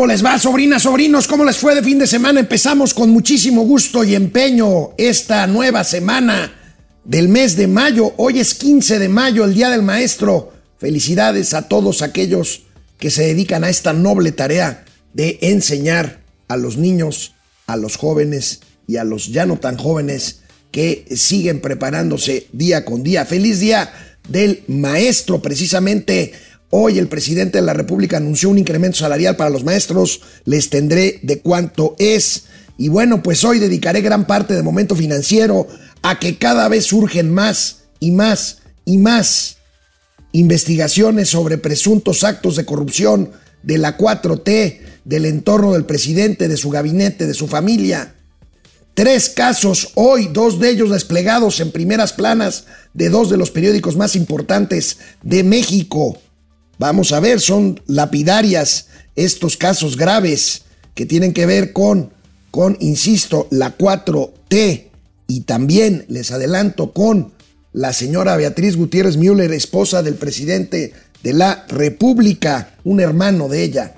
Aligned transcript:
¿Cómo 0.00 0.12
les 0.12 0.24
va, 0.24 0.38
sobrinas, 0.38 0.84
sobrinos? 0.84 1.28
¿Cómo 1.28 1.44
les 1.44 1.58
fue 1.58 1.74
de 1.74 1.82
fin 1.82 1.98
de 1.98 2.06
semana? 2.06 2.40
Empezamos 2.40 2.94
con 2.94 3.10
muchísimo 3.10 3.64
gusto 3.64 4.02
y 4.02 4.14
empeño 4.14 4.92
esta 4.96 5.46
nueva 5.46 5.84
semana 5.84 6.54
del 7.04 7.28
mes 7.28 7.54
de 7.54 7.66
mayo. 7.66 8.14
Hoy 8.16 8.40
es 8.40 8.54
15 8.54 8.98
de 8.98 9.10
mayo, 9.10 9.44
el 9.44 9.52
Día 9.52 9.68
del 9.68 9.82
Maestro. 9.82 10.54
Felicidades 10.78 11.52
a 11.52 11.68
todos 11.68 12.00
aquellos 12.00 12.62
que 12.98 13.10
se 13.10 13.24
dedican 13.24 13.62
a 13.62 13.68
esta 13.68 13.92
noble 13.92 14.32
tarea 14.32 14.86
de 15.12 15.38
enseñar 15.42 16.22
a 16.48 16.56
los 16.56 16.78
niños, 16.78 17.34
a 17.66 17.76
los 17.76 17.98
jóvenes 17.98 18.60
y 18.86 18.96
a 18.96 19.04
los 19.04 19.28
ya 19.28 19.44
no 19.44 19.58
tan 19.58 19.76
jóvenes 19.76 20.40
que 20.70 21.04
siguen 21.14 21.60
preparándose 21.60 22.46
día 22.52 22.86
con 22.86 23.02
día. 23.02 23.26
Feliz 23.26 23.60
día 23.60 23.92
del 24.30 24.62
maestro, 24.66 25.42
precisamente 25.42 26.32
Hoy 26.70 26.98
el 26.98 27.08
presidente 27.08 27.58
de 27.58 27.64
la 27.64 27.74
República 27.74 28.18
anunció 28.18 28.48
un 28.48 28.58
incremento 28.58 28.98
salarial 28.98 29.34
para 29.34 29.50
los 29.50 29.64
maestros. 29.64 30.20
Les 30.44 30.70
tendré 30.70 31.18
de 31.22 31.40
cuánto 31.40 31.96
es. 31.98 32.44
Y 32.78 32.88
bueno, 32.88 33.22
pues 33.22 33.44
hoy 33.44 33.58
dedicaré 33.58 34.00
gran 34.00 34.26
parte 34.26 34.54
del 34.54 34.62
momento 34.62 34.94
financiero 34.94 35.66
a 36.02 36.20
que 36.20 36.38
cada 36.38 36.68
vez 36.68 36.86
surgen 36.86 37.34
más 37.34 37.80
y 37.98 38.12
más 38.12 38.58
y 38.84 38.98
más 38.98 39.56
investigaciones 40.32 41.28
sobre 41.28 41.58
presuntos 41.58 42.22
actos 42.22 42.54
de 42.54 42.64
corrupción 42.64 43.32
de 43.64 43.78
la 43.78 43.98
4T, 43.98 44.78
del 45.04 45.26
entorno 45.26 45.72
del 45.72 45.84
presidente, 45.84 46.46
de 46.46 46.56
su 46.56 46.70
gabinete, 46.70 47.26
de 47.26 47.34
su 47.34 47.48
familia. 47.48 48.14
Tres 48.94 49.28
casos 49.28 49.90
hoy, 49.94 50.28
dos 50.32 50.60
de 50.60 50.70
ellos 50.70 50.90
desplegados 50.90 51.58
en 51.60 51.72
primeras 51.72 52.12
planas 52.12 52.66
de 52.94 53.08
dos 53.08 53.28
de 53.28 53.36
los 53.36 53.50
periódicos 53.50 53.96
más 53.96 54.14
importantes 54.14 54.98
de 55.22 55.42
México. 55.42 56.18
Vamos 56.80 57.12
a 57.12 57.20
ver, 57.20 57.40
son 57.40 57.78
lapidarias 57.88 58.86
estos 59.14 59.58
casos 59.58 59.98
graves 59.98 60.62
que 60.94 61.04
tienen 61.04 61.34
que 61.34 61.44
ver 61.44 61.74
con, 61.74 62.10
con, 62.50 62.78
insisto, 62.80 63.48
la 63.50 63.76
4T 63.76 64.84
y 65.26 65.40
también 65.42 66.06
les 66.08 66.30
adelanto 66.30 66.94
con 66.94 67.32
la 67.74 67.92
señora 67.92 68.34
Beatriz 68.36 68.76
Gutiérrez 68.76 69.18
Müller, 69.18 69.52
esposa 69.52 70.02
del 70.02 70.14
presidente 70.14 70.94
de 71.22 71.34
la 71.34 71.66
República, 71.68 72.70
un 72.82 73.00
hermano 73.00 73.48
de 73.48 73.62
ella. 73.62 73.94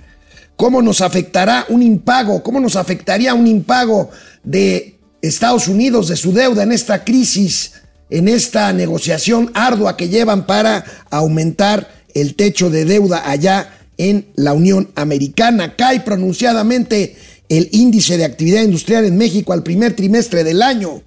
¿Cómo 0.57 0.83
nos 0.83 1.03
afectará 1.03 1.67
un 1.69 1.85
impago? 1.85 2.43
¿Cómo 2.43 2.59
nos 2.59 2.75
afectaría 2.75 3.33
un 3.33 3.47
impago 3.47 4.11
de 4.43 4.99
Estados 5.21 5.69
Unidos 5.69 6.09
de 6.09 6.17
su 6.17 6.33
deuda 6.33 6.65
en 6.65 6.73
esta 6.73 7.05
crisis, 7.05 7.75
en 8.11 8.27
esta 8.27 8.73
negociación 8.73 9.53
ardua 9.55 9.97
que 9.97 10.09
llevan 10.09 10.49
para 10.49 10.85
aumentar 11.11 12.02
el 12.15 12.35
techo 12.35 12.71
de 12.71 12.85
deuda 12.85 13.29
allá 13.29 13.79
en 13.99 14.27
la 14.35 14.53
Unión 14.53 14.91
Americana. 14.95 15.77
Cae 15.77 16.01
pronunciadamente 16.01 17.17
el 17.49 17.69
índice 17.73 18.17
de 18.17 18.25
actividad 18.25 18.63
industrial 18.63 19.05
en 19.05 19.17
México 19.17 19.53
al 19.53 19.63
primer 19.63 19.95
trimestre 19.95 20.45
del 20.45 20.63
año. 20.63 21.03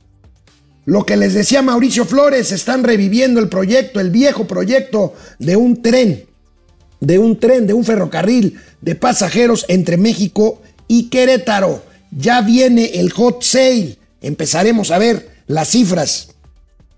Lo 0.86 1.06
que 1.06 1.17
les 1.17 1.34
decía 1.34 1.64
Mauricio 1.64 2.06
Flores, 2.06 2.52
están 2.52 2.84
reviviendo 2.84 3.39
el 3.39 3.50
proyecto, 3.50 4.00
el 4.00 4.12
viejo 4.12 4.45
proyecto 4.45 5.16
de 5.39 5.56
un 5.56 5.81
tren, 5.81 6.25
de 7.00 7.17
un 7.17 7.40
tren, 7.40 7.66
de 7.66 7.73
un 7.73 7.84
ferrocarril 7.84 8.59
de 8.81 8.94
pasajeros 8.94 9.66
entre 9.67 9.97
México 9.97 10.62
y 10.88 11.09
Querétaro. 11.09 11.84
Ya 12.12 12.42
viene 12.42 13.00
el 13.00 13.12
hot 13.12 13.42
sale. 13.42 13.97
Empezaremos 14.22 14.92
a 14.92 15.00
ver 15.00 15.30
las 15.47 15.69
cifras 15.69 16.30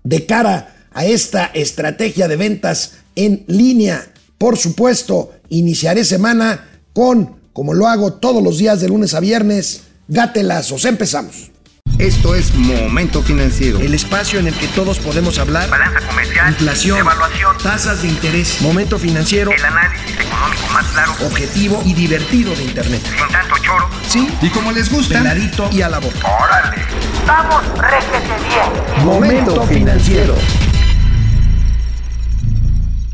de 0.04 0.26
cara 0.26 0.76
a 0.92 1.06
esta 1.06 1.46
estrategia 1.46 2.28
de 2.28 2.36
ventas 2.36 2.98
en 3.18 3.44
línea. 3.48 4.06
Por 4.38 4.56
supuesto, 4.56 5.32
iniciaré 5.48 6.04
semana 6.04 6.68
con, 6.92 7.36
como 7.52 7.74
lo 7.74 7.88
hago 7.88 8.14
todos 8.14 8.42
los 8.42 8.58
días 8.58 8.80
de 8.80 8.88
lunes 8.88 9.12
a 9.14 9.20
viernes, 9.20 9.82
gatelazos. 10.06 10.84
Empezamos. 10.84 11.50
Esto 11.98 12.36
es 12.36 12.54
Momento 12.54 13.20
Financiero. 13.24 13.80
El 13.80 13.92
espacio 13.92 14.38
en 14.38 14.46
el 14.46 14.54
que 14.54 14.68
todos 14.68 15.00
podemos 15.00 15.36
hablar. 15.40 15.68
Balanza 15.68 15.98
comercial. 16.06 16.50
Inflación. 16.50 16.98
Evaluación. 16.98 17.56
Tasas 17.60 18.02
de 18.02 18.08
interés. 18.08 18.60
Momento 18.60 19.00
Financiero. 19.00 19.50
El 19.50 19.64
análisis 19.64 20.12
económico 20.12 20.68
más 20.72 20.86
claro. 20.86 21.12
Objetivo 21.26 21.82
y 21.84 21.94
divertido 21.94 22.54
de 22.54 22.62
Internet. 22.62 23.02
Sin 23.02 23.32
tanto 23.32 23.56
choro. 23.64 23.88
Sí. 24.08 24.28
Y 24.40 24.48
como 24.50 24.70
les 24.70 24.92
gusta. 24.92 25.18
Peladito 25.18 25.68
y 25.72 25.82
a 25.82 25.88
la 25.88 25.98
boca. 25.98 26.20
Órale. 26.40 26.84
Vamos, 27.26 27.64
réjete 27.78 28.44
bien. 28.48 29.04
Momento 29.04 29.66
Financiero. 29.66 30.36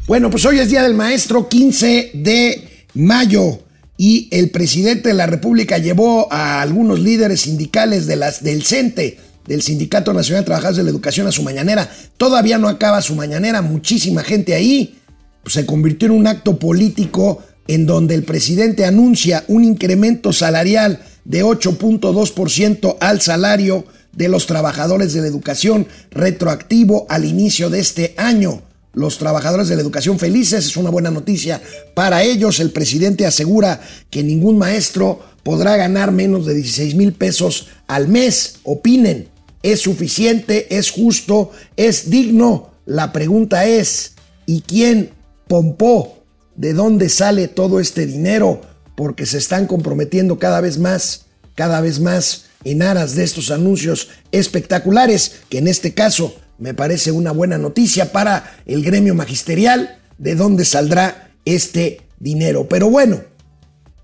Bueno, 0.06 0.28
pues 0.28 0.44
hoy 0.44 0.58
es 0.58 0.68
Día 0.68 0.82
del 0.82 0.92
Maestro, 0.92 1.48
15 1.48 2.10
de 2.12 2.86
mayo, 2.92 3.60
y 3.96 4.28
el 4.32 4.50
presidente 4.50 5.08
de 5.08 5.14
la 5.14 5.24
República 5.24 5.78
llevó 5.78 6.30
a 6.30 6.60
algunos 6.60 7.00
líderes 7.00 7.40
sindicales 7.40 8.06
de 8.06 8.16
las, 8.16 8.44
del 8.44 8.64
CENTE, 8.64 9.18
del 9.46 9.62
Sindicato 9.62 10.12
Nacional 10.12 10.42
de 10.42 10.46
Trabajadores 10.46 10.76
de 10.76 10.82
la 10.82 10.90
Educación, 10.90 11.26
a 11.26 11.32
su 11.32 11.42
mañanera. 11.42 11.90
Todavía 12.18 12.58
no 12.58 12.68
acaba 12.68 13.00
su 13.00 13.14
mañanera, 13.14 13.62
muchísima 13.62 14.22
gente 14.22 14.54
ahí. 14.54 14.98
Pues 15.42 15.54
se 15.54 15.64
convirtió 15.64 16.06
en 16.06 16.12
un 16.12 16.26
acto 16.26 16.58
político 16.58 17.42
en 17.66 17.86
donde 17.86 18.14
el 18.14 18.24
presidente 18.24 18.84
anuncia 18.84 19.44
un 19.48 19.64
incremento 19.64 20.34
salarial 20.34 21.02
de 21.24 21.42
8.2% 21.44 22.98
al 23.00 23.22
salario 23.22 23.86
de 24.12 24.28
los 24.28 24.46
trabajadores 24.46 25.14
de 25.14 25.22
la 25.22 25.28
educación 25.28 25.86
retroactivo 26.10 27.06
al 27.08 27.24
inicio 27.24 27.70
de 27.70 27.80
este 27.80 28.12
año 28.18 28.62
los 28.94 29.18
trabajadores 29.18 29.68
de 29.68 29.76
la 29.76 29.82
educación 29.82 30.18
felices, 30.18 30.66
es 30.66 30.76
una 30.76 30.90
buena 30.90 31.10
noticia 31.10 31.60
para 31.94 32.22
ellos. 32.22 32.60
El 32.60 32.70
presidente 32.70 33.26
asegura 33.26 33.80
que 34.10 34.22
ningún 34.22 34.58
maestro 34.58 35.20
podrá 35.42 35.76
ganar 35.76 36.12
menos 36.12 36.46
de 36.46 36.54
16 36.54 36.94
mil 36.94 37.12
pesos 37.12 37.68
al 37.86 38.08
mes. 38.08 38.56
Opinen, 38.64 39.28
¿es 39.62 39.80
suficiente? 39.80 40.76
¿Es 40.76 40.90
justo? 40.90 41.50
¿Es 41.76 42.10
digno? 42.10 42.70
La 42.86 43.12
pregunta 43.12 43.66
es, 43.66 44.12
¿y 44.46 44.62
quién 44.62 45.10
pompó? 45.48 46.18
¿De 46.56 46.72
dónde 46.72 47.08
sale 47.08 47.48
todo 47.48 47.80
este 47.80 48.06
dinero? 48.06 48.60
Porque 48.96 49.26
se 49.26 49.38
están 49.38 49.66
comprometiendo 49.66 50.38
cada 50.38 50.60
vez 50.60 50.78
más, 50.78 51.26
cada 51.54 51.80
vez 51.80 52.00
más 52.00 52.44
en 52.64 52.82
aras 52.82 53.14
de 53.14 53.24
estos 53.24 53.50
anuncios 53.50 54.08
espectaculares, 54.32 55.40
que 55.48 55.58
en 55.58 55.68
este 55.68 55.94
caso 55.94 56.34
me 56.58 56.74
parece 56.74 57.12
una 57.12 57.32
buena 57.32 57.58
noticia 57.58 58.12
para 58.12 58.56
el 58.66 58.82
gremio 58.84 59.14
magisterial 59.14 59.98
de 60.18 60.34
dónde 60.34 60.64
saldrá 60.64 61.30
este 61.44 62.00
dinero. 62.18 62.68
Pero 62.68 62.90
bueno, 62.90 63.22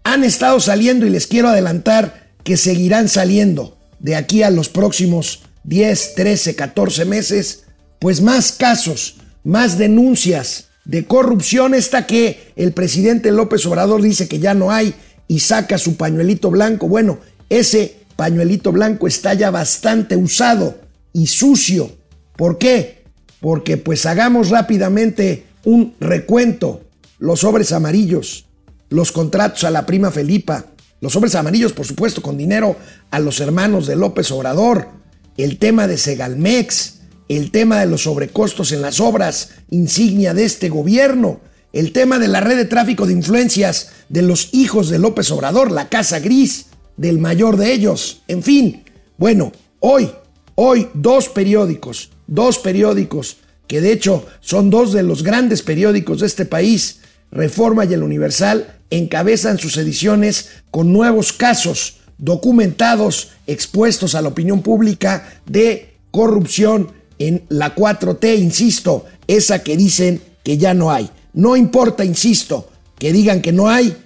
han 0.04 0.24
estado 0.24 0.60
saliendo 0.60 1.06
y 1.06 1.10
les 1.10 1.26
quiero 1.26 1.48
adelantar 1.48 2.30
que 2.44 2.56
seguirán 2.56 3.08
saliendo 3.08 3.78
de 3.98 4.16
aquí 4.16 4.42
a 4.42 4.50
los 4.50 4.68
próximos 4.68 5.42
10, 5.64 6.14
13, 6.14 6.56
14 6.56 7.04
meses, 7.04 7.64
pues 7.98 8.22
más 8.22 8.52
casos, 8.52 9.16
más 9.44 9.78
denuncias 9.78 10.68
de 10.84 11.04
corrupción, 11.04 11.74
esta 11.74 12.06
que 12.06 12.52
el 12.56 12.72
presidente 12.72 13.30
López 13.30 13.64
Obrador 13.66 14.02
dice 14.02 14.26
que 14.26 14.38
ya 14.38 14.54
no 14.54 14.70
hay 14.72 14.94
y 15.28 15.40
saca 15.40 15.78
su 15.78 15.96
pañuelito 15.96 16.50
blanco. 16.50 16.88
Bueno, 16.88 17.20
ese 17.48 17.96
pañuelito 18.16 18.72
blanco 18.72 19.06
está 19.06 19.34
ya 19.34 19.50
bastante 19.50 20.16
usado 20.16 20.80
y 21.12 21.26
sucio 21.26 21.99
¿Por 22.40 22.56
qué? 22.56 23.02
Porque 23.40 23.76
pues 23.76 24.06
hagamos 24.06 24.48
rápidamente 24.48 25.44
un 25.62 25.94
recuento. 26.00 26.80
Los 27.18 27.40
sobres 27.40 27.70
amarillos, 27.70 28.46
los 28.88 29.12
contratos 29.12 29.64
a 29.64 29.70
la 29.70 29.84
prima 29.84 30.10
Felipa, 30.10 30.64
los 31.02 31.12
sobres 31.12 31.34
amarillos, 31.34 31.74
por 31.74 31.84
supuesto, 31.84 32.22
con 32.22 32.38
dinero 32.38 32.76
a 33.10 33.20
los 33.20 33.40
hermanos 33.40 33.86
de 33.86 33.94
López 33.94 34.30
Obrador, 34.30 34.88
el 35.36 35.58
tema 35.58 35.86
de 35.86 35.98
Segalmex, 35.98 37.00
el 37.28 37.50
tema 37.50 37.78
de 37.78 37.84
los 37.84 38.04
sobrecostos 38.04 38.72
en 38.72 38.80
las 38.80 39.00
obras 39.00 39.50
insignia 39.68 40.32
de 40.32 40.46
este 40.46 40.70
gobierno, 40.70 41.40
el 41.74 41.92
tema 41.92 42.18
de 42.18 42.28
la 42.28 42.40
red 42.40 42.56
de 42.56 42.64
tráfico 42.64 43.06
de 43.06 43.12
influencias 43.12 43.90
de 44.08 44.22
los 44.22 44.54
hijos 44.54 44.88
de 44.88 44.98
López 44.98 45.30
Obrador, 45.30 45.70
la 45.70 45.90
Casa 45.90 46.20
Gris 46.20 46.68
del 46.96 47.18
mayor 47.18 47.58
de 47.58 47.74
ellos, 47.74 48.22
en 48.28 48.42
fin. 48.42 48.84
Bueno, 49.18 49.52
hoy, 49.80 50.10
hoy 50.54 50.88
dos 50.94 51.28
periódicos 51.28 52.12
dos 52.30 52.58
periódicos, 52.58 53.36
que 53.66 53.82
de 53.82 53.92
hecho 53.92 54.24
son 54.40 54.70
dos 54.70 54.94
de 54.94 55.02
los 55.02 55.22
grandes 55.22 55.60
periódicos 55.60 56.20
de 56.20 56.26
este 56.26 56.46
país, 56.46 57.00
Reforma 57.30 57.84
y 57.84 57.92
el 57.92 58.02
Universal, 58.02 58.78
encabezan 58.88 59.58
sus 59.58 59.76
ediciones 59.76 60.48
con 60.70 60.92
nuevos 60.92 61.32
casos 61.34 61.98
documentados, 62.18 63.30
expuestos 63.46 64.14
a 64.14 64.22
la 64.22 64.28
opinión 64.28 64.62
pública 64.62 65.40
de 65.46 65.96
corrupción 66.10 66.92
en 67.18 67.44
la 67.48 67.74
4T, 67.74 68.38
insisto, 68.38 69.06
esa 69.26 69.62
que 69.62 69.76
dicen 69.76 70.20
que 70.42 70.58
ya 70.58 70.74
no 70.74 70.90
hay. 70.90 71.10
No 71.32 71.56
importa, 71.56 72.04
insisto, 72.04 72.70
que 72.98 73.12
digan 73.12 73.40
que 73.40 73.52
no 73.52 73.68
hay, 73.68 73.96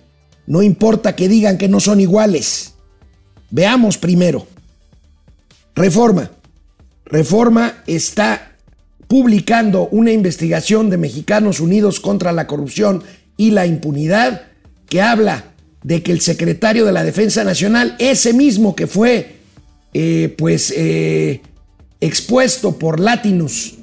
no 0.47 0.63
importa 0.63 1.17
que 1.17 1.29
digan 1.29 1.59
que 1.59 1.69
no 1.69 1.81
son 1.81 2.01
iguales. 2.01 2.75
Veamos 3.51 3.99
primero. 3.99 4.47
Reforma. 5.75 6.31
Reforma 7.07 7.83
está 7.87 8.53
publicando 9.09 9.89
una 9.89 10.13
investigación 10.13 10.91
de 10.91 10.97
Mexicanos 10.97 11.61
Unidos 11.61 12.01
contra 12.01 12.33
la 12.33 12.47
Corrupción 12.47 13.03
y 13.37 13.51
la 13.51 13.67
Impunidad 13.67 14.43
que 14.89 15.03
habla 15.03 15.45
de 15.83 16.03
que 16.03 16.13
el 16.13 16.21
secretario 16.21 16.85
de 16.85 16.93
la 16.93 17.05
Defensa 17.05 17.45
Nacional, 17.45 17.95
ese 17.99 18.33
mismo 18.33 18.75
que 18.75 18.87
fue 18.87 19.37
eh, 19.93 20.35
pues 20.39 20.73
eh, 20.77 21.41
expuesto 22.01 22.79
por 22.79 22.99
Latinus 22.99 23.75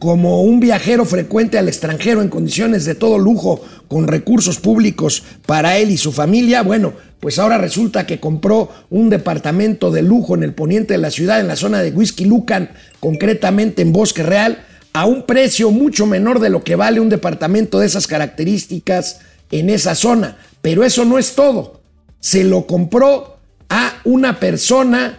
como 0.00 0.40
un 0.40 0.60
viajero 0.60 1.04
frecuente 1.04 1.58
al 1.58 1.68
extranjero 1.68 2.22
en 2.22 2.30
condiciones 2.30 2.86
de 2.86 2.94
todo 2.94 3.18
lujo, 3.18 3.60
con 3.86 4.08
recursos 4.08 4.58
públicos 4.58 5.22
para 5.44 5.76
él 5.76 5.90
y 5.90 5.98
su 5.98 6.10
familia, 6.10 6.62
bueno, 6.62 6.94
pues 7.20 7.38
ahora 7.38 7.58
resulta 7.58 8.06
que 8.06 8.18
compró 8.18 8.70
un 8.88 9.10
departamento 9.10 9.90
de 9.90 10.00
lujo 10.00 10.34
en 10.34 10.42
el 10.42 10.54
poniente 10.54 10.94
de 10.94 10.98
la 10.98 11.10
ciudad, 11.10 11.38
en 11.38 11.48
la 11.48 11.56
zona 11.56 11.82
de 11.82 11.90
Whisky 11.90 12.24
Lucan, 12.24 12.70
concretamente 12.98 13.82
en 13.82 13.92
Bosque 13.92 14.22
Real, 14.22 14.64
a 14.94 15.04
un 15.04 15.26
precio 15.26 15.70
mucho 15.70 16.06
menor 16.06 16.40
de 16.40 16.48
lo 16.48 16.64
que 16.64 16.76
vale 16.76 16.98
un 16.98 17.10
departamento 17.10 17.78
de 17.78 17.86
esas 17.86 18.06
características 18.06 19.20
en 19.50 19.68
esa 19.68 19.94
zona. 19.94 20.38
Pero 20.62 20.82
eso 20.82 21.04
no 21.04 21.18
es 21.18 21.34
todo. 21.34 21.82
Se 22.20 22.42
lo 22.42 22.66
compró 22.66 23.36
a 23.68 24.00
una 24.04 24.40
persona 24.40 25.18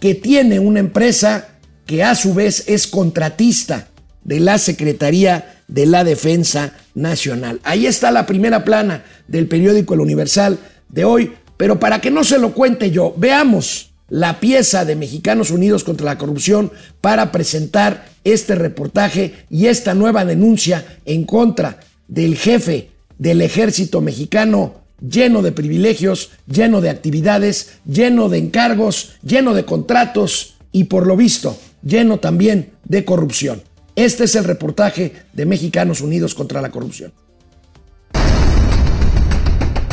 que 0.00 0.16
tiene 0.16 0.58
una 0.58 0.80
empresa 0.80 1.51
que 1.92 2.02
a 2.02 2.14
su 2.14 2.32
vez 2.32 2.64
es 2.68 2.86
contratista 2.86 3.88
de 4.24 4.40
la 4.40 4.56
Secretaría 4.56 5.60
de 5.68 5.84
la 5.84 6.04
Defensa 6.04 6.72
Nacional. 6.94 7.60
Ahí 7.64 7.84
está 7.84 8.10
la 8.10 8.24
primera 8.24 8.64
plana 8.64 9.04
del 9.28 9.46
periódico 9.46 9.92
El 9.92 10.00
Universal 10.00 10.58
de 10.88 11.04
hoy, 11.04 11.32
pero 11.58 11.78
para 11.78 12.00
que 12.00 12.10
no 12.10 12.24
se 12.24 12.38
lo 12.38 12.54
cuente 12.54 12.90
yo, 12.90 13.12
veamos 13.18 13.90
la 14.08 14.40
pieza 14.40 14.86
de 14.86 14.96
Mexicanos 14.96 15.50
Unidos 15.50 15.84
contra 15.84 16.06
la 16.06 16.16
Corrupción 16.16 16.72
para 17.02 17.30
presentar 17.30 18.06
este 18.24 18.54
reportaje 18.54 19.44
y 19.50 19.66
esta 19.66 19.92
nueva 19.92 20.24
denuncia 20.24 20.96
en 21.04 21.24
contra 21.24 21.78
del 22.08 22.38
jefe 22.38 22.88
del 23.18 23.42
ejército 23.42 24.00
mexicano 24.00 24.80
lleno 25.06 25.42
de 25.42 25.52
privilegios, 25.52 26.30
lleno 26.46 26.80
de 26.80 26.88
actividades, 26.88 27.72
lleno 27.84 28.30
de 28.30 28.38
encargos, 28.38 29.16
lleno 29.22 29.52
de 29.52 29.66
contratos 29.66 30.54
y 30.72 30.84
por 30.84 31.06
lo 31.06 31.18
visto 31.18 31.58
lleno 31.82 32.18
también 32.18 32.72
de 32.84 33.04
corrupción. 33.04 33.62
Este 33.94 34.24
es 34.24 34.34
el 34.36 34.44
reportaje 34.44 35.12
de 35.32 35.46
Mexicanos 35.46 36.00
Unidos 36.00 36.34
contra 36.34 36.62
la 36.62 36.70
Corrupción. 36.70 37.12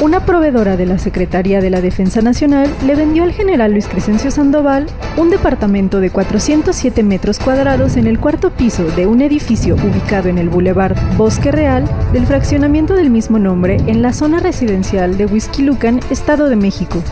Una 0.02 0.26
proveedora 0.26 0.78
de 0.78 0.86
la 0.86 0.98
Secretaría 0.98 1.60
de 1.60 1.70
la 1.70 1.82
Defensa 1.82 2.22
Nacional 2.22 2.74
le 2.86 2.96
vendió 2.96 3.24
al 3.24 3.34
general 3.34 3.74
Luis 3.74 3.86
Crescencio 3.90 4.32
Sandoval 4.32 4.88
un 5.18 5.30
departamento 5.30 6.00
de 6.00 6.10
407 6.10 7.04
metros 7.04 7.38
cuadrados 7.38 7.98
en 7.98 8.08
el 8.08 8.18
cuarto 8.18 8.52
piso 8.52 8.86
de 8.86 9.08
un 9.08 9.20
edificio 9.20 9.76
ubicado 9.76 10.30
en 10.30 10.38
el 10.38 10.48
Boulevard 10.48 10.96
Bosque 11.18 11.52
Real 11.52 11.84
del 12.14 12.26
fraccionamiento 12.26 12.94
del 12.94 13.10
mismo 13.10 13.40
nombre 13.40 13.76
en 13.88 14.02
la 14.02 14.14
zona 14.14 14.40
residencial 14.40 15.18
de 15.18 15.28
Lucan, 15.60 16.00
Estado 16.10 16.48
de 16.48 16.56
México. 16.56 17.04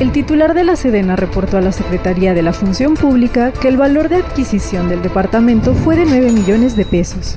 El 0.00 0.12
titular 0.12 0.54
de 0.54 0.62
la 0.62 0.76
Sedena 0.76 1.16
reportó 1.16 1.56
a 1.56 1.60
la 1.60 1.72
Secretaría 1.72 2.32
de 2.32 2.42
la 2.42 2.52
Función 2.52 2.94
Pública 2.94 3.50
que 3.50 3.66
el 3.66 3.76
valor 3.76 4.08
de 4.08 4.16
adquisición 4.16 4.88
del 4.88 5.02
departamento 5.02 5.74
fue 5.74 5.96
de 5.96 6.06
9 6.06 6.30
millones 6.30 6.76
de 6.76 6.84
pesos. 6.84 7.36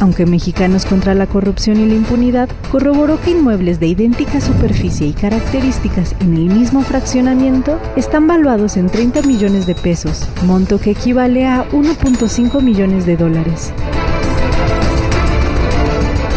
Aunque 0.00 0.24
Mexicanos 0.24 0.86
contra 0.86 1.14
la 1.14 1.26
Corrupción 1.26 1.78
y 1.78 1.86
la 1.86 1.94
Impunidad 1.94 2.48
corroboró 2.70 3.20
que 3.20 3.32
inmuebles 3.32 3.78
de 3.78 3.88
idéntica 3.88 4.40
superficie 4.40 5.06
y 5.06 5.12
características 5.12 6.14
en 6.20 6.34
el 6.34 6.46
mismo 6.46 6.80
fraccionamiento 6.80 7.78
están 7.94 8.26
valuados 8.26 8.78
en 8.78 8.88
30 8.88 9.20
millones 9.22 9.66
de 9.66 9.74
pesos, 9.74 10.26
monto 10.46 10.80
que 10.80 10.92
equivale 10.92 11.46
a 11.46 11.68
1.5 11.72 12.62
millones 12.62 13.04
de 13.04 13.18
dólares. 13.18 13.70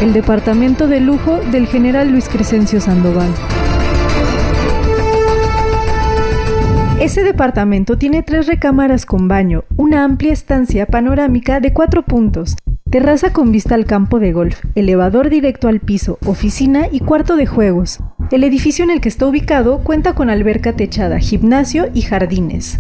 El 0.01 0.11
departamento 0.11 0.89
de 0.89 0.99
lujo 0.99 1.39
del 1.49 1.67
general 1.67 2.09
Luis 2.09 2.27
Crescencio 2.27 2.81
Sandoval. 2.81 3.33
Ese 6.99 7.23
departamento 7.23 7.97
tiene 7.97 8.23
tres 8.23 8.47
recámaras 8.47 9.05
con 9.05 9.27
baño, 9.27 9.65
una 9.75 10.05
amplia 10.05 10.31
estancia 10.31 10.85
panorámica 10.85 11.59
de 11.59 11.73
cuatro 11.73 12.03
puntos, 12.03 12.55
terraza 12.89 13.33
con 13.33 13.51
vista 13.51 13.75
al 13.75 13.85
campo 13.85 14.19
de 14.19 14.31
golf, 14.31 14.63
elevador 14.75 15.29
directo 15.29 15.67
al 15.67 15.81
piso, 15.81 16.17
oficina 16.25 16.87
y 16.89 17.01
cuarto 17.01 17.35
de 17.35 17.47
juegos. 17.47 17.99
El 18.31 18.45
edificio 18.45 18.85
en 18.85 18.91
el 18.91 19.01
que 19.01 19.09
está 19.09 19.27
ubicado 19.27 19.79
cuenta 19.79 20.13
con 20.13 20.29
alberca 20.29 20.71
techada, 20.71 21.19
gimnasio 21.19 21.89
y 21.93 22.01
jardines. 22.01 22.79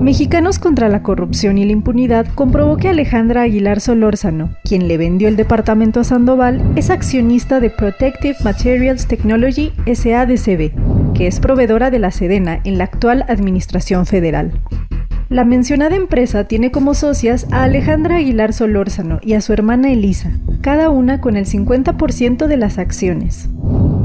Mexicanos 0.00 0.58
contra 0.58 0.88
la 0.88 1.02
Corrupción 1.02 1.58
y 1.58 1.64
la 1.64 1.72
Impunidad 1.72 2.26
comprobó 2.34 2.76
que 2.76 2.88
Alejandra 2.88 3.42
Aguilar 3.42 3.80
Solórzano, 3.80 4.54
quien 4.62 4.86
le 4.86 4.96
vendió 4.96 5.28
el 5.28 5.36
departamento 5.36 5.98
a 5.98 6.04
Sandoval, 6.04 6.62
es 6.76 6.90
accionista 6.90 7.58
de 7.58 7.70
Protective 7.70 8.36
Materials 8.44 9.06
Technology 9.06 9.72
SADCB, 9.86 10.83
que 11.14 11.26
es 11.26 11.40
proveedora 11.40 11.90
de 11.90 11.98
la 11.98 12.10
Sedena 12.10 12.60
en 12.64 12.78
la 12.78 12.84
actual 12.84 13.24
Administración 13.28 14.04
Federal. 14.04 14.52
La 15.30 15.44
mencionada 15.44 15.96
empresa 15.96 16.44
tiene 16.44 16.70
como 16.70 16.94
socias 16.94 17.46
a 17.50 17.62
Alejandra 17.62 18.16
Aguilar 18.16 18.52
Solórzano 18.52 19.20
y 19.22 19.32
a 19.32 19.40
su 19.40 19.52
hermana 19.52 19.90
Elisa, 19.90 20.30
cada 20.60 20.90
una 20.90 21.20
con 21.20 21.36
el 21.36 21.46
50% 21.46 22.46
de 22.46 22.56
las 22.56 22.78
acciones. 22.78 23.48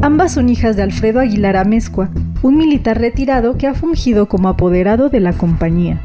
Ambas 0.01 0.31
son 0.31 0.47
hijas 0.47 0.77
de 0.77 0.83
Alfredo 0.83 1.19
Aguilar 1.19 1.57
Amezcua, 1.57 2.09
un 2.41 2.57
militar 2.57 2.99
retirado 2.99 3.57
que 3.57 3.67
ha 3.67 3.73
fungido 3.73 4.27
como 4.27 4.47
apoderado 4.47 5.09
de 5.09 5.19
la 5.19 5.33
compañía. 5.33 6.01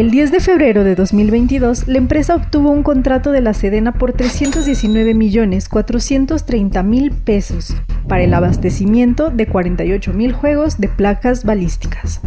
El 0.00 0.10
10 0.10 0.32
de 0.32 0.40
febrero 0.40 0.82
de 0.82 0.94
2022, 0.94 1.86
la 1.86 1.98
empresa 1.98 2.34
obtuvo 2.34 2.70
un 2.70 2.82
contrato 2.82 3.32
de 3.32 3.42
la 3.42 3.52
Sedena 3.52 3.92
por 3.92 4.14
319 4.14 5.12
millones 5.12 5.68
430 5.68 6.82
mil 6.82 7.12
pesos 7.12 7.76
para 8.08 8.22
el 8.22 8.32
abastecimiento 8.32 9.28
de 9.28 9.46
48 9.46 10.14
mil 10.14 10.32
juegos 10.32 10.78
de 10.78 10.88
placas 10.88 11.44
balísticas. 11.44 12.22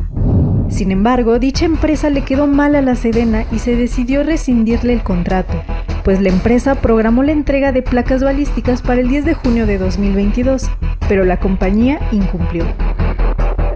Sin 0.69 0.91
embargo, 0.91 1.39
dicha 1.39 1.65
empresa 1.65 2.11
le 2.11 2.21
quedó 2.21 2.45
mal 2.45 2.75
a 2.75 2.83
la 2.83 2.93
Sedena 2.93 3.45
y 3.51 3.57
se 3.57 3.75
decidió 3.75 4.21
rescindirle 4.21 4.93
el 4.93 5.01
contrato, 5.01 5.55
pues 6.03 6.21
la 6.21 6.29
empresa 6.29 6.75
programó 6.75 7.23
la 7.23 7.31
entrega 7.31 7.71
de 7.71 7.81
placas 7.81 8.23
balísticas 8.23 8.83
para 8.83 9.01
el 9.01 9.09
10 9.09 9.25
de 9.25 9.33
junio 9.33 9.65
de 9.65 9.79
2022, 9.79 10.69
pero 11.09 11.25
la 11.25 11.39
compañía 11.39 11.99
incumplió. 12.11 12.65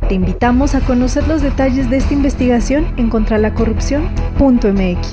Te 0.08 0.16
invitamos 0.16 0.74
a 0.74 0.80
conocer 0.80 1.28
los 1.28 1.42
detalles 1.42 1.90
de 1.90 1.98
esta 1.98 2.14
investigación 2.14 2.94
en 2.98 3.10
contralacorrupción.mx. 3.10 5.08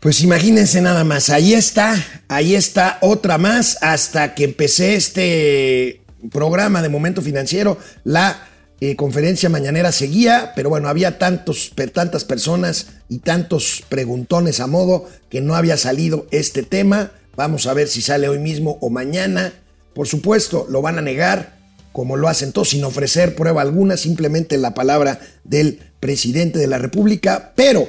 Pues 0.00 0.22
imagínense 0.22 0.82
nada 0.82 1.02
más, 1.04 1.30
ahí 1.30 1.54
está, 1.54 1.96
ahí 2.28 2.54
está 2.54 2.98
otra 3.00 3.38
más 3.38 3.78
hasta 3.80 4.34
que 4.34 4.44
empecé 4.44 4.96
este 4.96 6.02
programa 6.30 6.82
de 6.82 6.90
momento 6.90 7.22
financiero, 7.22 7.78
la 8.04 8.48
eh, 8.82 8.96
conferencia 8.96 9.48
mañanera 9.48 9.90
seguía, 9.90 10.52
pero 10.54 10.68
bueno, 10.68 10.88
había 10.88 11.18
tantos, 11.18 11.72
tantas 11.94 12.26
personas 12.26 12.88
y 13.08 13.20
tantos 13.20 13.82
preguntones 13.88 14.60
a 14.60 14.66
modo 14.66 15.08
que 15.30 15.40
no 15.40 15.54
había 15.54 15.78
salido 15.78 16.26
este 16.32 16.62
tema. 16.62 17.12
Vamos 17.34 17.66
a 17.66 17.72
ver 17.72 17.88
si 17.88 18.02
sale 18.02 18.28
hoy 18.28 18.40
mismo 18.40 18.76
o 18.82 18.90
mañana. 18.90 19.54
Por 19.94 20.06
supuesto, 20.06 20.66
lo 20.68 20.82
van 20.82 20.98
a 20.98 21.02
negar, 21.02 21.63
como 21.94 22.16
lo 22.16 22.26
hacen 22.26 22.50
todos, 22.50 22.70
sin 22.70 22.82
ofrecer 22.82 23.36
prueba 23.36 23.62
alguna, 23.62 23.96
simplemente 23.96 24.58
la 24.58 24.74
palabra 24.74 25.20
del 25.44 25.78
presidente 26.00 26.58
de 26.58 26.66
la 26.66 26.78
República, 26.78 27.52
pero, 27.54 27.88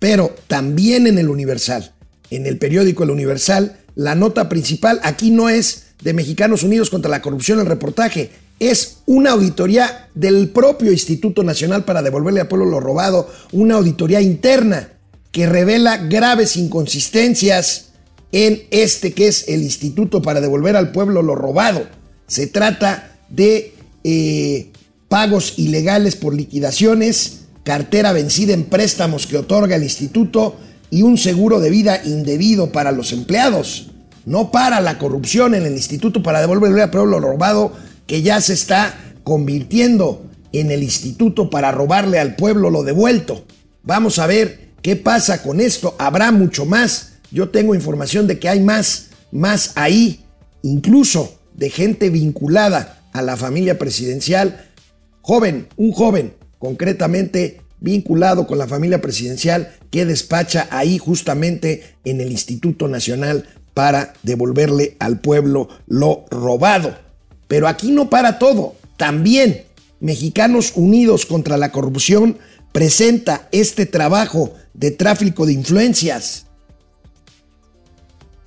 pero 0.00 0.34
también 0.48 1.06
en 1.06 1.16
el 1.16 1.28
Universal, 1.28 1.94
en 2.30 2.44
el 2.46 2.58
periódico 2.58 3.04
El 3.04 3.10
Universal, 3.10 3.78
la 3.94 4.16
nota 4.16 4.48
principal 4.48 4.98
aquí 5.04 5.30
no 5.30 5.48
es 5.48 5.84
de 6.02 6.12
Mexicanos 6.12 6.64
Unidos 6.64 6.90
contra 6.90 7.08
la 7.08 7.22
Corrupción, 7.22 7.60
el 7.60 7.66
reportaje, 7.66 8.32
es 8.58 8.96
una 9.06 9.30
auditoría 9.30 10.08
del 10.16 10.48
propio 10.48 10.90
Instituto 10.90 11.44
Nacional 11.44 11.84
para 11.84 12.02
devolverle 12.02 12.40
al 12.40 12.48
pueblo 12.48 12.66
lo 12.66 12.80
robado, 12.80 13.30
una 13.52 13.76
auditoría 13.76 14.20
interna 14.20 14.88
que 15.30 15.46
revela 15.46 15.98
graves 15.98 16.56
inconsistencias 16.56 17.90
en 18.32 18.64
este 18.72 19.12
que 19.12 19.28
es 19.28 19.44
el 19.46 19.62
Instituto 19.62 20.20
para 20.20 20.40
devolver 20.40 20.74
al 20.74 20.90
pueblo 20.90 21.22
lo 21.22 21.36
robado. 21.36 21.86
Se 22.26 22.48
trata 22.48 23.12
de 23.28 23.74
eh, 24.04 24.70
pagos 25.08 25.54
ilegales 25.56 26.16
por 26.16 26.34
liquidaciones, 26.34 27.46
cartera 27.64 28.12
vencida 28.12 28.54
en 28.54 28.64
préstamos 28.64 29.26
que 29.26 29.38
otorga 29.38 29.76
el 29.76 29.82
instituto 29.82 30.56
y 30.90 31.02
un 31.02 31.18
seguro 31.18 31.60
de 31.60 31.70
vida 31.70 32.00
indebido 32.04 32.72
para 32.72 32.92
los 32.92 33.12
empleados. 33.12 33.90
No 34.24 34.50
para 34.50 34.80
la 34.80 34.98
corrupción 34.98 35.54
en 35.54 35.66
el 35.66 35.72
instituto 35.72 36.22
para 36.22 36.40
devolverle 36.40 36.82
al 36.82 36.90
pueblo 36.90 37.20
lo 37.20 37.28
robado 37.28 37.72
que 38.06 38.22
ya 38.22 38.40
se 38.40 38.52
está 38.52 38.96
convirtiendo 39.24 40.24
en 40.52 40.70
el 40.70 40.82
instituto 40.82 41.50
para 41.50 41.72
robarle 41.72 42.18
al 42.18 42.36
pueblo 42.36 42.70
lo 42.70 42.82
devuelto. 42.82 43.44
Vamos 43.82 44.18
a 44.18 44.26
ver 44.26 44.70
qué 44.82 44.96
pasa 44.96 45.42
con 45.42 45.60
esto. 45.60 45.94
Habrá 45.98 46.32
mucho 46.32 46.64
más. 46.64 47.14
Yo 47.30 47.50
tengo 47.50 47.74
información 47.74 48.26
de 48.26 48.38
que 48.38 48.48
hay 48.48 48.60
más, 48.60 49.08
más 49.32 49.72
ahí, 49.74 50.24
incluso 50.62 51.38
de 51.54 51.70
gente 51.70 52.10
vinculada 52.10 52.95
a 53.16 53.22
la 53.22 53.36
familia 53.36 53.78
presidencial. 53.78 54.70
Joven, 55.22 55.68
un 55.76 55.92
joven 55.92 56.34
concretamente 56.58 57.60
vinculado 57.80 58.46
con 58.46 58.58
la 58.58 58.66
familia 58.66 59.00
presidencial 59.00 59.74
que 59.90 60.06
despacha 60.06 60.68
ahí 60.70 60.98
justamente 60.98 61.96
en 62.04 62.20
el 62.20 62.30
Instituto 62.30 62.88
Nacional 62.88 63.48
para 63.74 64.14
devolverle 64.22 64.96
al 64.98 65.20
pueblo 65.20 65.68
lo 65.86 66.24
robado. 66.30 66.96
Pero 67.48 67.68
aquí 67.68 67.90
no 67.90 68.08
para 68.08 68.38
todo. 68.38 68.74
También 68.96 69.64
Mexicanos 70.00 70.72
Unidos 70.74 71.26
contra 71.26 71.56
la 71.56 71.72
Corrupción 71.72 72.38
presenta 72.72 73.48
este 73.52 73.86
trabajo 73.86 74.54
de 74.74 74.90
tráfico 74.90 75.46
de 75.46 75.52
influencias. 75.52 76.46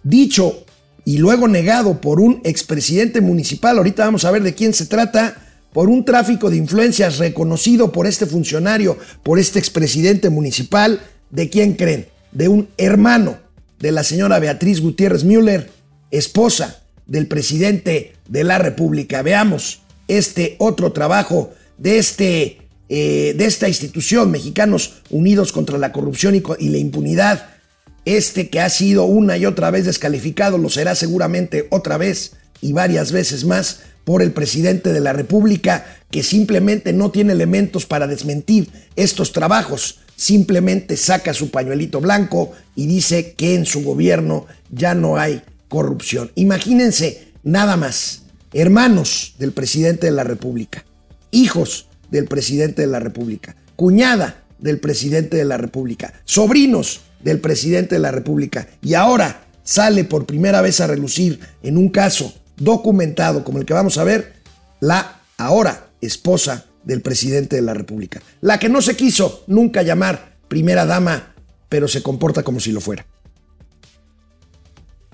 Dicho 0.03 0.65
y 1.09 1.17
luego 1.17 1.47
negado 1.47 2.01
por 2.01 2.19
un 2.19 2.39
expresidente 2.43 3.19
municipal, 3.19 3.79
ahorita 3.79 4.05
vamos 4.05 4.25
a 4.25 4.31
ver 4.31 4.43
de 4.43 4.53
quién 4.53 4.75
se 4.75 4.85
trata, 4.85 5.41
por 5.73 5.89
un 5.89 6.05
tráfico 6.05 6.51
de 6.51 6.57
influencias 6.57 7.17
reconocido 7.17 7.91
por 7.91 8.05
este 8.05 8.27
funcionario, 8.27 8.95
por 9.23 9.39
este 9.39 9.57
expresidente 9.57 10.29
municipal, 10.29 11.01
¿de 11.31 11.49
quién 11.49 11.73
creen? 11.73 12.05
De 12.31 12.47
un 12.47 12.69
hermano 12.77 13.39
de 13.79 13.91
la 13.91 14.03
señora 14.03 14.37
Beatriz 14.37 14.81
Gutiérrez 14.81 15.23
Müller, 15.23 15.71
esposa 16.11 16.83
del 17.07 17.25
presidente 17.25 18.13
de 18.27 18.43
la 18.43 18.59
República. 18.59 19.23
Veamos 19.23 19.81
este 20.07 20.57
otro 20.59 20.91
trabajo 20.91 21.51
de, 21.79 21.97
este, 21.97 22.59
eh, 22.87 23.33
de 23.35 23.45
esta 23.45 23.67
institución, 23.67 24.29
Mexicanos 24.29 25.01
Unidos 25.09 25.53
contra 25.53 25.79
la 25.79 25.91
Corrupción 25.91 26.35
y, 26.35 26.43
y 26.59 26.69
la 26.69 26.77
Impunidad, 26.77 27.58
este 28.05 28.49
que 28.49 28.59
ha 28.59 28.69
sido 28.69 29.05
una 29.05 29.37
y 29.37 29.45
otra 29.45 29.71
vez 29.71 29.85
descalificado, 29.85 30.57
lo 30.57 30.69
será 30.69 30.95
seguramente 30.95 31.67
otra 31.69 31.97
vez 31.97 32.33
y 32.61 32.73
varias 32.73 33.11
veces 33.11 33.45
más 33.45 33.81
por 34.03 34.21
el 34.21 34.31
presidente 34.31 34.91
de 34.91 34.99
la 35.01 35.13
República, 35.13 35.85
que 36.09 36.23
simplemente 36.23 36.93
no 36.93 37.11
tiene 37.11 37.33
elementos 37.33 37.85
para 37.85 38.07
desmentir 38.07 38.69
estos 38.95 39.31
trabajos, 39.31 39.99
simplemente 40.15 40.97
saca 40.97 41.33
su 41.33 41.51
pañuelito 41.51 42.01
blanco 42.01 42.51
y 42.75 42.87
dice 42.87 43.33
que 43.33 43.55
en 43.55 43.65
su 43.65 43.83
gobierno 43.83 44.47
ya 44.71 44.95
no 44.95 45.17
hay 45.17 45.41
corrupción. 45.67 46.31
Imagínense 46.35 47.27
nada 47.43 47.77
más, 47.77 48.23
hermanos 48.53 49.35
del 49.37 49.51
presidente 49.51 50.07
de 50.07 50.11
la 50.11 50.23
República, 50.23 50.85
hijos 51.31 51.87
del 52.09 52.25
presidente 52.25 52.81
de 52.81 52.87
la 52.87 52.99
República, 52.99 53.55
cuñada 53.75 54.43
del 54.57 54.79
presidente 54.79 55.37
de 55.37 55.45
la 55.45 55.57
República, 55.57 56.13
sobrinos 56.25 57.01
del 57.21 57.39
presidente 57.39 57.95
de 57.95 58.01
la 58.01 58.11
República 58.11 58.67
y 58.81 58.93
ahora 58.93 59.41
sale 59.63 60.03
por 60.03 60.25
primera 60.25 60.61
vez 60.61 60.81
a 60.81 60.87
relucir 60.87 61.39
en 61.63 61.77
un 61.77 61.89
caso 61.89 62.33
documentado 62.57 63.43
como 63.43 63.59
el 63.59 63.65
que 63.65 63.73
vamos 63.73 63.97
a 63.97 64.03
ver, 64.03 64.33
la 64.79 65.21
ahora 65.37 65.87
esposa 66.01 66.65
del 66.83 67.01
presidente 67.01 67.55
de 67.55 67.61
la 67.61 67.73
República, 67.73 68.21
la 68.41 68.59
que 68.59 68.69
no 68.69 68.81
se 68.81 68.95
quiso 68.95 69.43
nunca 69.47 69.81
llamar 69.81 70.37
primera 70.47 70.85
dama, 70.85 71.33
pero 71.67 71.87
se 71.87 72.01
comporta 72.01 72.43
como 72.43 72.59
si 72.59 72.71
lo 72.71 72.81
fuera. 72.81 73.05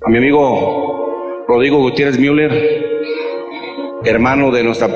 A 0.06 0.10
mi 0.10 0.18
amigo 0.18 1.46
Rodrigo 1.48 1.80
Gutiérrez 1.80 2.18
Müller, 2.20 2.52
hermano 4.04 4.52
de 4.52 4.64
nuestra, 4.64 4.88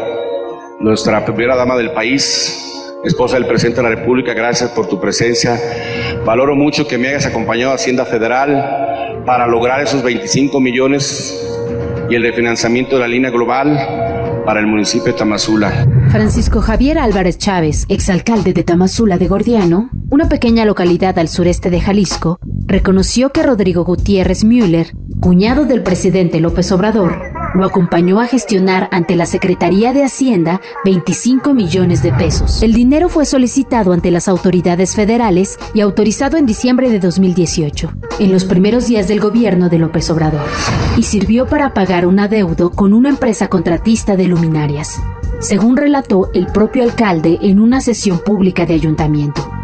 nuestra 0.80 1.26
primera 1.26 1.56
dama 1.56 1.78
del 1.78 1.92
país, 1.92 2.56
esposa 3.04 3.36
del 3.36 3.46
presidente 3.46 3.82
de 3.82 3.90
la 3.90 3.96
República, 3.96 4.34
gracias 4.34 4.70
por 4.72 4.88
tu 4.88 5.00
presencia. 5.00 5.60
Valoro 6.26 6.56
mucho 6.56 6.88
que 6.88 6.98
me 6.98 7.10
hayas 7.10 7.26
acompañado 7.26 7.72
a 7.72 7.76
Hacienda 7.76 8.06
Federal 8.06 9.24
para 9.26 9.48
lograr 9.48 9.82
esos 9.82 10.04
25 10.04 10.60
millones 10.60 11.48
y 12.10 12.16
el 12.16 12.24
refinanciamiento 12.24 12.96
de 12.96 13.02
la 13.02 13.08
línea 13.08 13.30
global 13.30 14.44
para 14.46 14.60
el 14.60 14.68
municipio 14.68 15.12
de 15.12 15.20
Tamazula. 15.20 15.86
Francisco 16.10 16.62
Javier 16.62 16.98
Álvarez 16.98 17.38
Chávez, 17.38 17.86
exalcalde 17.88 18.54
de 18.54 18.64
Tamazula 18.64 19.18
de 19.18 19.28
Gordiano, 19.28 19.90
una 20.10 20.28
pequeña 20.28 20.66
localidad 20.66 21.20
al 21.20 21.28
sureste 21.28 21.70
de 21.70 21.80
Jalisco, 21.80 22.40
reconoció 22.66 23.32
que 23.32 23.44
Rodrigo 23.44 23.84
Gutiérrez 23.84 24.44
Müller, 24.44 24.94
cuñado 25.20 25.66
del 25.66 25.84
presidente 25.84 26.40
López 26.40 26.72
Obrador, 26.72 27.39
lo 27.56 27.66
acompañó 27.66 28.20
a 28.20 28.28
gestionar 28.28 28.90
ante 28.92 29.16
la 29.16 29.26
Secretaría 29.26 29.94
de 29.94 30.04
Hacienda 30.04 30.62
25 30.86 31.54
millones 31.54 32.04
de 32.04 32.12
pesos. 32.12 32.62
El 32.64 32.74
dinero 32.74 33.10
fue 33.10 33.26
solicitado 33.26 33.94
ante 33.94 34.12
las 34.12 34.28
autoridades 34.28 34.96
federales 34.96 35.58
y 35.74 35.82
autorizado 35.82 36.38
en 36.38 36.46
diciembre 36.46 36.90
de 36.90 37.00
2018, 37.00 37.92
en 38.20 38.32
los 38.32 38.46
primeros 38.46 38.88
días 38.88 39.08
del 39.08 39.20
gobierno 39.20 39.70
de 39.70 39.80
López 39.80 40.10
Obrador, 40.10 40.48
y 40.98 41.04
sirvió 41.04 41.48
para 41.48 41.74
pagar 41.74 42.06
un 42.06 42.20
adeudo 42.20 42.72
con 42.72 42.94
una 42.94 43.10
empresa 43.10 43.48
contratista 43.48 44.16
de 44.16 44.26
luminarias, 44.26 45.02
según 45.40 45.78
relató 45.78 46.30
el 46.34 46.48
propio 46.48 46.84
alcalde 46.84 47.40
en 47.42 47.60
una 47.60 47.82
sesión 47.82 48.20
pública 48.20 48.66
de 48.66 48.76
ayuntamiento. 48.76 49.59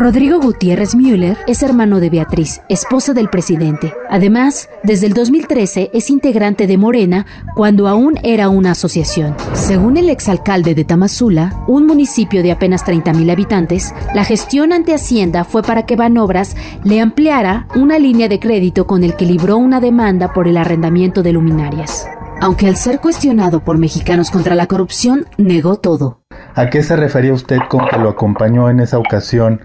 Rodrigo 0.00 0.40
Gutiérrez 0.40 0.94
Müller 0.94 1.36
es 1.46 1.62
hermano 1.62 2.00
de 2.00 2.08
Beatriz, 2.08 2.62
esposa 2.70 3.12
del 3.12 3.28
presidente. 3.28 3.92
Además, 4.08 4.70
desde 4.82 5.06
el 5.06 5.12
2013 5.12 5.90
es 5.92 6.08
integrante 6.08 6.66
de 6.66 6.78
Morena 6.78 7.26
cuando 7.54 7.86
aún 7.86 8.14
era 8.22 8.48
una 8.48 8.70
asociación. 8.70 9.36
Según 9.52 9.98
el 9.98 10.08
exalcalde 10.08 10.74
de 10.74 10.86
Tamazula, 10.86 11.52
un 11.68 11.86
municipio 11.86 12.42
de 12.42 12.50
apenas 12.50 12.82
30.000 12.86 13.30
habitantes, 13.30 13.94
la 14.14 14.24
gestión 14.24 14.72
ante 14.72 14.94
Hacienda 14.94 15.44
fue 15.44 15.62
para 15.62 15.84
que 15.84 15.96
Banobras 15.96 16.56
le 16.82 17.02
ampliara 17.02 17.66
una 17.76 17.98
línea 17.98 18.28
de 18.30 18.40
crédito 18.40 18.86
con 18.86 19.04
el 19.04 19.16
que 19.16 19.26
libró 19.26 19.58
una 19.58 19.80
demanda 19.80 20.32
por 20.32 20.48
el 20.48 20.56
arrendamiento 20.56 21.22
de 21.22 21.34
luminarias. 21.34 22.08
Aunque 22.40 22.68
al 22.68 22.76
ser 22.76 23.00
cuestionado 23.00 23.60
por 23.60 23.76
Mexicanos 23.76 24.30
contra 24.30 24.54
la 24.54 24.66
Corrupción, 24.66 25.26
negó 25.36 25.76
todo. 25.76 26.22
¿A 26.54 26.70
qué 26.70 26.82
se 26.82 26.96
refería 26.96 27.34
usted 27.34 27.58
con 27.68 27.86
que 27.86 27.98
lo 27.98 28.08
acompañó 28.08 28.70
en 28.70 28.80
esa 28.80 28.96
ocasión 28.96 29.60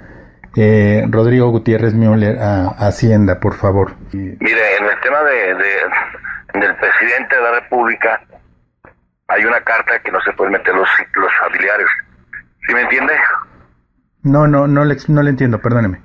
eh, 0.55 1.05
Rodrigo 1.09 1.49
Gutiérrez 1.49 1.93
Müller 1.93 2.39
a, 2.39 2.69
Hacienda, 2.87 3.39
por 3.39 3.55
favor. 3.55 3.95
Mire, 4.13 4.77
en 4.77 4.85
el 4.85 4.99
tema 5.01 5.21
de, 5.23 5.55
del 6.59 6.75
presidente 6.75 7.35
de 7.35 7.41
la 7.41 7.51
República 7.59 8.21
hay 9.27 9.43
una 9.43 9.59
carta 9.61 9.99
que 9.99 10.11
no 10.11 10.21
se 10.21 10.31
pueden 10.33 10.53
meter 10.53 10.73
los, 10.73 10.87
los 11.15 11.31
familiares. 11.41 11.87
¿Sí 12.67 12.73
me 12.73 12.81
entiende? 12.81 13.13
No, 14.23 14.47
no, 14.47 14.67
no 14.67 14.85
le, 14.85 14.95
no 15.07 15.21
le 15.21 15.29
entiendo, 15.29 15.59
perdóneme. 15.59 16.01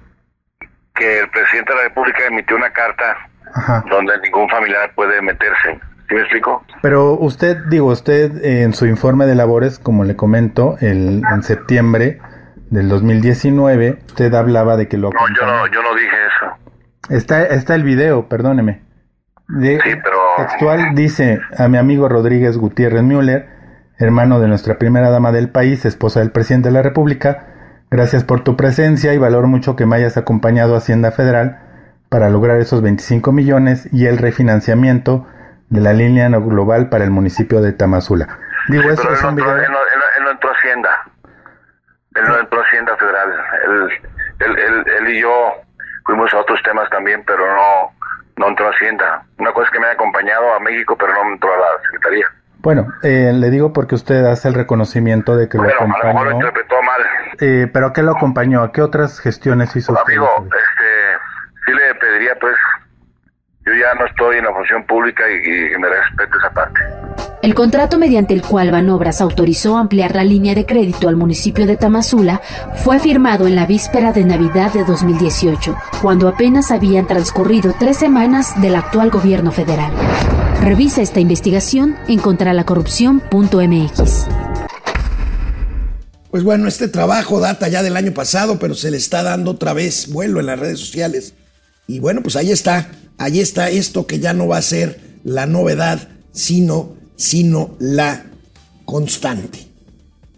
Que 0.94 1.20
el 1.20 1.30
presidente 1.30 1.72
de 1.72 1.78
la 1.78 1.84
República 1.84 2.26
emitió 2.26 2.56
una 2.56 2.70
carta 2.70 3.16
donde 3.88 4.18
ningún 4.20 4.48
familiar 4.48 4.92
puede 4.94 5.20
meterse. 5.22 5.80
¿Sí 6.08 6.14
me 6.14 6.20
explico? 6.22 6.64
Pero 6.82 7.12
usted, 7.12 7.56
digo, 7.68 7.86
usted 7.86 8.44
en 8.44 8.74
su 8.74 8.86
informe 8.86 9.26
de 9.26 9.34
labores, 9.34 9.78
como 9.78 10.04
le 10.04 10.16
comento, 10.16 10.76
el, 10.80 11.22
en 11.32 11.42
septiembre 11.42 12.20
del 12.70 12.88
2019, 12.88 13.98
usted 14.06 14.32
hablaba 14.34 14.76
de 14.76 14.88
que 14.88 14.96
lo... 14.96 15.10
No, 15.10 15.20
yo 15.38 15.46
no, 15.46 15.66
yo 15.66 15.82
no 15.82 15.94
dije 15.94 16.16
eso. 16.26 17.14
Está, 17.14 17.44
está 17.44 17.74
el 17.74 17.82
video, 17.82 18.28
perdóneme. 18.28 18.82
De, 19.48 19.80
sí, 19.82 19.90
pero... 20.02 20.16
Textual 20.36 20.94
dice 20.94 21.40
a 21.56 21.68
mi 21.68 21.76
amigo 21.78 22.08
Rodríguez 22.08 22.56
Gutiérrez 22.56 23.02
Müller, 23.02 23.48
hermano 23.98 24.38
de 24.38 24.46
nuestra 24.46 24.78
primera 24.78 25.10
dama 25.10 25.32
del 25.32 25.50
país, 25.50 25.84
esposa 25.84 26.20
del 26.20 26.30
presidente 26.30 26.68
de 26.68 26.74
la 26.74 26.82
República, 26.82 27.48
gracias 27.90 28.22
por 28.22 28.44
tu 28.44 28.56
presencia 28.56 29.12
y 29.12 29.18
valoro 29.18 29.48
mucho 29.48 29.74
que 29.74 29.86
me 29.86 29.96
hayas 29.96 30.16
acompañado 30.16 30.74
a 30.74 30.78
Hacienda 30.78 31.10
Federal 31.10 31.58
para 32.08 32.30
lograr 32.30 32.60
esos 32.60 32.82
25 32.82 33.32
millones 33.32 33.88
y 33.92 34.06
el 34.06 34.18
refinanciamiento 34.18 35.26
de 35.68 35.80
la 35.80 35.92
línea 35.92 36.28
global 36.28 36.88
para 36.88 37.04
el 37.04 37.10
municipio 37.10 37.60
de 37.60 37.72
Tamazula. 37.72 38.38
Digo, 38.68 38.90
eso 38.90 39.12
es 39.12 39.22
un 39.24 39.34
video... 39.34 39.56
Él 39.56 40.24
no 40.24 40.30
entró 40.30 40.50
Hacienda. 40.52 40.90
Él 42.20 42.28
no 42.28 42.38
entró 42.38 42.60
a 42.60 42.64
Hacienda 42.64 42.96
Federal. 42.96 43.32
Él, 43.66 44.58
él, 44.58 44.84
él, 44.86 45.08
y 45.08 45.20
yo 45.20 45.54
fuimos 46.04 46.32
a 46.34 46.38
otros 46.38 46.62
temas 46.62 46.88
también, 46.90 47.22
pero 47.26 47.46
no, 47.46 47.92
no 48.36 48.48
entró 48.48 48.66
a 48.66 48.70
Hacienda. 48.70 49.22
Una 49.38 49.52
cosa 49.52 49.66
es 49.66 49.72
que 49.72 49.80
me 49.80 49.86
ha 49.86 49.92
acompañado 49.92 50.54
a 50.54 50.60
México, 50.60 50.96
pero 50.98 51.12
no 51.12 51.32
entró 51.32 51.52
a 51.52 51.58
la 51.58 51.82
Secretaría. 51.82 52.26
Bueno, 52.62 52.88
eh, 53.02 53.32
le 53.34 53.48
digo 53.48 53.72
porque 53.72 53.94
usted 53.94 54.24
hace 54.26 54.48
el 54.48 54.54
reconocimiento 54.54 55.34
de 55.34 55.48
que 55.48 55.56
lo 55.56 55.64
acompañó. 55.64 56.02
A 56.02 56.06
lo 56.06 56.12
mejor 56.12 56.26
lo 56.26 56.32
interpretó 56.32 56.82
mal. 56.82 57.02
Eh, 57.40 57.70
¿Pero 57.72 57.86
a 57.86 57.92
qué 57.94 58.02
lo 58.02 58.12
acompañó? 58.12 58.62
¿A 58.62 58.70
qué 58.70 58.82
otras 58.82 59.18
gestiones 59.18 59.74
hizo 59.76 59.92
usted? 59.92 60.12
Amigo, 60.12 60.28
este, 60.44 61.64
sí 61.64 61.72
le 61.72 61.94
pediría, 61.94 62.34
pues, 62.38 62.54
yo 63.70 63.80
ya 63.80 63.94
no 63.98 64.06
estoy 64.06 64.38
en 64.38 64.44
la 64.44 64.52
función 64.52 64.84
pública 64.84 65.22
y, 65.30 65.74
y 65.74 65.78
me 65.78 65.88
respete 65.88 66.36
esa 66.38 66.50
parte. 66.52 66.80
El 67.42 67.54
contrato 67.54 67.98
mediante 67.98 68.34
el 68.34 68.42
cual 68.42 68.70
Banobras 68.70 69.22
autorizó 69.22 69.78
ampliar 69.78 70.14
la 70.14 70.24
línea 70.24 70.54
de 70.54 70.66
crédito 70.66 71.08
al 71.08 71.16
municipio 71.16 71.66
de 71.66 71.76
Tamazula 71.76 72.42
fue 72.76 72.98
firmado 72.98 73.46
en 73.46 73.56
la 73.56 73.64
víspera 73.64 74.12
de 74.12 74.24
Navidad 74.24 74.72
de 74.72 74.84
2018, 74.84 75.74
cuando 76.02 76.28
apenas 76.28 76.70
habían 76.70 77.06
transcurrido 77.06 77.74
tres 77.78 77.96
semanas 77.96 78.60
del 78.60 78.74
actual 78.74 79.10
gobierno 79.10 79.52
federal. 79.52 79.90
Revisa 80.60 81.00
esta 81.00 81.20
investigación 81.20 81.96
en 82.08 82.18
contralacorrupción.mx. 82.18 84.28
Pues 86.30 86.44
bueno, 86.44 86.68
este 86.68 86.88
trabajo 86.88 87.40
data 87.40 87.68
ya 87.68 87.82
del 87.82 87.96
año 87.96 88.12
pasado, 88.12 88.58
pero 88.58 88.74
se 88.74 88.90
le 88.90 88.98
está 88.98 89.22
dando 89.22 89.52
otra 89.52 89.72
vez 89.72 90.12
vuelo 90.12 90.40
en 90.40 90.46
las 90.46 90.58
redes 90.58 90.78
sociales. 90.78 91.32
Y 91.86 91.98
bueno, 91.98 92.22
pues 92.22 92.36
ahí 92.36 92.52
está, 92.52 92.88
ahí 93.20 93.38
está 93.38 93.70
esto 93.70 94.06
que 94.06 94.18
ya 94.18 94.32
no 94.32 94.48
va 94.48 94.56
a 94.56 94.62
ser 94.62 94.98
la 95.22 95.46
novedad, 95.46 96.08
sino 96.32 96.98
sino 97.20 97.76
la 97.78 98.24
constante. 98.86 99.58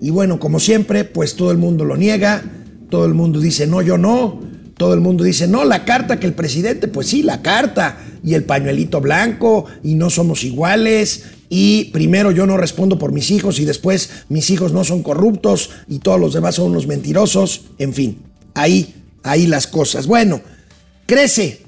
Y 0.00 0.10
bueno, 0.10 0.40
como 0.40 0.58
siempre, 0.58 1.04
pues 1.04 1.36
todo 1.36 1.52
el 1.52 1.58
mundo 1.58 1.84
lo 1.84 1.96
niega, 1.96 2.42
todo 2.90 3.06
el 3.06 3.14
mundo 3.14 3.38
dice, 3.38 3.68
no, 3.68 3.82
yo 3.82 3.98
no, 3.98 4.40
todo 4.76 4.94
el 4.94 5.00
mundo 5.00 5.22
dice, 5.22 5.46
no, 5.46 5.64
la 5.64 5.84
carta 5.84 6.18
que 6.18 6.26
el 6.26 6.34
presidente, 6.34 6.88
pues 6.88 7.06
sí, 7.06 7.22
la 7.22 7.40
carta 7.40 7.98
y 8.24 8.34
el 8.34 8.42
pañuelito 8.42 9.00
blanco 9.00 9.66
y 9.84 9.94
no 9.94 10.10
somos 10.10 10.42
iguales 10.42 11.22
y 11.48 11.84
primero 11.92 12.32
yo 12.32 12.46
no 12.46 12.56
respondo 12.56 12.98
por 12.98 13.12
mis 13.12 13.30
hijos 13.30 13.60
y 13.60 13.64
después 13.64 14.10
mis 14.28 14.50
hijos 14.50 14.72
no 14.72 14.82
son 14.82 15.04
corruptos 15.04 15.70
y 15.86 16.00
todos 16.00 16.18
los 16.18 16.34
demás 16.34 16.56
son 16.56 16.72
unos 16.72 16.88
mentirosos, 16.88 17.66
en 17.78 17.94
fin, 17.94 18.18
ahí, 18.54 18.92
ahí 19.22 19.46
las 19.46 19.68
cosas. 19.68 20.08
Bueno, 20.08 20.40
crece, 21.06 21.62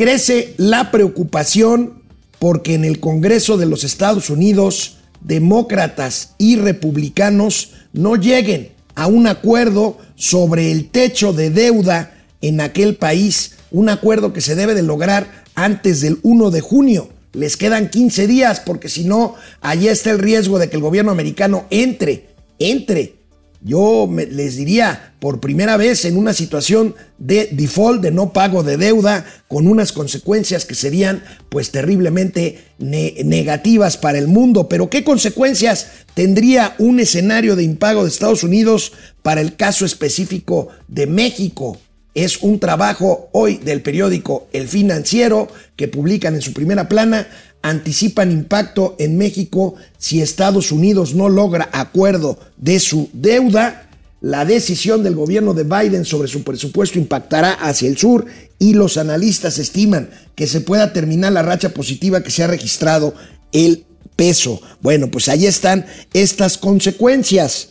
crece 0.00 0.54
la 0.56 0.90
preocupación 0.90 2.02
porque 2.38 2.72
en 2.72 2.86
el 2.86 3.00
Congreso 3.00 3.58
de 3.58 3.66
los 3.66 3.84
Estados 3.84 4.30
Unidos, 4.30 4.96
demócratas 5.20 6.36
y 6.38 6.56
republicanos 6.56 7.72
no 7.92 8.16
lleguen 8.16 8.70
a 8.94 9.08
un 9.08 9.26
acuerdo 9.26 9.98
sobre 10.14 10.72
el 10.72 10.88
techo 10.88 11.34
de 11.34 11.50
deuda 11.50 12.14
en 12.40 12.62
aquel 12.62 12.96
país, 12.96 13.56
un 13.70 13.90
acuerdo 13.90 14.32
que 14.32 14.40
se 14.40 14.54
debe 14.54 14.74
de 14.74 14.82
lograr 14.82 15.44
antes 15.54 16.00
del 16.00 16.18
1 16.22 16.50
de 16.50 16.62
junio. 16.62 17.10
Les 17.34 17.58
quedan 17.58 17.90
15 17.90 18.26
días 18.26 18.60
porque 18.60 18.88
si 18.88 19.04
no, 19.04 19.34
allí 19.60 19.88
está 19.88 20.12
el 20.12 20.18
riesgo 20.18 20.58
de 20.58 20.70
que 20.70 20.76
el 20.76 20.82
gobierno 20.82 21.12
americano 21.12 21.66
entre, 21.68 22.30
entre 22.58 23.16
yo 23.62 24.08
les 24.10 24.56
diría 24.56 25.12
por 25.18 25.40
primera 25.40 25.76
vez 25.76 26.06
en 26.06 26.16
una 26.16 26.32
situación 26.32 26.94
de 27.18 27.50
default, 27.52 28.00
de 28.00 28.10
no 28.10 28.32
pago 28.32 28.62
de 28.62 28.78
deuda, 28.78 29.26
con 29.48 29.66
unas 29.66 29.92
consecuencias 29.92 30.64
que 30.64 30.74
serían 30.74 31.22
pues 31.50 31.70
terriblemente 31.70 32.64
negativas 32.78 33.98
para 33.98 34.18
el 34.18 34.28
mundo. 34.28 34.68
Pero 34.68 34.88
¿qué 34.88 35.04
consecuencias 35.04 35.88
tendría 36.14 36.74
un 36.78 37.00
escenario 37.00 37.54
de 37.54 37.64
impago 37.64 38.02
de 38.02 38.08
Estados 38.08 38.44
Unidos 38.44 38.92
para 39.22 39.42
el 39.42 39.56
caso 39.56 39.84
específico 39.84 40.68
de 40.88 41.06
México? 41.06 41.78
Es 42.20 42.42
un 42.42 42.58
trabajo 42.58 43.30
hoy 43.32 43.56
del 43.56 43.80
periódico 43.80 44.46
El 44.52 44.68
Financiero 44.68 45.48
que 45.74 45.88
publican 45.88 46.34
en 46.34 46.42
su 46.42 46.52
primera 46.52 46.86
plana 46.86 47.26
anticipan 47.62 48.30
impacto 48.30 48.94
en 48.98 49.16
México 49.16 49.76
si 49.96 50.20
Estados 50.20 50.70
Unidos 50.70 51.14
no 51.14 51.30
logra 51.30 51.70
acuerdo 51.72 52.38
de 52.58 52.78
su 52.78 53.08
deuda. 53.14 53.88
La 54.20 54.44
decisión 54.44 55.02
del 55.02 55.14
gobierno 55.14 55.54
de 55.54 55.64
Biden 55.64 56.04
sobre 56.04 56.28
su 56.28 56.44
presupuesto 56.44 56.98
impactará 56.98 57.52
hacia 57.52 57.88
el 57.88 57.96
sur 57.96 58.26
y 58.58 58.74
los 58.74 58.98
analistas 58.98 59.56
estiman 59.56 60.10
que 60.34 60.46
se 60.46 60.60
pueda 60.60 60.92
terminar 60.92 61.32
la 61.32 61.40
racha 61.40 61.70
positiva 61.70 62.22
que 62.22 62.30
se 62.30 62.42
ha 62.42 62.48
registrado 62.48 63.14
el 63.52 63.86
peso. 64.16 64.60
Bueno, 64.82 65.10
pues 65.10 65.30
ahí 65.30 65.46
están 65.46 65.86
estas 66.12 66.58
consecuencias. 66.58 67.70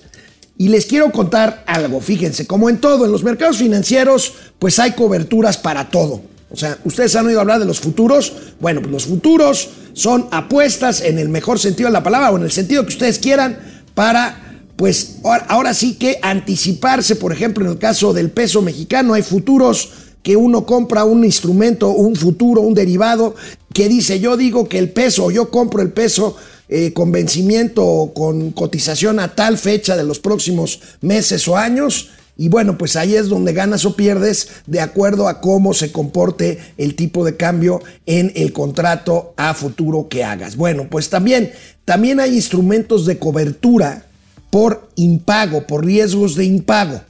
Y 0.59 0.67
les 0.67 0.85
quiero 0.85 1.09
contar 1.13 1.63
algo, 1.67 2.01
fíjense, 2.01 2.45
como 2.45 2.69
en 2.69 2.79
todo, 2.79 3.05
en 3.05 3.13
los 3.13 3.23
mercados 3.23 3.59
financieros, 3.59 4.33
pues 4.59 4.77
hay 4.77 4.91
coberturas 4.91 5.57
para 5.57 5.89
todo. 5.89 6.21
O 6.51 6.57
sea, 6.57 6.77
ustedes 6.83 7.15
han 7.15 7.27
oído 7.27 7.39
hablar 7.39 7.59
de 7.59 7.65
los 7.65 7.79
futuros. 7.79 8.33
Bueno, 8.59 8.81
pues 8.81 8.91
los 8.91 9.05
futuros 9.05 9.69
son 9.93 10.27
apuestas 10.31 10.99
en 10.99 11.17
el 11.17 11.29
mejor 11.29 11.59
sentido 11.59 11.87
de 11.87 11.93
la 11.93 12.03
palabra 12.03 12.31
o 12.31 12.35
en 12.35 12.43
el 12.43 12.51
sentido 12.51 12.83
que 12.83 12.89
ustedes 12.89 13.19
quieran 13.19 13.57
para, 13.93 14.59
pues 14.75 15.19
ahora, 15.47 15.73
sí 15.73 15.93
que 15.93 16.19
anticiparse. 16.21 17.15
Por 17.15 17.31
ejemplo, 17.31 17.63
en 17.63 17.71
el 17.71 17.77
caso 17.77 18.11
del 18.11 18.29
peso 18.29 18.61
mexicano 18.61 19.13
hay 19.13 19.21
futuros 19.21 19.91
que 20.23 20.35
uno 20.35 20.65
compra 20.65 21.05
un 21.05 21.23
instrumento, 21.23 21.91
un 21.91 22.17
futuro, 22.17 22.59
un 22.59 22.73
derivado 22.73 23.33
que 23.73 23.87
dice 23.87 24.19
yo 24.19 24.35
digo 24.35 24.67
que 24.67 24.77
el 24.77 24.89
peso 24.89 25.31
yo 25.31 25.49
compro 25.49 25.81
el 25.81 25.93
peso 25.93 26.35
eh, 26.69 26.93
con 26.93 27.11
vencimiento 27.11 27.85
o 27.85 28.13
con 28.13 28.51
cotización 28.51 29.19
a 29.19 29.35
tal 29.35 29.57
fecha 29.57 29.97
de 29.97 30.03
los 30.03 30.19
próximos 30.19 30.79
meses 31.01 31.47
o 31.47 31.57
años 31.57 32.09
y 32.39 32.47
bueno, 32.47 32.77
pues 32.77 32.95
ahí 32.95 33.15
es 33.15 33.27
donde 33.27 33.51
ganas 33.51 33.83
o 33.83 33.97
pierdes 33.97 34.47
de 34.65 34.79
acuerdo 34.79 35.27
a 35.27 35.41
cómo 35.41 35.73
se 35.73 35.91
comporte 35.91 36.57
el 36.77 36.95
tipo 36.95 37.25
de 37.25 37.35
cambio 37.35 37.81
en 38.05 38.31
el 38.33 38.53
contrato 38.53 39.33
a 39.35 39.53
futuro 39.53 40.07
que 40.07 40.23
hagas. 40.23 40.55
Bueno, 40.55 40.87
pues 40.89 41.09
también, 41.09 41.51
también 41.83 42.21
hay 42.21 42.35
instrumentos 42.35 43.05
de 43.05 43.19
cobertura 43.19 44.05
por 44.49 44.89
impago, 44.95 45.67
por 45.67 45.85
riesgos 45.85 46.35
de 46.35 46.45
impago. 46.45 47.01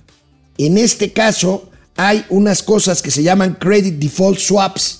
En 0.58 0.80
este 0.80 1.14
caso, 1.14 1.70
hay 1.96 2.26
unas 2.30 2.64
cosas 2.64 3.04
que 3.04 3.12
se 3.12 3.22
llaman 3.22 3.54
credit 3.54 4.00
default 4.00 4.40
swaps. 4.40 4.99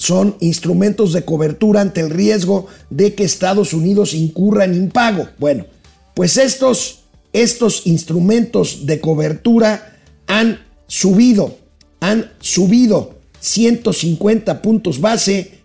Son 0.00 0.34
instrumentos 0.40 1.12
de 1.12 1.26
cobertura 1.26 1.82
ante 1.82 2.00
el 2.00 2.08
riesgo 2.08 2.68
de 2.88 3.14
que 3.14 3.24
Estados 3.24 3.74
Unidos 3.74 4.14
incurra 4.14 4.64
en 4.64 4.74
impago. 4.74 5.28
Bueno, 5.38 5.66
pues 6.14 6.38
estos 6.38 7.00
estos 7.32 7.86
instrumentos 7.86 8.86
de 8.86 9.00
cobertura 9.00 9.96
han 10.26 10.60
subido, 10.86 11.58
han 12.00 12.32
subido 12.40 13.18
150 13.40 14.62
puntos 14.62 15.00
base, 15.00 15.60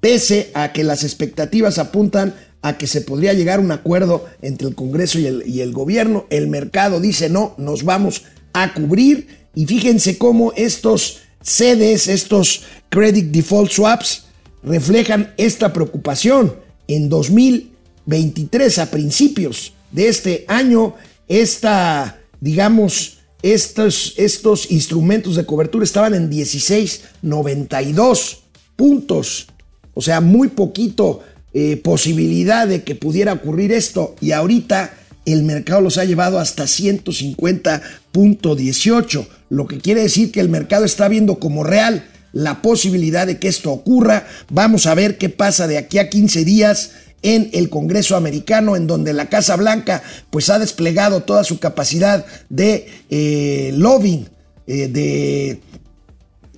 pese 0.00 0.50
a 0.54 0.72
que 0.72 0.84
las 0.84 1.04
expectativas 1.04 1.78
apuntan 1.78 2.34
a 2.62 2.76
que 2.76 2.86
se 2.86 3.00
podría 3.00 3.32
llegar 3.32 3.58
a 3.58 3.62
un 3.62 3.72
acuerdo 3.72 4.26
entre 4.42 4.68
el 4.68 4.74
Congreso 4.74 5.18
y 5.18 5.26
el, 5.26 5.44
y 5.46 5.60
el 5.60 5.72
gobierno. 5.72 6.26
El 6.30 6.48
mercado 6.48 7.00
dice 7.00 7.30
no, 7.30 7.54
nos 7.56 7.84
vamos 7.84 8.24
a 8.52 8.74
cubrir. 8.74 9.40
Y 9.54 9.66
fíjense 9.66 10.18
cómo 10.18 10.52
estos 10.56 11.20
CDs, 11.42 12.08
estos 12.08 12.62
Credit 12.88 13.26
Default 13.26 13.70
Swaps, 13.70 14.24
reflejan 14.62 15.34
esta 15.36 15.72
preocupación. 15.72 16.54
En 16.88 17.08
2023, 17.08 18.78
a 18.78 18.90
principios, 18.90 19.72
de 19.92 20.08
este 20.08 20.44
año, 20.48 20.94
esta, 21.28 22.18
digamos, 22.40 23.18
estos, 23.42 24.14
estos 24.16 24.70
instrumentos 24.70 25.36
de 25.36 25.44
cobertura 25.46 25.84
estaban 25.84 26.14
en 26.14 26.30
16.92 26.30 28.38
puntos. 28.76 29.46
O 29.94 30.02
sea, 30.02 30.20
muy 30.20 30.48
poquito 30.48 31.22
eh, 31.52 31.76
posibilidad 31.76 32.68
de 32.68 32.84
que 32.84 32.94
pudiera 32.94 33.32
ocurrir 33.32 33.72
esto. 33.72 34.14
Y 34.20 34.32
ahorita 34.32 34.92
el 35.24 35.42
mercado 35.42 35.80
los 35.80 35.98
ha 35.98 36.04
llevado 36.04 36.38
hasta 36.38 36.64
150.18. 36.64 39.26
Lo 39.50 39.66
que 39.66 39.78
quiere 39.78 40.02
decir 40.02 40.30
que 40.32 40.40
el 40.40 40.48
mercado 40.48 40.84
está 40.84 41.08
viendo 41.08 41.38
como 41.38 41.64
real 41.64 42.04
la 42.32 42.62
posibilidad 42.62 43.26
de 43.26 43.38
que 43.38 43.48
esto 43.48 43.72
ocurra. 43.72 44.26
Vamos 44.50 44.86
a 44.86 44.94
ver 44.94 45.18
qué 45.18 45.28
pasa 45.28 45.66
de 45.66 45.76
aquí 45.78 45.98
a 45.98 46.08
15 46.08 46.44
días 46.44 46.92
en 47.22 47.50
el 47.52 47.68
Congreso 47.68 48.16
americano, 48.16 48.76
en 48.76 48.86
donde 48.86 49.12
la 49.12 49.28
Casa 49.28 49.56
Blanca 49.56 50.02
pues 50.30 50.48
ha 50.48 50.58
desplegado 50.58 51.22
toda 51.22 51.44
su 51.44 51.58
capacidad 51.58 52.24
de 52.48 52.88
eh, 53.10 53.72
lobbying, 53.74 54.26
eh, 54.66 54.88
de 54.88 55.60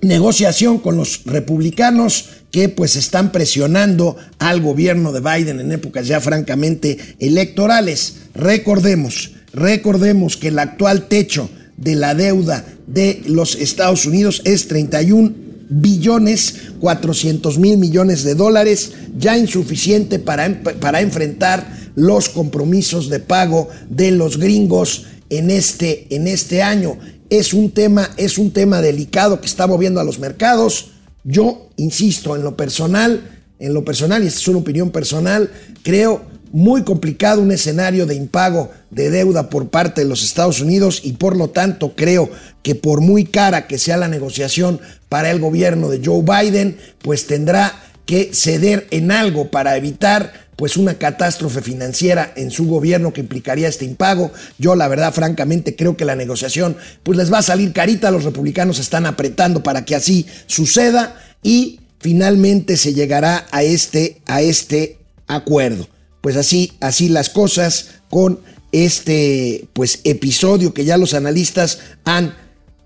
negociación 0.01 0.79
con 0.79 0.95
los 0.97 1.23
republicanos 1.25 2.29
que 2.53 2.69
pues 2.69 2.95
están 2.95 3.31
presionando 3.31 4.15
al 4.37 4.61
gobierno 4.61 5.11
de 5.11 5.21
Biden 5.21 5.59
en 5.59 5.71
épocas 5.71 6.05
ya 6.07 6.21
francamente 6.21 6.99
electorales. 7.17 8.17
Recordemos, 8.35 9.31
recordemos 9.53 10.37
que 10.37 10.49
el 10.49 10.59
actual 10.59 11.07
techo 11.07 11.49
de 11.77 11.95
la 11.95 12.13
deuda 12.13 12.63
de 12.85 13.23
los 13.25 13.55
Estados 13.55 14.05
Unidos 14.05 14.43
es 14.45 14.67
31 14.67 15.33
billones 15.67 16.57
400 16.79 17.57
mil 17.57 17.79
millones 17.79 18.23
de 18.23 18.35
dólares, 18.35 18.91
ya 19.17 19.35
insuficiente 19.35 20.19
para, 20.19 20.61
para 20.79 21.01
enfrentar 21.01 21.91
los 21.95 22.29
compromisos 22.29 23.09
de 23.09 23.19
pago 23.19 23.69
de 23.89 24.11
los 24.11 24.37
gringos 24.37 25.07
en 25.31 25.49
este, 25.49 26.05
en 26.11 26.27
este 26.27 26.61
año. 26.61 26.99
Es 27.31 27.51
un, 27.55 27.71
tema, 27.71 28.11
es 28.15 28.37
un 28.37 28.51
tema 28.51 28.79
delicado 28.79 29.41
que 29.41 29.47
está 29.47 29.65
moviendo 29.65 29.99
a 29.99 30.03
los 30.03 30.19
mercados. 30.19 30.92
Yo 31.23 31.69
insisto, 31.77 32.35
en 32.35 32.43
lo 32.43 32.57
personal, 32.57 33.21
en 33.59 33.73
lo 33.73 33.85
personal, 33.85 34.23
y 34.23 34.27
esta 34.27 34.39
es 34.39 34.47
una 34.47 34.59
opinión 34.59 34.91
personal, 34.91 35.49
creo 35.83 36.21
muy 36.51 36.83
complicado 36.83 37.41
un 37.41 37.51
escenario 37.51 38.05
de 38.05 38.13
impago 38.13 38.69
de 38.91 39.09
deuda 39.09 39.49
por 39.49 39.69
parte 39.69 40.01
de 40.01 40.07
los 40.07 40.23
Estados 40.23 40.61
Unidos 40.61 41.01
y 41.03 41.13
por 41.13 41.35
lo 41.35 41.49
tanto 41.49 41.95
creo 41.95 42.29
que 42.61 42.75
por 42.75 43.01
muy 43.01 43.25
cara 43.25 43.65
que 43.65 43.79
sea 43.79 43.97
la 43.97 44.07
negociación 44.07 44.79
para 45.09 45.31
el 45.31 45.39
gobierno 45.39 45.89
de 45.89 45.99
Joe 46.03 46.21
Biden, 46.21 46.77
pues 47.01 47.25
tendrá 47.25 47.73
que 48.05 48.29
ceder 48.33 48.87
en 48.91 49.11
algo 49.11 49.49
para 49.49 49.75
evitar 49.77 50.31
pues 50.55 50.77
una 50.77 50.95
catástrofe 50.95 51.61
financiera 51.61 52.33
en 52.35 52.51
su 52.51 52.67
gobierno 52.67 53.13
que 53.13 53.21
implicaría 53.21 53.67
este 53.67 53.85
impago. 53.85 54.31
Yo 54.57 54.75
la 54.75 54.87
verdad 54.87 55.13
francamente 55.13 55.75
creo 55.75 55.97
que 55.97 56.05
la 56.05 56.15
negociación 56.15 56.77
pues 57.03 57.17
les 57.17 57.31
va 57.31 57.39
a 57.39 57.43
salir 57.43 57.73
carita, 57.73 58.11
los 58.11 58.23
republicanos 58.23 58.79
están 58.79 59.05
apretando 59.05 59.63
para 59.63 59.85
que 59.85 59.95
así 59.95 60.25
suceda 60.45 61.15
y 61.41 61.79
finalmente 61.99 62.77
se 62.77 62.93
llegará 62.93 63.45
a 63.51 63.63
este 63.63 64.21
a 64.25 64.41
este 64.41 64.97
acuerdo. 65.27 65.87
Pues 66.21 66.37
así, 66.37 66.73
así 66.79 67.09
las 67.09 67.29
cosas 67.29 67.89
con 68.09 68.39
este 68.71 69.67
pues 69.73 69.99
episodio 70.03 70.73
que 70.73 70.85
ya 70.85 70.97
los 70.97 71.13
analistas 71.13 71.79
han 72.05 72.35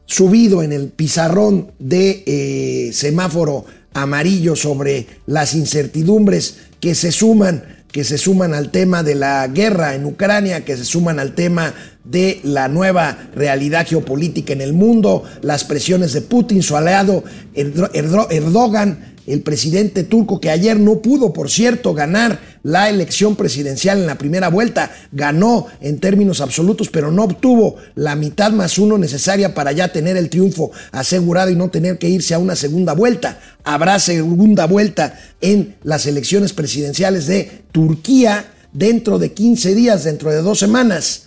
subido 0.05 0.63
en 0.63 0.71
el 0.73 0.89
pizarrón 0.89 1.71
de 1.79 2.23
eh, 2.25 2.93
semáforo 2.93 3.65
amarillo 3.93 4.55
sobre 4.55 5.07
las 5.25 5.53
incertidumbres 5.53 6.57
que 6.79 6.95
se 6.95 7.11
suman 7.11 7.77
que 7.91 8.03
se 8.03 8.17
suman 8.17 8.53
al 8.53 8.69
tema 8.69 9.01
de 9.01 9.15
la 9.15 9.47
guerra 9.47 9.95
en 9.95 10.05
Ucrania, 10.05 10.65
que 10.65 10.77
se 10.77 10.85
suman 10.85 11.19
al 11.19 11.33
tema 11.33 11.73
de 12.03 12.39
la 12.43 12.67
nueva 12.67 13.17
realidad 13.33 13.87
geopolítica 13.87 14.53
en 14.53 14.61
el 14.61 14.73
mundo, 14.73 15.23
las 15.41 15.63
presiones 15.63 16.13
de 16.13 16.21
Putin, 16.21 16.61
su 16.61 16.75
aliado 16.75 17.23
Erdogan, 17.55 19.15
el 19.27 19.41
presidente 19.41 20.03
turco 20.03 20.39
que 20.39 20.49
ayer 20.49 20.79
no 20.79 21.01
pudo, 21.01 21.33
por 21.33 21.51
cierto, 21.51 21.93
ganar 21.93 22.39
la 22.63 22.89
elección 22.89 23.35
presidencial 23.35 23.99
en 23.99 24.07
la 24.07 24.17
primera 24.17 24.49
vuelta, 24.49 24.89
ganó 25.11 25.67
en 25.81 25.99
términos 25.99 26.39
absolutos, 26.39 26.89
pero 26.89 27.11
no 27.11 27.25
obtuvo 27.25 27.75
la 27.95 28.15
mitad 28.15 28.51
más 28.53 28.79
uno 28.79 28.97
necesaria 28.97 29.53
para 29.53 29.73
ya 29.73 29.91
tener 29.91 30.15
el 30.15 30.29
triunfo 30.29 30.71
asegurado 30.91 31.51
y 31.51 31.55
no 31.55 31.69
tener 31.69 31.97
que 31.97 32.09
irse 32.09 32.33
a 32.33 32.39
una 32.39 32.55
segunda 32.55 32.93
vuelta. 32.93 33.39
Habrá 33.65 33.99
segunda 33.99 34.65
vuelta 34.65 35.19
en 35.41 35.75
las 35.83 36.05
elecciones 36.05 36.53
presidenciales 36.53 37.27
de 37.27 37.63
Turquía 37.73 38.45
dentro 38.71 39.19
de 39.19 39.33
15 39.33 39.75
días, 39.75 40.05
dentro 40.05 40.31
de 40.31 40.41
dos 40.41 40.57
semanas. 40.57 41.23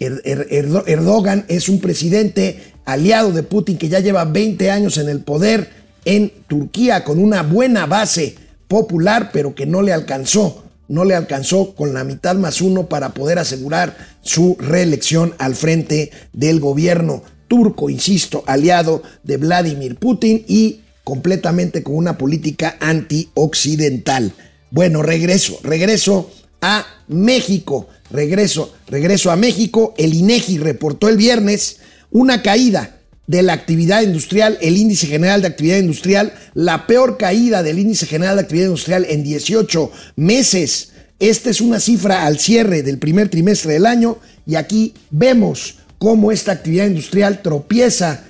Er-, 0.00 0.22
er-, 0.24 0.84
Erdogan 0.86 1.44
es 1.48 1.68
un 1.68 1.80
presidente 1.80 2.72
aliado 2.86 3.30
de 3.32 3.42
Putin 3.42 3.76
que 3.76 3.90
ya 3.90 4.00
lleva 4.00 4.24
20 4.24 4.70
años 4.70 4.96
en 4.96 5.10
el 5.10 5.20
poder 5.20 5.81
en 6.04 6.32
Turquía 6.48 7.04
con 7.04 7.18
una 7.18 7.42
buena 7.42 7.86
base 7.86 8.36
popular, 8.68 9.30
pero 9.32 9.54
que 9.54 9.66
no 9.66 9.82
le 9.82 9.92
alcanzó, 9.92 10.64
no 10.88 11.04
le 11.04 11.14
alcanzó 11.14 11.74
con 11.74 11.94
la 11.94 12.04
mitad 12.04 12.36
más 12.36 12.60
uno 12.60 12.88
para 12.88 13.10
poder 13.10 13.38
asegurar 13.38 13.96
su 14.22 14.56
reelección 14.58 15.34
al 15.38 15.54
frente 15.54 16.10
del 16.32 16.60
gobierno 16.60 17.22
turco, 17.48 17.90
insisto, 17.90 18.44
aliado 18.46 19.02
de 19.22 19.36
Vladimir 19.36 19.96
Putin 19.96 20.42
y 20.48 20.80
completamente 21.04 21.82
con 21.82 21.96
una 21.96 22.16
política 22.16 22.76
antioccidental. 22.80 24.32
Bueno, 24.70 25.02
regreso, 25.02 25.58
regreso 25.62 26.30
a 26.62 26.86
México, 27.08 27.88
regreso, 28.10 28.72
regreso 28.86 29.30
a 29.30 29.36
México. 29.36 29.92
El 29.98 30.14
INEGI 30.14 30.58
reportó 30.58 31.10
el 31.10 31.18
viernes 31.18 31.80
una 32.10 32.42
caída 32.42 33.01
de 33.26 33.42
la 33.42 33.52
actividad 33.52 34.02
industrial, 34.02 34.58
el 34.60 34.76
índice 34.76 35.06
general 35.06 35.42
de 35.42 35.48
actividad 35.48 35.78
industrial, 35.78 36.34
la 36.54 36.86
peor 36.86 37.16
caída 37.16 37.62
del 37.62 37.78
índice 37.78 38.06
general 38.06 38.36
de 38.36 38.42
actividad 38.42 38.66
industrial 38.66 39.06
en 39.08 39.22
18 39.22 39.90
meses. 40.16 40.90
Esta 41.18 41.50
es 41.50 41.60
una 41.60 41.78
cifra 41.78 42.26
al 42.26 42.38
cierre 42.38 42.82
del 42.82 42.98
primer 42.98 43.28
trimestre 43.28 43.74
del 43.74 43.86
año 43.86 44.18
y 44.46 44.56
aquí 44.56 44.94
vemos 45.10 45.76
cómo 45.98 46.32
esta 46.32 46.52
actividad 46.52 46.86
industrial 46.86 47.42
tropieza 47.42 48.24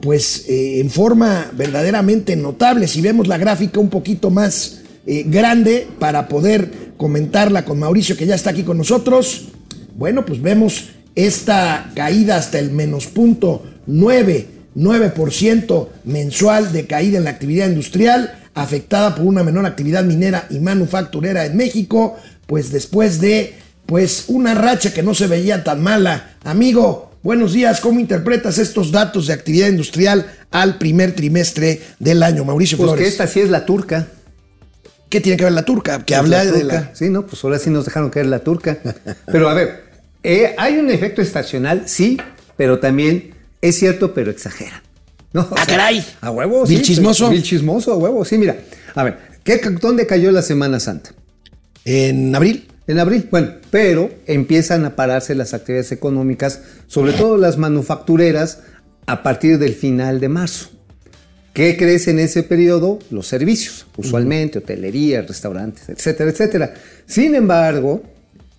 pues 0.00 0.44
eh, 0.48 0.80
en 0.80 0.90
forma 0.90 1.50
verdaderamente 1.52 2.36
notable. 2.36 2.86
Si 2.86 3.00
vemos 3.00 3.26
la 3.26 3.38
gráfica 3.38 3.80
un 3.80 3.90
poquito 3.90 4.30
más 4.30 4.82
eh, 5.06 5.24
grande 5.26 5.88
para 5.98 6.28
poder 6.28 6.94
comentarla 6.96 7.64
con 7.64 7.78
Mauricio 7.78 8.16
que 8.16 8.26
ya 8.26 8.34
está 8.34 8.50
aquí 8.50 8.62
con 8.62 8.78
nosotros, 8.78 9.48
bueno, 9.96 10.24
pues 10.24 10.40
vemos 10.40 10.90
esta 11.14 11.90
caída 11.94 12.36
hasta 12.36 12.58
el 12.58 12.70
menos 12.70 13.06
punto 13.06 13.64
9, 13.86 14.46
9% 14.76 15.88
mensual 16.04 16.72
de 16.72 16.86
caída 16.86 17.18
en 17.18 17.24
la 17.24 17.30
actividad 17.30 17.68
industrial, 17.68 18.38
afectada 18.54 19.14
por 19.14 19.24
una 19.24 19.42
menor 19.42 19.66
actividad 19.66 20.04
minera 20.04 20.46
y 20.50 20.58
manufacturera 20.58 21.46
en 21.46 21.56
México, 21.56 22.16
pues 22.46 22.70
después 22.70 23.20
de 23.20 23.54
pues 23.86 24.24
una 24.28 24.54
racha 24.54 24.92
que 24.92 25.02
no 25.02 25.14
se 25.14 25.26
veía 25.26 25.62
tan 25.62 25.82
mala. 25.82 26.36
Amigo, 26.42 27.12
buenos 27.22 27.52
días, 27.52 27.80
¿cómo 27.80 28.00
interpretas 28.00 28.58
estos 28.58 28.90
datos 28.90 29.26
de 29.26 29.34
actividad 29.34 29.68
industrial 29.68 30.26
al 30.50 30.78
primer 30.78 31.14
trimestre 31.14 31.80
del 31.98 32.22
año? 32.22 32.44
Mauricio 32.44 32.78
pues 32.78 32.88
Flores. 32.88 33.04
que 33.04 33.08
esta 33.08 33.26
sí 33.26 33.40
es 33.40 33.50
la 33.50 33.66
turca. 33.66 34.08
¿Qué 35.10 35.20
tiene 35.20 35.36
que 35.36 35.44
ver 35.44 35.52
la 35.52 35.64
turca? 35.64 36.04
Que 36.04 36.16
habla 36.16 36.44
de 36.44 36.64
la... 36.64 36.90
Sí, 36.94 37.08
no, 37.08 37.24
pues 37.24 37.44
ahora 37.44 37.58
sí 37.58 37.70
nos 37.70 37.84
dejaron 37.84 38.10
caer 38.10 38.26
la 38.26 38.40
turca. 38.40 38.78
Pero 39.26 39.48
a 39.48 39.54
ver, 39.54 39.83
eh, 40.24 40.54
hay 40.56 40.78
un 40.78 40.90
efecto 40.90 41.22
estacional, 41.22 41.84
sí, 41.86 42.18
pero 42.56 42.80
también 42.80 43.34
es 43.60 43.78
cierto, 43.78 44.14
pero 44.14 44.30
exagera. 44.30 44.82
¿No? 45.32 45.48
¡Ah, 45.50 45.64
caray! 45.66 46.04
A 46.20 46.30
huevo, 46.30 46.66
sí. 46.66 46.80
chismoso? 46.80 47.30
Mil 47.30 47.42
chismoso, 47.42 47.92
a 47.92 47.96
huevo, 47.96 48.24
sí, 48.24 48.38
mira. 48.38 48.56
A 48.94 49.04
ver, 49.04 49.18
¿qué, 49.44 49.60
¿dónde 49.80 50.06
cayó 50.06 50.32
la 50.32 50.42
Semana 50.42 50.80
Santa? 50.80 51.10
En 51.84 52.34
abril. 52.34 52.68
En 52.86 52.98
abril, 52.98 53.28
bueno, 53.30 53.52
pero 53.70 54.10
empiezan 54.26 54.84
a 54.84 54.94
pararse 54.94 55.34
las 55.34 55.54
actividades 55.54 55.90
económicas, 55.92 56.60
sobre 56.86 57.12
todo 57.14 57.38
las 57.38 57.56
manufactureras, 57.56 58.60
a 59.06 59.22
partir 59.22 59.58
del 59.58 59.74
final 59.74 60.20
de 60.20 60.28
marzo. 60.28 60.70
¿Qué 61.54 61.76
crece 61.76 62.10
en 62.10 62.18
ese 62.18 62.42
periodo? 62.42 62.98
Los 63.10 63.26
servicios, 63.26 63.86
usualmente, 63.96 64.58
hotelería, 64.58 65.22
restaurantes, 65.22 65.88
etcétera, 65.88 66.30
etcétera. 66.30 66.74
Sin 67.06 67.34
embargo, 67.34 68.02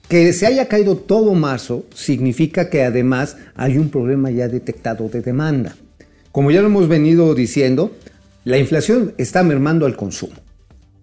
que 0.08 0.34
se 0.34 0.46
haya 0.46 0.68
caído 0.68 0.98
todo 0.98 1.34
marzo 1.34 1.86
significa 1.94 2.70
que 2.70 2.84
además 2.84 3.38
hay 3.56 3.78
un 3.78 3.90
problema 3.90 4.30
ya 4.32 4.48
detectado 4.48 5.10
de 5.10 5.22
demanda. 5.22 5.76
Como 6.32 6.52
ya 6.52 6.62
lo 6.62 6.68
hemos 6.68 6.88
venido 6.88 7.34
diciendo, 7.34 7.92
la 8.44 8.58
inflación 8.58 9.14
está 9.18 9.44
mermando 9.44 9.86
al 9.86 9.96
consumo. 9.96 10.36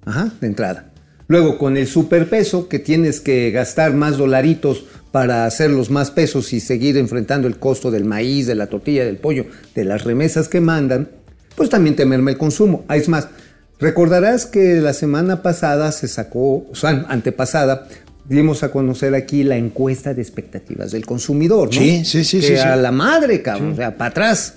Ajá, 0.05 0.33
de 0.41 0.47
entrada. 0.47 0.93
Luego, 1.27 1.59
con 1.59 1.77
el 1.77 1.87
superpeso, 1.87 2.69
que 2.69 2.79
tienes 2.79 3.21
que 3.21 3.51
gastar 3.51 3.95
más 3.95 4.19
dolaritos 4.19 4.85
para 5.12 5.47
hacerlos 5.47 5.91
más 5.91 6.11
pesos 6.11 6.53
y 6.53 6.61
seguir 6.61 6.97
enfrentando 6.97 7.49
el 7.49 7.59
costo 7.59 7.91
del 7.91 8.05
maíz, 8.05 8.47
de 8.47 8.55
la 8.55 8.67
tortilla, 8.67 9.05
del 9.05 9.17
pollo, 9.17 9.47
de 9.75 9.85
las 9.85 10.05
remesas 10.05 10.49
que 10.49 10.61
mandan, 10.61 11.09
pues 11.57 11.69
también 11.69 11.97
te 11.97 12.07
merma 12.07 12.31
el 12.31 12.38
consumo. 12.38 12.85
Es 12.91 13.09
más, 13.09 13.29
recordarás 13.79 14.47
que 14.47 14.81
la 14.81 14.93
semana 14.93 15.43
pasada 15.43 15.93
se 15.93 16.09
sacó, 16.09 16.67
o 16.71 16.75
sea, 16.75 17.07
antepasada, 17.09 17.88
dimos 18.33 18.62
a 18.62 18.71
conocer 18.71 19.14
aquí 19.14 19.45
la 19.45 19.57
encuesta 19.57 20.14
de 20.14 20.23
expectativas 20.23 20.92
del 20.92 21.07
consumidor, 21.07 21.68
¿no? 21.73 21.81
Sí, 21.81 22.05
sí, 22.05 22.25
sí. 22.25 22.40
Que 22.40 22.47
sí, 22.47 22.55
a 22.57 22.77
la 22.77 22.90
madre, 22.90 23.42
cabrón, 23.42 23.73
o 23.73 23.77
sea, 23.77 23.97
para 23.97 24.11
atrás. 24.11 24.55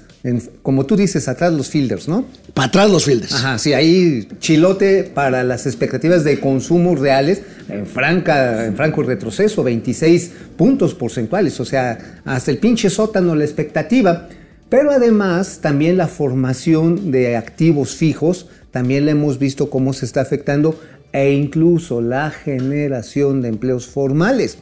como 0.64 0.86
tú 0.86 0.96
dices, 0.96 1.28
atrás 1.28 1.54
los 1.54 1.70
fielders, 1.70 2.08
¿no? 2.08 2.26
Para 2.54 2.68
atrás 2.70 2.90
los 2.90 3.06
fielders. 3.06 3.34
Ajá, 3.34 3.60
sí, 3.60 3.74
ahí 3.74 4.28
chilote 4.40 5.04
para 5.04 5.44
las 5.44 5.68
expectativas 5.68 6.24
de 6.24 6.40
consumo 6.40 6.96
reales, 6.96 7.42
en, 7.70 7.86
franca, 7.86 8.66
en 8.66 8.76
franco 8.76 9.04
retroceso, 9.04 9.64
26 9.64 10.32
puntos 10.58 10.96
porcentuales, 10.96 11.60
o 11.60 11.66
sea, 11.66 12.22
hasta 12.26 12.52
el 12.52 12.58
pinche 12.58 12.90
sótano 12.90 13.36
la 13.36 13.44
expectativa. 13.44 14.28
Pero 14.70 14.92
además, 14.92 15.60
también 15.62 15.98
la 15.98 16.08
formación 16.08 17.12
de 17.12 17.36
activos 17.36 17.96
fijos, 17.96 18.48
también 18.72 19.06
la 19.06 19.12
hemos 19.12 19.40
visto 19.40 19.70
cómo 19.70 19.94
se 19.94 20.06
está 20.06 20.22
afectando 20.22 20.78
e 21.16 21.32
incluso 21.32 22.02
la 22.02 22.30
generación 22.30 23.42
de 23.42 23.48
empleos 23.48 23.88
formales. 23.88 24.58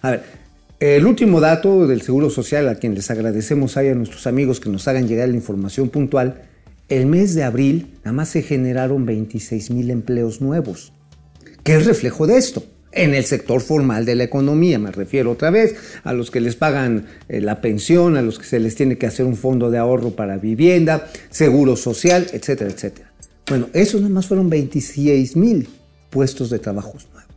A 0.00 0.12
ver, 0.12 0.22
el 0.80 1.04
último 1.04 1.38
dato 1.38 1.86
del 1.86 2.00
Seguro 2.00 2.30
Social, 2.30 2.66
a 2.68 2.76
quien 2.76 2.94
les 2.94 3.10
agradecemos 3.10 3.76
ahí 3.76 3.88
a 3.88 3.94
nuestros 3.94 4.26
amigos 4.26 4.58
que 4.58 4.70
nos 4.70 4.88
hagan 4.88 5.06
llegar 5.06 5.28
la 5.28 5.34
información 5.34 5.90
puntual, 5.90 6.44
el 6.88 7.04
mes 7.04 7.34
de 7.34 7.44
abril 7.44 7.88
nada 7.98 8.12
más 8.12 8.30
se 8.30 8.40
generaron 8.40 9.04
26 9.04 9.70
mil 9.70 9.90
empleos 9.90 10.40
nuevos. 10.40 10.94
¿Qué 11.62 11.74
es 11.74 11.84
reflejo 11.84 12.26
de 12.26 12.38
esto? 12.38 12.64
En 12.90 13.12
el 13.12 13.26
sector 13.26 13.60
formal 13.60 14.06
de 14.06 14.14
la 14.14 14.24
economía, 14.24 14.78
me 14.78 14.90
refiero 14.90 15.32
otra 15.32 15.50
vez 15.50 15.76
a 16.04 16.14
los 16.14 16.30
que 16.30 16.40
les 16.40 16.56
pagan 16.56 17.04
eh, 17.28 17.42
la 17.42 17.60
pensión, 17.60 18.16
a 18.16 18.22
los 18.22 18.38
que 18.38 18.46
se 18.46 18.60
les 18.60 18.74
tiene 18.76 18.96
que 18.96 19.06
hacer 19.06 19.26
un 19.26 19.36
fondo 19.36 19.70
de 19.70 19.76
ahorro 19.76 20.12
para 20.12 20.38
vivienda, 20.38 21.06
seguro 21.28 21.76
social, 21.76 22.28
etcétera, 22.32 22.70
etcétera. 22.70 23.12
Bueno, 23.46 23.68
esos 23.74 24.00
nada 24.00 24.14
más 24.14 24.26
fueron 24.26 24.48
26 24.48 25.36
mil 25.36 25.68
puestos 26.10 26.50
de 26.50 26.58
trabajos 26.58 27.06
nuevos. 27.12 27.28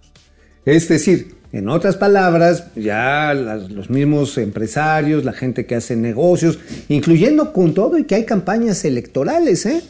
Es 0.65 0.87
decir, 0.87 1.35
en 1.53 1.67
otras 1.67 1.97
palabras, 1.97 2.65
ya 2.75 3.33
los 3.33 3.89
mismos 3.89 4.37
empresarios, 4.37 5.25
la 5.25 5.33
gente 5.33 5.65
que 5.65 5.75
hace 5.75 5.95
negocios, 5.95 6.59
incluyendo 6.87 7.51
con 7.51 7.73
todo 7.73 7.97
y 7.97 8.05
que 8.05 8.15
hay 8.15 8.25
campañas 8.25 8.85
electorales, 8.85 9.65
¿eh? 9.65 9.81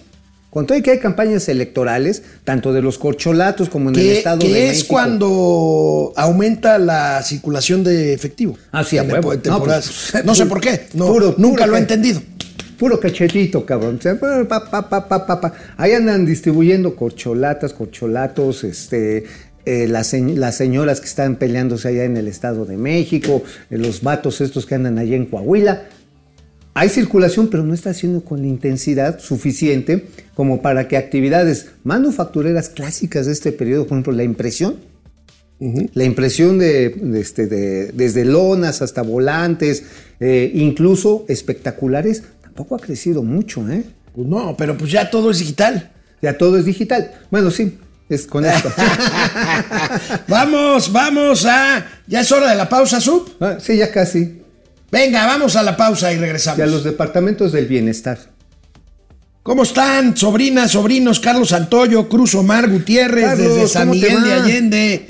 Con 0.50 0.66
todo 0.66 0.78
y 0.78 0.82
que 0.82 0.92
hay 0.92 1.00
campañas 1.00 1.48
electorales, 1.48 2.24
tanto 2.44 2.74
de 2.74 2.82
los 2.82 2.98
corcholatos 2.98 3.70
como 3.70 3.90
en 3.90 3.96
el 3.96 4.10
Estado 4.10 4.40
de 4.40 4.50
México. 4.50 4.72
es 4.72 4.84
cuando 4.84 6.14
aumenta 6.16 6.78
la 6.78 7.22
circulación 7.24 7.84
de 7.84 8.14
efectivo. 8.14 8.58
Ah, 8.72 8.84
sí, 8.84 8.98
a 8.98 9.04
huevo. 9.04 9.34
No, 9.46 9.64
pues, 9.64 10.14
no, 10.26 10.36
sé 10.36 10.46
por 10.48 10.60
qué. 10.60 10.88
nunca 11.38 11.68
lo 11.68 11.78
he 11.78 11.80
entendido 11.80 12.22
puro 12.82 13.00
cachetito, 13.00 13.64
cabrón. 13.64 14.00
Ahí 15.78 15.92
andan 15.92 16.26
distribuyendo 16.26 16.96
corcholatas, 16.96 17.74
corcholatos, 17.74 18.64
este, 18.64 19.26
eh, 19.68 19.88
las, 19.88 20.08
señoras 20.08 21.00
que 21.00 21.06
están 21.06 21.36
peleándose 21.36 21.90
allá 21.90 22.06
en 22.06 22.18
el 22.18 22.28
Estado 22.28 22.66
de 22.66 22.78
México, 22.78 23.44
eh, 23.70 23.78
los 23.78 24.02
vatos 24.02 24.42
estos 24.42 24.66
que 24.66 24.74
andan 24.74 24.98
allá 24.98 25.16
en 25.16 25.28
Coahuila. 25.28 25.90
Hay 26.74 26.90
circulación, 26.90 27.50
pero 27.52 27.62
no 27.64 27.76
está 27.76 27.92
haciendo 27.92 28.26
con 28.26 28.42
la 28.42 28.48
intensidad 28.48 29.20
suficiente 29.20 30.08
como 30.34 30.64
para 30.64 30.88
que 30.88 30.98
actividades 30.98 31.68
manufactureras 31.84 32.70
clásicas 32.70 33.28
de 33.28 33.34
este 33.34 33.52
periodo, 33.52 33.86
por 33.86 33.98
ejemplo, 33.98 34.14
la 34.14 34.24
impresión, 34.24 34.78
la 35.94 36.04
impresión 36.04 36.58
de, 36.58 36.96
este, 37.20 37.46
desde 37.46 38.26
lonas 38.26 38.82
hasta 38.82 39.04
volantes, 39.04 39.84
eh, 40.20 40.52
incluso 40.56 41.26
espectaculares, 41.28 42.24
tampoco 42.52 42.76
ha 42.76 42.80
crecido 42.80 43.24
mucho, 43.24 43.68
¿eh? 43.70 43.84
Pues 44.14 44.28
no, 44.28 44.56
pero 44.58 44.78
pues 44.78 44.92
ya 44.92 45.10
todo 45.10 45.32
es 45.32 45.40
digital. 45.40 45.90
Ya 46.22 46.38
todo 46.38 46.58
es 46.58 46.66
digital. 46.66 47.12
Bueno, 47.32 47.50
sí, 47.50 47.78
Es 48.10 48.28
con 48.28 48.46
esto. 48.46 48.70
vamos, 50.28 50.92
vamos 50.92 51.46
a. 51.46 51.86
Ya 52.08 52.20
es 52.20 52.32
hora 52.32 52.50
de 52.50 52.56
la 52.58 52.68
pausa, 52.68 53.00
Sub. 53.00 53.38
Ah, 53.40 53.56
sí, 53.60 53.78
ya 53.78 53.90
casi. 53.90 54.42
Venga, 54.92 55.26
vamos 55.26 55.56
a 55.56 55.64
la 55.64 55.78
pausa 55.78 56.12
y 56.12 56.18
regresamos. 56.18 56.60
Y 56.60 56.62
a 56.62 56.66
los 56.66 56.84
departamentos 56.84 57.54
del 57.54 57.68
bienestar. 57.68 58.20
¿Cómo 59.44 59.64
están, 59.64 60.18
sobrinas, 60.18 60.72
sobrinos? 60.72 61.22
Carlos 61.22 61.50
Santoyo, 61.50 62.10
Cruz 62.10 62.36
Omar 62.36 62.70
Gutiérrez, 62.70 63.26
Carlos, 63.26 63.56
desde 63.56 63.68
San 63.70 63.88
¿cómo 63.88 64.00
te 64.00 64.10
Miguel 64.10 64.24
de? 64.24 64.34
Allende, 64.34 65.10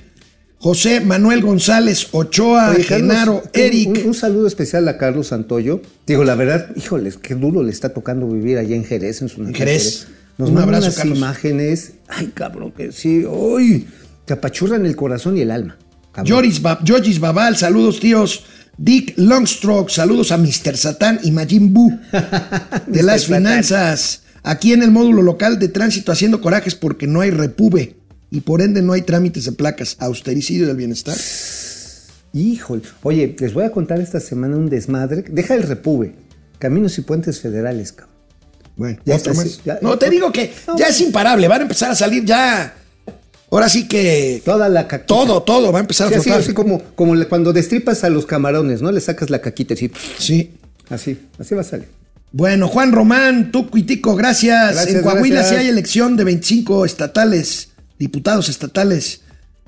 José 0.63 1.00
Manuel 1.02 1.41
González 1.41 2.08
Ochoa, 2.12 2.69
Oye, 2.69 2.86
Carlos, 2.86 3.10
Genaro, 3.12 3.43
Eric. 3.52 3.89
Un, 3.89 4.10
un 4.10 4.13
saludo 4.13 4.45
especial 4.45 4.88
a 4.88 4.97
Carlos 4.97 5.28
Santoyo. 5.28 5.82
Digo, 6.06 6.24
la 6.24 6.36
verdad, 6.36 6.69
híjoles, 6.76 7.17
qué 7.17 7.34
duro 7.34 7.63
le 7.63 7.71
está 7.71 7.89
tocando 7.89 8.28
vivir 8.28 8.60
allá 8.60 8.76
en 8.76 8.86
Jerez, 8.86 9.24
en 9.24 9.30
su 9.30 9.39
natal 9.41 9.56
Jerez. 9.56 10.08
Nos 10.38 10.52
Un 10.52 10.60
abrazo, 10.60 10.86
unas 10.86 10.95
Carlos. 10.97 11.17
imágenes. 11.17 11.93
Ay, 12.08 12.28
cabrón, 12.36 12.71
que 12.74 12.91
sí. 12.91 13.26
Uy, 13.26 13.88
te 14.26 14.34
apachurran 14.34 14.86
el 14.86 14.95
corazón 14.95 15.36
y 15.36 15.41
el 15.41 15.50
alma. 15.50 15.78
Yoris 16.26 16.62
Ba- 16.62 16.80
Babal, 17.19 17.58
saludos 17.58 18.00
tíos. 18.00 18.43
Dick 18.78 19.13
Longstroke, 19.17 19.89
saludos 19.89 20.32
a 20.32 20.38
Mr. 20.38 20.78
Satán 20.78 21.19
y 21.24 21.32
Majin 21.32 21.74
Buu 21.74 21.89
de 22.88 23.02
las 23.04 23.24
Satán. 23.24 23.38
finanzas. 23.39 24.21
Aquí 24.43 24.74
en 24.74 24.84
el 24.84 24.91
módulo 24.91 25.24
local 25.24 25.58
de 25.58 25.69
tránsito 25.69 26.12
haciendo 26.12 26.39
corajes 26.39 26.76
porque 26.76 27.08
no 27.08 27.21
hay 27.21 27.32
repube 27.32 27.95
y 28.32 28.41
por 28.41 28.62
ende 28.62 28.82
no 28.82 28.94
hay 28.94 29.02
trámites 29.04 29.46
de 29.46 29.52
placas. 29.52 29.98
Austericidio 30.00 30.65
del 30.67 30.78
bienestar. 30.78 31.15
Híjole. 32.34 32.82
Oye, 33.04 33.36
les 33.38 33.54
voy 33.54 33.65
a 33.65 33.72
contar 33.72 34.00
esta 34.00 34.20
semana 34.20 34.56
un 34.56 34.70
desmadre. 34.70 35.24
Deja 35.30 35.54
el 35.54 35.63
repube. 35.63 36.15
Caminos 36.60 36.98
y 36.98 37.02
puentes 37.02 37.39
federales, 37.41 37.91
cabrón. 37.91 38.15
Bueno, 38.78 39.00
Ya 39.06 39.15
está, 39.15 39.34
sí, 39.34 39.60
no, 39.82 39.98
te 39.98 40.10
digo 40.10 40.32
que 40.32 40.52
ya 40.78 40.88
es 40.88 41.02
imparable. 41.02 41.48
Van 41.48 41.60
a 41.60 41.63
empezar 41.63 41.91
a 41.91 41.96
salir 41.96 42.24
ya. 42.24 42.74
Ahora 43.52 43.67
sí 43.67 43.88
que. 43.88 44.41
Toda 44.46 44.70
la 44.70 44.88
caquita. 44.88 45.08
Todo, 45.08 45.44
todo 45.44 45.72
va 45.74 45.80
a 45.80 45.82
empezar 45.82 46.08
Sí, 46.08 46.13
a 46.15 46.22
flotar. 46.22 46.39
así 46.41 46.54
como, 46.54 46.80
cuando 46.96 47.52
destripas 47.52 48.04
a 48.06 48.10
los 48.10 48.26
camarones, 48.26 48.82
¿no? 48.82 48.91
Le 48.91 49.02
sacas 49.02 49.30
la 49.30 49.41
caquita 49.41 49.74
así. 49.74 49.91
Sí. 50.17 50.54
Así, 50.89 51.20
así 51.38 51.54
va 51.54 51.62
a 51.62 51.65
salir. 51.65 51.88
Bueno, 52.32 52.70
Juan 52.70 52.94
Román, 52.94 53.52
Tuco 53.52 53.78
y 53.78 53.84
Tico, 53.84 54.15
gracias. 54.15 54.74
Gracias, 54.76 54.96
en 54.96 55.02
Coahuila 55.04 55.36
gracias. 55.41 55.60
si 55.60 55.65
hay 55.65 55.70
elección 55.70 56.15
de 56.15 56.24
25 56.24 56.86
estatales, 56.86 57.71
diputados 58.02 58.50
estatales. 58.50 59.22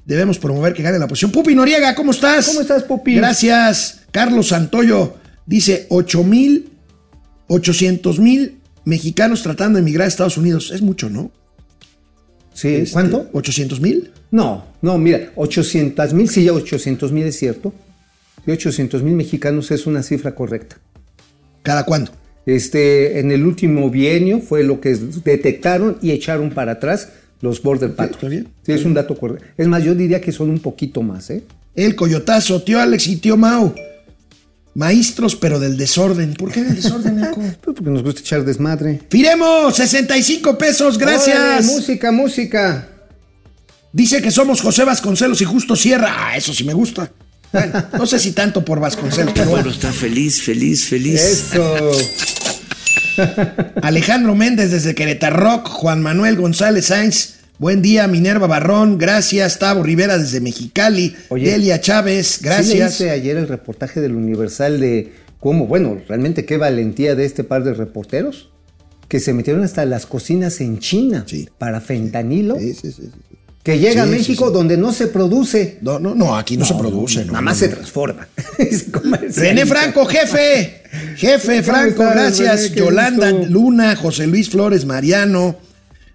Debemos 0.06 0.40
promover 0.40 0.74
que 0.74 0.82
gane 0.82 0.98
la 0.98 1.06
oposición. 1.06 1.32
Pupi 1.32 1.54
Noriega, 1.54 1.94
¿cómo 1.94 2.12
estás? 2.12 2.48
¿Cómo 2.48 2.62
estás, 2.62 2.84
Pupi? 2.84 3.16
Gracias. 3.16 4.02
Carlos 4.12 4.48
Santoyo 4.48 5.16
dice 5.46 5.86
8 5.90 6.24
mil, 6.24 6.70
800 7.48 8.20
mil 8.20 8.58
mexicanos 8.86 9.44
tratando 9.44 9.78
de 9.78 9.84
emigrar 9.84 10.06
a 10.06 10.08
Estados 10.08 10.38
Unidos. 10.38 10.72
Es 10.72 10.82
mucho, 10.82 11.12
¿no? 11.12 11.32
Sí, 12.54 12.70
Este, 12.70 12.94
¿cuánto? 12.94 13.32
¿800 13.32 13.80
mil? 13.80 14.12
No, 14.32 14.66
no, 14.82 14.98
mira, 14.98 15.32
800 15.36 16.14
mil, 16.14 16.28
sí, 16.28 16.44
ya 16.44 16.54
800 16.54 17.12
mil 17.12 17.26
es 17.26 17.38
cierto. 17.38 17.72
Y 18.48 18.52
800 18.52 19.04
mil 19.04 19.14
mexicanos 19.14 19.70
es 19.70 19.86
una 19.86 20.02
cifra 20.02 20.34
correcta. 20.34 20.80
¿Cada 21.62 21.86
cuándo? 21.86 22.12
Este, 22.48 23.20
en 23.20 23.32
el 23.32 23.46
último 23.46 23.90
bienio 23.92 24.42
fue 24.42 24.64
lo 24.64 24.82
que 24.82 24.96
detectaron 25.24 25.98
y 26.02 26.12
echaron 26.12 26.50
para 26.50 26.74
atrás 26.74 27.10
los 27.44 27.62
border 27.62 27.94
patrol. 27.94 28.16
está 28.16 28.28
bien. 28.30 28.48
Sí, 28.66 28.72
es 28.72 28.86
un 28.86 28.94
dato 28.94 29.18
correcto. 29.18 29.46
Es 29.58 29.68
más, 29.68 29.84
yo 29.84 29.94
diría 29.94 30.22
que 30.22 30.32
son 30.32 30.50
un 30.50 30.60
poquito 30.60 31.02
más, 31.02 31.30
¿eh? 31.30 31.44
El 31.76 31.94
Coyotazo, 31.94 32.62
tío 32.62 32.80
Alex 32.80 33.08
y 33.08 33.18
tío 33.18 33.36
Mau. 33.36 33.76
Maestros, 34.76 35.36
pero 35.36 35.60
del 35.60 35.76
desorden. 35.76 36.36
¿Por 36.36 36.54
qué 36.54 36.64
del 36.64 36.76
desorden, 36.78 37.22
Eco? 37.22 37.42
Pues 37.62 37.76
porque 37.76 37.90
nos 37.90 38.02
gusta 38.02 38.22
echar 38.22 38.46
desmadre. 38.46 39.02
Firemos, 39.10 39.76
65 39.76 40.58
pesos, 40.58 40.98
gracias. 40.98 41.38
Órale, 41.38 41.66
música, 41.66 42.12
música. 42.14 42.88
Dice 43.92 44.22
que 44.22 44.32
somos 44.32 44.62
José 44.62 44.86
Vasconcelos 44.86 45.42
y 45.42 45.46
Justo 45.46 45.76
Sierra. 45.76 46.16
Ah, 46.18 46.38
eso 46.38 46.54
sí 46.54 46.64
me 46.64 46.74
gusta. 46.74 47.12
Bueno, 47.52 47.84
no 47.98 48.06
sé 48.06 48.20
si 48.20 48.32
tanto 48.32 48.64
por 48.64 48.80
Vasconcelos, 48.80 49.34
pero 49.36 49.50
bueno. 49.50 49.70
está 49.70 49.92
feliz, 49.92 50.42
feliz, 50.42 50.86
feliz. 50.86 51.22
Eso. 51.22 51.92
Alejandro 53.82 54.36
Méndez 54.36 54.72
desde 54.72 54.96
Querétaro, 54.96 55.60
Juan 55.66 56.02
Manuel 56.02 56.36
González 56.36 56.86
Sainz. 56.88 57.36
Buen 57.60 57.82
día, 57.82 58.08
Minerva 58.08 58.48
Barrón. 58.48 58.98
Gracias, 58.98 59.60
Tavo 59.60 59.84
Rivera 59.84 60.18
desde 60.18 60.42
Mexicali. 60.42 61.16
Oye, 61.30 61.52
Delia 61.52 61.80
Chávez, 61.80 62.28
Sí 62.28 62.44
gracias. 62.46 62.80
leíste 63.00 63.12
ayer 63.12 63.38
el 63.38 63.48
reportaje 63.48 64.02
del 64.02 64.14
Universal 64.16 64.80
de 64.80 65.14
cómo, 65.40 65.68
bueno, 65.68 66.02
realmente 66.08 66.46
qué 66.46 66.58
valentía 66.58 67.16
de 67.16 67.26
este 67.26 67.44
par 67.44 67.64
de 67.64 67.74
reporteros 67.74 68.50
que 69.08 69.20
se 69.20 69.34
metieron 69.34 69.64
hasta 69.64 69.86
las 69.86 70.06
cocinas 70.08 70.60
en 70.62 70.80
China 70.80 71.24
Sí. 71.28 71.48
para 71.60 71.80
fentanilo. 71.82 72.58
Sí, 72.60 72.74
sí, 72.74 72.92
sí, 72.92 73.04
sí. 73.04 73.33
Que 73.64 73.80
llega 73.80 74.04
Sí, 74.04 74.10
a 74.10 74.12
México 74.12 74.48
sí. 74.48 74.54
donde 74.54 74.76
no 74.78 74.92
se 74.92 75.08
produce. 75.08 75.78
No, 75.82 75.98
no, 75.98 76.14
no, 76.14 76.36
aquí 76.36 76.58
no, 76.58 76.66
se 76.66 76.76
produce. 76.76 77.24
No, 77.24 77.32
Nada 77.32 77.42
más 77.42 77.58
se 77.58 77.70
transforma. 77.70 78.28
René 79.36 79.66
Franco, 79.66 80.06
jefe. 80.06 80.82
Jefe 81.16 81.62
¿Cómo 81.62 81.74
Franco, 81.74 82.04
gracias. 82.04 82.64
René? 82.64 82.76
Yolanda 82.76 83.32
gusto. 83.32 83.50
Luna, 83.54 83.96
José 83.96 84.28
Luis 84.28 84.50
Flores 84.50 84.86
Mariano. 84.86 85.56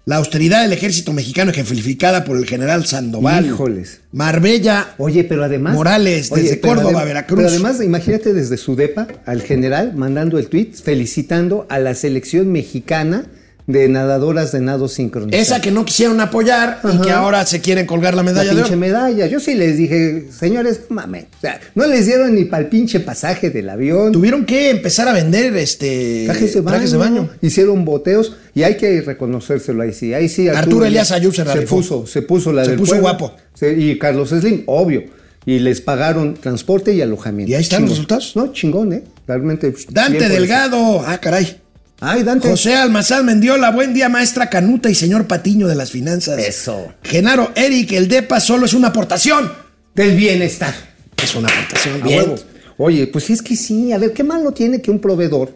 La 0.05 0.17
austeridad 0.17 0.61
del 0.63 0.73
ejército 0.73 1.11
mexicano 1.11 1.51
ejemplificada 1.51 2.23
por 2.23 2.37
el 2.37 2.45
general 2.45 2.85
Sandoval. 2.85 3.45
Híjoles. 3.45 4.01
Marbella. 4.11 4.93
Oye, 4.97 5.23
pero 5.23 5.43
además. 5.43 5.73
Morales, 5.73 6.29
desde 6.29 6.59
Córdoba, 6.59 7.03
Veracruz. 7.03 7.37
Pero 7.37 7.49
además, 7.49 7.81
imagínate 7.83 8.33
desde 8.33 8.57
su 8.57 8.75
depa 8.75 9.07
al 9.25 9.41
general 9.41 9.93
mandando 9.95 10.39
el 10.39 10.47
tweet 10.47 10.71
felicitando 10.83 11.67
a 11.69 11.79
la 11.79 11.93
selección 11.95 12.51
mexicana 12.51 13.25
de 13.69 13.87
nadadoras 13.87 14.51
de 14.51 14.61
nado 14.61 14.87
sincronizado. 14.87 15.39
Esa 15.39 15.61
que 15.61 15.69
no 15.69 15.85
quisieron 15.85 16.19
apoyar 16.21 16.79
y 16.83 16.87
Ajá. 16.87 17.01
que 17.01 17.11
ahora 17.11 17.45
se 17.45 17.61
quieren 17.61 17.85
colgar 17.85 18.15
la 18.15 18.23
La 18.23 18.31
medalla 18.31 18.49
de 18.49 18.55
pinche 18.55 18.71
oro. 18.71 18.79
medalla. 18.79 19.27
Yo 19.27 19.39
sí 19.39 19.53
les 19.53 19.77
dije, 19.77 20.25
señores, 20.31 20.81
mames. 20.89 21.25
O 21.37 21.41
sea, 21.41 21.59
no 21.75 21.85
les 21.85 22.07
dieron 22.07 22.33
ni 22.33 22.45
para 22.45 22.63
el 22.63 22.69
pinche 22.69 22.99
pasaje 22.99 23.51
del 23.51 23.69
avión. 23.69 24.11
Tuvieron 24.11 24.43
que 24.47 24.71
empezar 24.71 25.07
a 25.07 25.13
vender 25.13 25.55
este 25.55 26.23
Trajes 26.25 26.55
de, 26.55 26.61
baño, 26.61 26.73
trajes 26.73 26.91
de 26.93 26.97
baño. 26.97 27.29
Hicieron 27.43 27.85
boteos 27.85 28.35
y 28.55 28.63
hay 28.63 28.75
que 28.75 29.01
reconocérselo 29.01 29.83
ahí 29.83 29.93
sí. 29.93 30.15
Ahí 30.15 30.29
sí 30.29 30.49
Arturo 30.49 30.85
Elías 30.85 31.11
Ayub 31.11 31.35
se 31.35 31.45
la 31.45 31.53
se 31.53 31.61
puso, 31.61 32.07
se 32.07 32.23
puso 32.23 32.51
la 32.51 32.63
Se 32.65 32.71
del 32.71 32.79
puso 32.79 32.93
pueblo. 32.93 33.03
guapo. 33.07 33.35
Y 33.61 33.99
Carlos 33.99 34.29
Slim, 34.29 34.63
obvio. 34.65 35.03
Y 35.45 35.59
les 35.59 35.79
pagaron 35.79 36.33
transporte 36.33 36.91
y 36.93 37.01
alojamiento. 37.03 37.51
¿Y 37.51 37.55
ahí 37.55 37.61
están 37.61 37.83
los 37.83 37.91
resultados? 37.91 38.35
No, 38.35 38.51
chingón, 38.51 38.93
¿eh? 38.93 39.03
Realmente. 39.27 39.71
Dante 39.89 40.17
por 40.17 40.25
eso. 40.25 40.33
Delgado. 40.33 41.03
Ah, 41.05 41.19
caray. 41.19 41.57
Ay, 42.01 42.23
Dante. 42.23 42.49
José 42.49 42.75
Almazán 42.75 43.25
Mendiola, 43.25 43.71
buen 43.71 43.93
día, 43.93 44.09
maestra 44.09 44.49
Canuta 44.49 44.89
y 44.89 44.95
señor 44.95 45.27
Patiño 45.27 45.67
de 45.67 45.75
las 45.75 45.91
finanzas. 45.91 46.39
Eso. 46.39 46.93
Genaro 47.03 47.51
Eric, 47.55 47.91
el 47.91 48.07
DEPA 48.07 48.39
solo 48.39 48.65
es 48.65 48.73
una 48.73 48.89
aportación. 48.89 49.51
Del 49.95 50.15
bienestar. 50.15 50.73
Es 51.21 51.35
una 51.35 51.49
aportación. 51.49 52.01
Bien. 52.01 52.19
huevo. 52.19 52.35
Oye, 52.77 53.07
pues 53.07 53.29
es 53.29 53.41
que 53.41 53.57
sí, 53.57 53.91
a 53.91 53.97
ver, 53.97 54.13
¿qué 54.13 54.23
malo 54.23 54.53
tiene 54.53 54.81
que 54.81 54.89
un 54.89 54.99
proveedor 54.99 55.53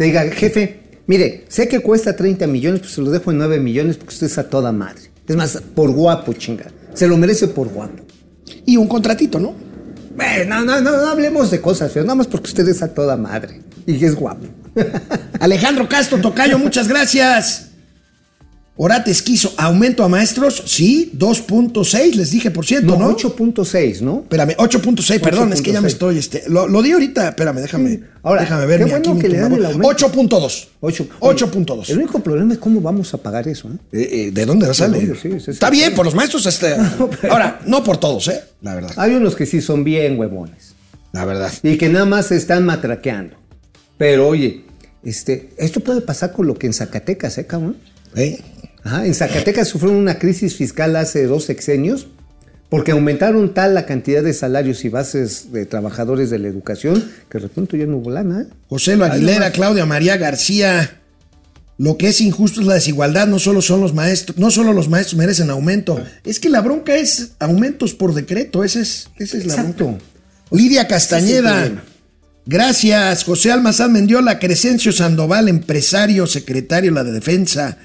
te 0.00 0.04
diga, 0.04 0.22
jefe, 0.30 0.80
mire, 1.06 1.44
sé 1.48 1.68
que 1.68 1.80
cuesta 1.80 2.16
30 2.16 2.46
millones, 2.46 2.80
pues 2.80 2.92
se 2.92 3.02
lo 3.02 3.10
dejo 3.10 3.32
en 3.32 3.36
9 3.36 3.60
millones 3.60 3.98
porque 3.98 4.14
usted 4.14 4.28
es 4.28 4.38
a 4.38 4.48
toda 4.48 4.72
madre. 4.72 5.10
Es 5.28 5.36
más, 5.36 5.62
por 5.74 5.90
guapo, 5.90 6.32
chinga. 6.32 6.72
Se 6.94 7.06
lo 7.06 7.18
merece 7.18 7.48
por 7.48 7.68
guapo. 7.68 8.02
Y 8.64 8.78
un 8.78 8.88
contratito, 8.88 9.38
¿no? 9.38 9.54
Bueno, 10.16 10.64
no, 10.64 10.80
no, 10.80 10.90
no, 10.90 11.06
hablemos 11.06 11.50
de 11.50 11.60
cosas 11.60 11.92
feas, 11.92 12.06
nada 12.06 12.14
más 12.14 12.28
porque 12.28 12.46
usted 12.46 12.66
es 12.68 12.80
a 12.80 12.94
toda 12.94 13.18
madre 13.18 13.60
y 13.86 14.02
es 14.02 14.14
guapo. 14.14 14.46
Alejandro 15.40 15.88
Castro 15.88 16.18
Tocayo, 16.20 16.58
muchas 16.58 16.88
gracias. 16.88 17.66
Orate 18.82 19.10
Esquizo, 19.10 19.52
aumento 19.58 20.02
a 20.04 20.08
maestros, 20.08 20.62
sí, 20.64 21.12
2.6, 21.14 22.14
les 22.14 22.30
dije 22.30 22.50
por 22.50 22.64
ciento, 22.64 22.96
No, 22.96 23.10
¿no? 23.10 23.16
8.6, 23.16 24.00
¿no? 24.00 24.20
Espérame, 24.22 24.54
8.6, 24.56 25.20
perdón, 25.20 25.52
es 25.52 25.60
que 25.60 25.70
ya 25.70 25.82
me 25.82 25.88
8.6. 25.88 25.90
estoy, 25.92 26.18
este, 26.18 26.44
lo, 26.48 26.66
lo 26.66 26.80
di 26.80 26.92
ahorita, 26.92 27.28
espérame, 27.28 27.56
déjame, 27.60 27.90
Sí. 27.90 28.00
Ahora, 28.22 28.40
déjame 28.40 28.64
ver 28.64 28.78
qué 28.78 28.84
mi- 28.86 28.90
bueno 28.92 29.04
aquí 29.10 29.14
mi 29.16 29.20
que 29.20 29.28
le 29.28 29.36
dan 29.36 29.52
el 29.52 29.58
tumbador. 29.64 30.02
aumento. 30.02 30.38
8.2. 30.38 30.68
8. 30.80 31.06
8.2. 31.20 31.90
El 31.90 31.98
único 31.98 32.20
problema 32.20 32.54
es 32.54 32.58
cómo 32.58 32.80
vamos 32.80 33.12
a 33.12 33.18
pagar 33.18 33.46
eso, 33.48 33.68
¿eh? 33.68 33.72
Eh, 33.92 34.08
eh, 34.12 34.30
¿De 34.30 34.46
dónde 34.46 34.64
va 34.64 34.72
a 34.72 34.74
salir? 34.74 35.14
Sí. 35.20 35.50
Está 35.50 35.68
bien, 35.68 35.92
por 35.94 36.06
los 36.06 36.14
maestros, 36.14 36.46
este. 36.46 36.74
Ahora, 37.30 37.60
no 37.66 37.84
por 37.84 37.98
todos, 37.98 38.28
¿eh? 38.28 38.40
La 38.62 38.74
verdad. 38.74 38.92
Hay 38.96 39.14
unos 39.14 39.36
que 39.36 39.44
sí 39.44 39.60
son 39.60 39.84
bien 39.84 40.18
huevones. 40.18 40.72
La 41.12 41.26
verdad. 41.26 41.52
y 41.62 41.76
que 41.76 41.90
nada 41.90 42.06
más 42.06 42.26
se 42.28 42.36
están 42.36 42.64
matraqueando. 42.64 43.36
Pero 44.00 44.28
oye, 44.28 44.64
este, 45.04 45.50
esto 45.58 45.80
puede 45.80 46.00
pasar 46.00 46.32
con 46.32 46.46
lo 46.46 46.54
que 46.54 46.66
en 46.66 46.72
Zacatecas, 46.72 47.36
¿eh, 47.36 47.44
cabrón? 47.44 47.76
¿Eh? 48.16 48.40
Ajá, 48.82 49.04
en 49.04 49.14
Zacatecas 49.14 49.68
sufrieron 49.68 50.00
una 50.00 50.18
crisis 50.18 50.56
fiscal 50.56 50.96
hace 50.96 51.26
dos 51.26 51.44
sexenios 51.44 52.06
porque 52.70 52.92
aumentaron 52.92 53.52
tal 53.52 53.74
la 53.74 53.84
cantidad 53.84 54.22
de 54.22 54.32
salarios 54.32 54.86
y 54.86 54.88
bases 54.88 55.52
de 55.52 55.66
trabajadores 55.66 56.30
de 56.30 56.38
la 56.38 56.48
educación 56.48 57.12
que 57.28 57.36
de 57.36 57.42
repente 57.42 57.76
ya 57.76 57.84
no 57.84 57.98
hubo 57.98 58.10
lana. 58.10 58.40
¿eh? 58.40 58.46
José 58.70 58.96
Lo 58.96 59.04
Aguilera. 59.04 59.52
Claudia 59.52 59.84
María 59.84 60.16
García. 60.16 61.02
Lo 61.76 61.98
que 61.98 62.08
es 62.08 62.22
injusto 62.22 62.62
es 62.62 62.66
la 62.66 62.74
desigualdad, 62.74 63.26
no 63.26 63.38
solo 63.38 63.60
son 63.60 63.82
los 63.82 63.92
maestros, 63.92 64.38
no 64.38 64.50
solo 64.50 64.72
los 64.72 64.88
maestros 64.88 65.18
merecen 65.18 65.50
aumento, 65.50 66.02
es 66.24 66.40
que 66.40 66.48
la 66.48 66.62
bronca 66.62 66.96
es 66.96 67.32
aumentos 67.38 67.92
por 67.92 68.14
decreto, 68.14 68.64
esa 68.64 68.80
es, 68.80 69.10
esa 69.18 69.36
es 69.36 69.44
la 69.44 69.54
Exacto. 69.56 69.84
bronca. 69.84 70.04
Lidia 70.52 70.82
Ese 70.82 70.88
Castañeda. 70.88 71.82
Gracias. 72.46 73.24
José 73.24 73.52
Almazán 73.52 73.92
Mendiola, 73.92 74.38
Crescencio 74.38 74.92
Sandoval, 74.92 75.48
empresario, 75.48 76.26
secretario 76.26 76.90
de 76.92 76.94
la 77.04 77.04
Defensa. 77.04 77.78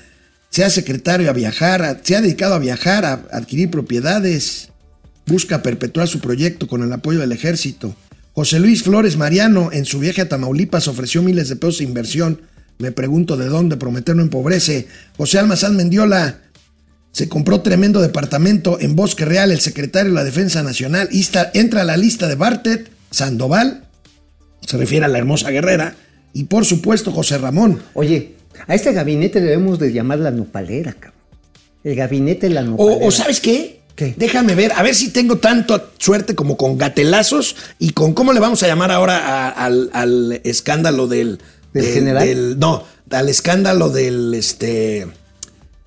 sea 0.50 0.70
secretario 0.70 1.30
a 1.30 1.34
viajar, 1.34 2.00
se 2.04 2.16
ha 2.16 2.22
dedicado 2.22 2.54
a 2.54 2.60
viajar, 2.60 3.04
a 3.04 3.26
adquirir 3.34 3.70
propiedades, 3.70 4.70
busca 5.26 5.62
perpetuar 5.62 6.08
su 6.08 6.22
proyecto 6.22 6.68
con 6.68 6.82
el 6.82 6.94
apoyo 6.94 7.20
del 7.20 7.34
ejército. 7.34 7.94
José 8.32 8.60
Luis 8.60 8.84
Flores 8.84 9.18
Mariano, 9.18 9.70
en 9.74 9.84
su 9.84 10.00
viaje 10.00 10.22
a 10.22 10.30
Tamaulipas, 10.30 10.88
ofreció 10.88 11.22
miles 11.22 11.50
de 11.50 11.58
pesos 11.58 11.80
de 11.80 11.84
inversión. 11.86 12.42
Me 12.78 12.94
pregunto 12.94 13.36
de 13.36 13.48
dónde, 13.48 13.76
prometer 13.76 14.16
no 14.16 14.22
empobrece. 14.22 14.88
José 15.18 15.40
Almazán 15.40 15.76
Mendiola, 15.76 16.40
se 17.12 17.28
compró 17.28 17.60
tremendo 17.62 18.02
departamento 18.02 18.78
en 18.80 18.96
Bosque 18.96 19.26
Real, 19.26 19.52
el 19.52 19.60
secretario 19.60 20.12
de 20.12 20.16
la 20.16 20.24
Defensa 20.24 20.64
Nacional. 20.64 21.10
está- 21.12 21.52
entra 21.54 21.82
a 21.82 21.86
la 21.86 21.98
lista 21.98 22.28
de 22.30 22.36
Bartet, 22.36 22.92
Sandoval, 23.12 23.85
se 24.66 24.78
refiere 24.78 25.06
a 25.06 25.08
la 25.10 25.18
hermosa 25.18 25.50
guerrera, 25.52 25.96
y 26.34 26.46
por 26.46 26.66
supuesto 26.66 27.12
José 27.12 27.38
Ramón. 27.38 27.82
Oye, 27.94 28.36
a 28.68 28.76
este 28.76 28.94
gabinete 28.94 29.40
debemos 29.42 29.80
de 29.80 29.92
llamar 29.94 30.20
la 30.20 30.32
nopalera, 30.32 30.94
cabrón. 30.94 31.14
El 31.84 31.96
gabinete 31.96 32.48
de 32.50 32.54
la 32.56 32.62
nopalera. 32.64 33.06
O, 33.06 33.08
o 33.08 33.12
¿sabes 33.12 33.40
qué? 33.40 33.82
¿Qué? 33.96 34.14
Déjame 34.18 34.56
ver, 34.56 34.74
a 34.76 34.84
ver 34.84 34.94
si 34.94 35.10
tengo 35.12 35.38
tanta 35.38 35.86
suerte 35.98 36.36
como 36.36 36.58
con 36.58 36.78
gatelazos 36.78 37.56
y 37.80 37.92
con 37.92 38.14
cómo 38.14 38.34
le 38.34 38.42
vamos 38.42 38.62
a 38.64 38.68
llamar 38.68 38.92
ahora 38.92 39.18
a- 39.20 39.50
al, 39.50 39.90
al 39.94 40.42
escándalo 40.44 41.08
del. 41.08 41.40
¿Del 41.74 41.86
general? 41.86 42.60
no, 42.60 42.84
al 43.10 43.30
escándalo 43.30 43.90
del 43.90 44.34
este. 44.34 45.08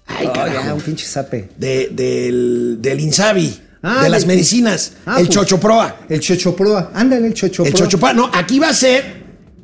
Ay, 0.07 0.27
Oh, 0.27 0.33
carajo. 0.33 0.75
un 0.77 0.81
pinche 0.81 1.05
zape. 1.07 1.51
de- 1.59 1.88
del, 1.93 2.79
del 2.81 3.01
Insabi, 3.01 3.59
Ah, 3.83 4.03
de 4.03 4.09
las 4.09 4.27
medicinas, 4.27 4.93
Ah, 5.07 5.21
el 5.21 5.27
pues, 5.27 5.37
Chochoproa. 5.38 6.01
El 6.09 6.21
Chochoproa. 6.21 6.91
Ándale, 6.95 7.29
el 7.29 7.35
Chochoproa. 7.35 7.69
El 7.69 7.75
Chochoproa. 7.75 8.12
No, 8.12 8.31
aquí 8.33 8.59
va 8.59 8.71
a 8.71 8.75
ser, 8.75 9.05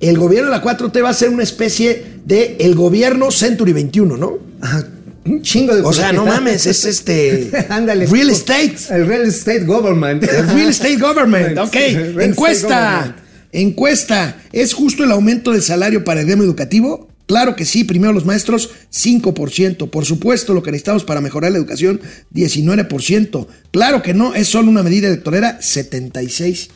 el 0.01 0.17
gobierno 0.19 0.51
de 0.51 0.57
la 0.57 0.63
4T 0.63 1.03
va 1.03 1.11
a 1.11 1.15
ser 1.15 1.31
una 1.31 1.43
especie 1.43 2.21
de 2.25 2.57
el 2.61 2.75
gobierno 2.75 3.31
Century 3.31 3.73
21, 3.73 4.17
¿no? 4.17 4.39
Ajá, 4.61 4.87
un 5.27 5.43
chingo 5.43 5.75
de 5.75 5.83
O 5.83 5.93
sea, 5.93 6.13
no 6.13 6.27
mames, 6.27 6.67
es 6.67 6.85
este. 6.85 7.51
Ándale. 7.71 8.07
Real 8.07 8.31
estate. 8.31 8.77
El 8.91 9.07
real 9.07 9.23
estate 9.23 9.65
government. 9.65 10.23
El 10.23 10.49
real 10.49 10.69
estate 10.69 10.97
government, 10.97 11.59
ok. 11.59 11.77
Encuesta. 12.21 12.97
government. 12.99 13.17
Encuesta. 13.53 14.37
¿Es 14.53 14.75
justo 14.75 15.05
el 15.05 15.13
aumento 15.13 15.53
del 15.53 15.63
salario 15.63 16.05
para 16.05 16.21
el 16.21 16.27
gremio 16.27 16.45
educativo? 16.45 17.09
Claro 17.27 17.57
que 17.57 17.65
sí. 17.65 17.85
Primero 17.85 18.13
los 18.13 18.25
maestros, 18.27 18.71
5%. 18.93 19.91
Por 19.91 20.05
supuesto, 20.05 20.53
lo 20.55 20.63
que 20.63 20.71
necesitamos 20.71 21.05
para 21.05 21.21
mejorar 21.21 21.53
la 21.53 21.59
educación, 21.59 22.01
19%. 22.35 23.47
Claro 23.71 24.03
que 24.03 24.15
no, 24.15 24.35
es 24.35 24.49
solo 24.49 24.71
una 24.71 24.83
medida 24.83 25.09
electorera, 25.09 25.59
76%. 25.61 26.69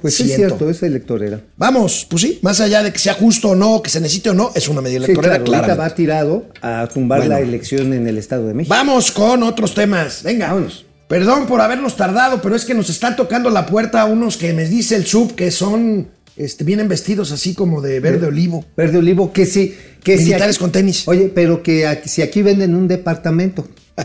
Pues 0.00 0.20
es 0.20 0.36
cierto, 0.36 0.70
es 0.70 0.84
electorera. 0.84 1.40
Vamos, 1.56 2.06
pues 2.08 2.22
sí, 2.22 2.38
más 2.42 2.60
allá 2.60 2.84
de 2.84 2.92
que 2.92 2.98
sea 3.00 3.14
justo 3.14 3.50
o 3.50 3.54
no, 3.56 3.82
que 3.82 3.90
se 3.90 4.00
necesite 4.00 4.30
o 4.30 4.34
no, 4.34 4.52
es 4.54 4.68
una 4.68 4.80
medida 4.80 5.00
Sí, 5.00 5.06
electorera, 5.06 5.38
claro, 5.42 5.46
ahorita 5.64 5.74
claramente. 5.74 5.90
va 5.90 5.96
tirado 5.96 6.46
a 6.62 6.86
tumbar 6.86 7.18
Bueno. 7.18 7.34
la 7.34 7.40
elección 7.40 7.92
en 7.92 8.06
el 8.06 8.16
Estado 8.16 8.46
de 8.46 8.54
México. 8.54 8.72
Vamos 8.72 9.10
con 9.10 9.42
otros 9.42 9.74
temas. 9.74 10.22
Venga, 10.22 10.46
Vámonos. 10.48 10.86
Perdón 11.08 11.46
por 11.46 11.60
habernos 11.60 11.96
tardado, 11.96 12.40
pero 12.40 12.54
es 12.54 12.64
que 12.64 12.72
nos 12.72 12.88
están 12.88 13.16
tocando 13.16 13.50
la 13.50 13.66
puerta 13.66 14.04
unos 14.04 14.36
que 14.36 14.52
me 14.52 14.64
dice 14.68 14.94
el 14.94 15.06
sub 15.06 15.34
que 15.34 15.50
son, 15.50 16.06
este, 16.36 16.64
vienen 16.64 16.88
vestidos 16.88 17.30
así 17.32 17.54
como 17.54 17.80
de 17.80 18.00
verde 18.00 18.26
olivo. 18.26 18.64
Verde 18.76 18.98
olivo, 18.98 19.32
que 19.32 19.46
sí. 19.46 19.76
Que 20.02 20.18
si 20.18 20.24
Militares 20.24 20.56
aquí- 20.56 20.60
con 20.62 20.72
tenis. 20.72 21.02
Oye, 21.06 21.30
pero 21.34 21.62
que 21.62 21.86
aquí- 21.86 22.08
si 22.08 22.22
aquí 22.22 22.42
venden 22.42 22.74
un 22.74 22.88
departamento. 22.88 23.66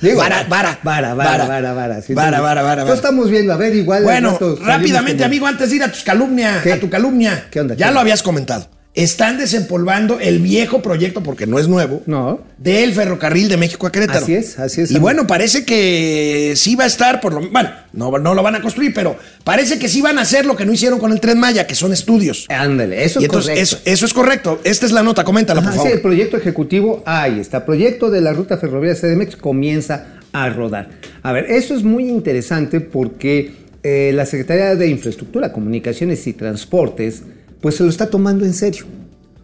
Digo, 0.00 0.18
Vara, 0.18 0.44
vara, 0.48 0.78
vara, 0.84 1.14
vara, 1.14 1.14
vara, 1.14 1.48
vara, 1.48 1.72
vara. 1.72 2.02
sí, 2.02 2.14
vara, 2.14 2.40
vara, 2.40 2.62
vara, 2.62 2.82
Lo 2.82 2.86
vara. 2.86 2.96
estamos 2.96 3.30
viendo, 3.30 3.52
a 3.52 3.56
ver, 3.56 3.74
igual. 3.74 3.98
al 3.98 4.04
Bueno, 4.04 4.30
rato 4.32 4.56
rápidamente, 4.62 5.24
amigo, 5.24 5.46
antes 5.46 5.70
de 5.70 5.76
ir 5.76 5.82
a 5.82 5.90
tus 5.90 6.02
calumnia, 6.04 6.60
¿Qué? 6.62 6.72
a 6.72 6.78
tu 6.80 6.88
calumnia. 6.88 7.46
¿Qué 7.50 7.60
onda? 7.60 7.74
Ya 7.74 7.88
¿Qué? 7.88 7.94
lo 7.94 8.00
habías 8.00 8.22
comentado. 8.22 8.68
Están 8.98 9.38
desempolvando 9.38 10.18
el 10.18 10.40
viejo 10.40 10.82
proyecto, 10.82 11.22
porque 11.22 11.46
no 11.46 11.60
es 11.60 11.68
nuevo, 11.68 12.02
No. 12.06 12.40
del 12.58 12.92
ferrocarril 12.92 13.48
de 13.48 13.56
México 13.56 13.86
a 13.86 13.92
Querétaro. 13.92 14.18
Así 14.24 14.34
es, 14.34 14.58
así 14.58 14.80
es, 14.80 14.90
Y 14.90 14.94
amigo. 14.94 15.02
bueno, 15.04 15.26
parece 15.28 15.64
que 15.64 16.54
sí 16.56 16.74
va 16.74 16.82
a 16.82 16.88
estar, 16.88 17.20
por 17.20 17.32
lo 17.32 17.48
bueno, 17.48 17.70
no, 17.92 18.10
no 18.18 18.34
lo 18.34 18.42
van 18.42 18.56
a 18.56 18.60
construir, 18.60 18.92
pero 18.92 19.16
parece 19.44 19.78
que 19.78 19.86
sí 19.88 20.02
van 20.02 20.18
a 20.18 20.22
hacer 20.22 20.44
lo 20.46 20.56
que 20.56 20.66
no 20.66 20.72
hicieron 20.72 20.98
con 20.98 21.12
el 21.12 21.20
Tren 21.20 21.38
Maya, 21.38 21.64
que 21.66 21.76
son 21.76 21.92
estudios. 21.92 22.46
Ándale, 22.48 23.04
eso 23.04 23.20
y 23.20 23.22
es 23.22 23.28
entonces, 23.28 23.50
correcto. 23.50 23.62
eso, 23.76 23.78
eso 23.84 24.06
es 24.06 24.12
correcto. 24.12 24.60
Esta 24.64 24.86
es 24.86 24.90
la 24.90 25.04
nota, 25.04 25.22
coméntala, 25.22 25.62
por 25.62 25.70
favor. 25.74 25.86
sí, 25.86 25.92
el 25.94 26.00
proyecto 26.00 26.36
ejecutivo, 26.36 27.04
ahí 27.06 27.38
está. 27.38 27.64
Proyecto 27.64 28.10
de 28.10 28.20
la 28.20 28.32
ruta 28.32 28.58
ferroviaria 28.58 29.00
CDMX 29.00 29.36
comienza 29.36 30.06
a 30.32 30.48
rodar. 30.50 30.88
A 31.22 31.32
ver, 31.32 31.46
eso 31.52 31.76
es 31.76 31.84
muy 31.84 32.08
interesante 32.08 32.80
porque 32.80 33.52
eh, 33.84 34.10
la 34.12 34.26
Secretaría 34.26 34.74
de 34.74 34.88
Infraestructura, 34.88 35.52
Comunicaciones 35.52 36.26
y 36.26 36.32
Transportes, 36.32 37.22
pues 37.60 37.76
se 37.76 37.84
lo 37.84 37.90
está 37.90 38.10
tomando 38.10 38.44
en 38.44 38.54
serio. 38.54 38.84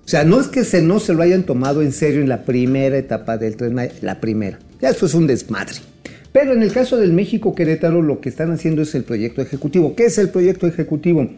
O 0.05 0.09
sea, 0.09 0.25
no 0.25 0.41
es 0.41 0.49
que 0.49 0.65
se, 0.65 0.83
no 0.83 1.01
se 1.01 1.15
lo 1.15 1.23
hayan 1.23 1.45
tomado 1.45 1.81
en 1.83 1.93
serio 1.93 2.21
en 2.21 2.29
la 2.29 2.45
primera 2.45 2.99
etapa 2.99 3.39
del 3.39 3.57
tren, 3.57 3.77
la 4.03 4.21
primera. 4.21 4.59
Ya 4.81 4.91
eso 4.91 5.07
es 5.07 5.15
un 5.15 5.27
desmadre. 5.27 5.77
Pero 6.31 6.53
en 6.53 6.63
el 6.63 6.73
caso 6.73 6.97
del 6.97 7.13
México 7.13 7.55
Querétaro, 7.55 8.03
lo 8.03 8.21
que 8.21 8.29
están 8.29 8.51
haciendo 8.51 8.83
es 8.83 8.95
el 8.95 9.05
proyecto 9.05 9.41
ejecutivo. 9.41 9.95
¿Qué 9.95 10.07
es 10.07 10.19
el 10.19 10.29
proyecto 10.31 10.67
ejecutivo? 10.67 11.31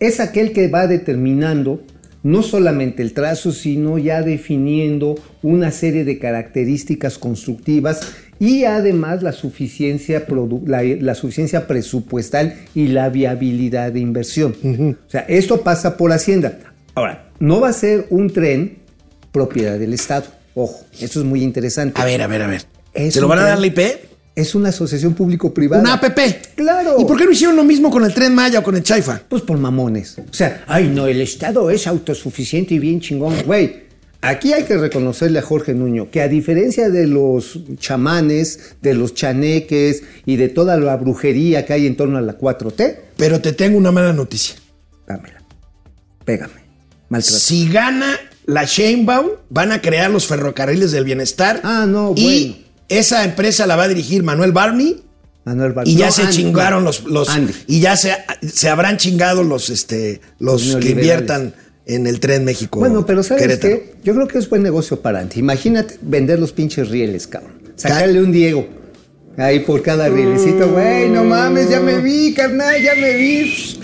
Es 0.00 0.20
aquel 0.20 0.52
que 0.52 0.68
va 0.68 0.86
determinando 0.86 1.82
no 2.22 2.42
solamente 2.42 3.02
el 3.02 3.12
trazo, 3.12 3.52
sino 3.52 3.98
ya 3.98 4.22
definiendo 4.22 5.16
una 5.42 5.70
serie 5.70 6.04
de 6.04 6.18
características 6.18 7.18
constructivas 7.18 8.00
y 8.40 8.64
además 8.64 9.22
la 9.22 9.32
suficiencia, 9.32 10.26
la, 10.66 10.82
la 10.82 11.14
suficiencia 11.14 11.66
presupuestal 11.66 12.54
y 12.74 12.88
la 12.88 13.08
viabilidad 13.08 13.92
de 13.92 14.00
inversión. 14.00 14.96
O 15.06 15.10
sea, 15.10 15.22
esto 15.22 15.62
pasa 15.62 15.96
por 15.96 16.12
Hacienda. 16.12 16.58
Ahora, 16.94 17.30
no 17.40 17.60
va 17.60 17.68
a 17.68 17.72
ser 17.72 18.06
un 18.10 18.30
tren 18.30 18.78
propiedad 19.32 19.78
del 19.78 19.94
Estado. 19.94 20.26
Ojo, 20.54 20.84
esto 21.00 21.20
es 21.20 21.24
muy 21.24 21.42
interesante. 21.42 22.00
A 22.00 22.04
ver, 22.04 22.22
a 22.22 22.26
ver, 22.26 22.42
a 22.42 22.46
ver. 22.46 22.62
¿Se 23.10 23.20
lo 23.20 23.28
van 23.28 23.38
a 23.38 23.42
dar 23.44 23.58
la 23.58 23.66
IP? 23.66 23.78
Es 24.34 24.54
una 24.54 24.68
asociación 24.68 25.14
público-privada. 25.14 25.82
Una 25.82 25.94
APP. 25.94 26.54
Claro. 26.54 26.96
¿Y 26.98 27.04
por 27.04 27.16
qué 27.16 27.24
no 27.24 27.32
hicieron 27.32 27.56
lo 27.56 27.64
mismo 27.64 27.90
con 27.90 28.04
el 28.04 28.14
Tren 28.14 28.34
Maya 28.34 28.60
o 28.60 28.62
con 28.62 28.76
el 28.76 28.84
Chaifa? 28.84 29.20
Pues 29.28 29.42
por 29.42 29.58
mamones. 29.58 30.16
O 30.18 30.32
sea, 30.32 30.64
ay, 30.68 30.88
no, 30.88 31.06
el 31.08 31.20
Estado 31.20 31.70
es 31.70 31.86
autosuficiente 31.88 32.74
y 32.74 32.78
bien 32.78 33.00
chingón. 33.00 33.34
Güey, 33.44 33.87
aquí 34.20 34.52
hay 34.52 34.64
que 34.64 34.76
reconocerle 34.76 35.38
a 35.38 35.42
Jorge 35.42 35.74
Nuño 35.74 36.10
que 36.10 36.20
a 36.22 36.28
diferencia 36.28 36.88
de 36.90 37.06
los 37.06 37.58
chamanes, 37.78 38.74
de 38.82 38.94
los 38.94 39.14
chaneques 39.14 40.02
y 40.26 40.36
de 40.36 40.48
toda 40.48 40.76
la 40.76 40.96
brujería 40.96 41.64
que 41.64 41.72
hay 41.72 41.86
en 41.86 41.96
torno 41.96 42.18
a 42.18 42.20
la 42.20 42.36
4T, 42.38 42.96
Pero 43.16 43.40
te 43.40 43.52
tengo 43.52 43.78
una 43.78 43.92
mala 43.92 44.12
noticia. 44.12 44.56
dámela. 45.06 45.42
Pégame. 46.24 46.52
Maltrato. 47.08 47.38
Si 47.38 47.68
gana 47.70 48.16
la 48.44 48.64
Sheinbaum, 48.64 49.28
van 49.50 49.72
a 49.72 49.80
crear 49.80 50.10
los 50.10 50.26
ferrocarriles 50.26 50.92
del 50.92 51.04
bienestar. 51.04 51.60
Ah, 51.64 51.86
no, 51.88 52.12
Y 52.16 52.48
bueno. 52.48 52.66
esa 52.88 53.24
empresa 53.24 53.66
la 53.66 53.76
va 53.76 53.84
a 53.84 53.88
dirigir 53.88 54.22
Manuel 54.22 54.52
Barney. 54.52 55.02
Manuel 55.44 55.72
Bar- 55.72 55.88
Y 55.88 55.94
ya 55.96 56.06
No, 56.06 56.12
se 56.12 56.22
Andy, 56.22 56.34
chingaron 56.36 56.84
los, 56.84 57.04
los 57.04 57.30
Andy. 57.30 57.54
y 57.66 57.80
ya 57.80 57.96
se, 57.96 58.12
se 58.46 58.68
habrán 58.68 58.98
chingado 58.98 59.42
los 59.42 59.70
este 59.70 60.20
los, 60.38 60.76
que 60.76 60.90
inviertan 60.90 61.54
en 61.88 62.06
el 62.06 62.20
tren 62.20 62.44
México. 62.44 62.78
Bueno, 62.78 63.04
pero 63.04 63.22
¿sabes 63.22 63.42
Querétaro. 63.42 63.76
qué? 63.78 63.94
Yo 64.04 64.14
creo 64.14 64.28
que 64.28 64.38
es 64.38 64.48
buen 64.48 64.62
negocio 64.62 65.00
para 65.00 65.20
Andy. 65.20 65.40
Imagínate 65.40 65.96
vender 66.02 66.38
los 66.38 66.52
pinches 66.52 66.90
rieles, 66.90 67.26
cabrón. 67.26 67.54
Sacarle 67.74 68.22
un 68.22 68.30
Diego. 68.30 68.66
Ahí 69.36 69.60
por 69.60 69.82
cada 69.82 70.08
rielecito, 70.08 70.70
güey, 70.70 71.08
no 71.08 71.24
mames, 71.24 71.70
ya 71.70 71.80
me 71.80 71.98
vi, 71.98 72.34
carnal, 72.34 72.82
ya 72.82 72.94
me 72.96 73.16
vi. 73.16 73.78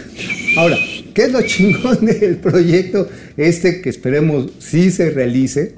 Ahora, 0.58 0.76
¿qué 1.14 1.22
es 1.22 1.32
lo 1.32 1.42
chingón 1.46 2.04
del 2.04 2.36
proyecto 2.38 3.08
este 3.36 3.80
que 3.80 3.88
esperemos 3.88 4.50
sí 4.58 4.90
se 4.90 5.10
realice? 5.10 5.76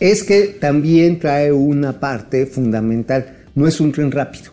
Es 0.00 0.24
que 0.24 0.48
también 0.48 1.20
trae 1.20 1.52
una 1.52 2.00
parte 2.00 2.46
fundamental. 2.46 3.44
No 3.54 3.68
es 3.68 3.80
un 3.80 3.92
tren 3.92 4.10
rápido. 4.10 4.52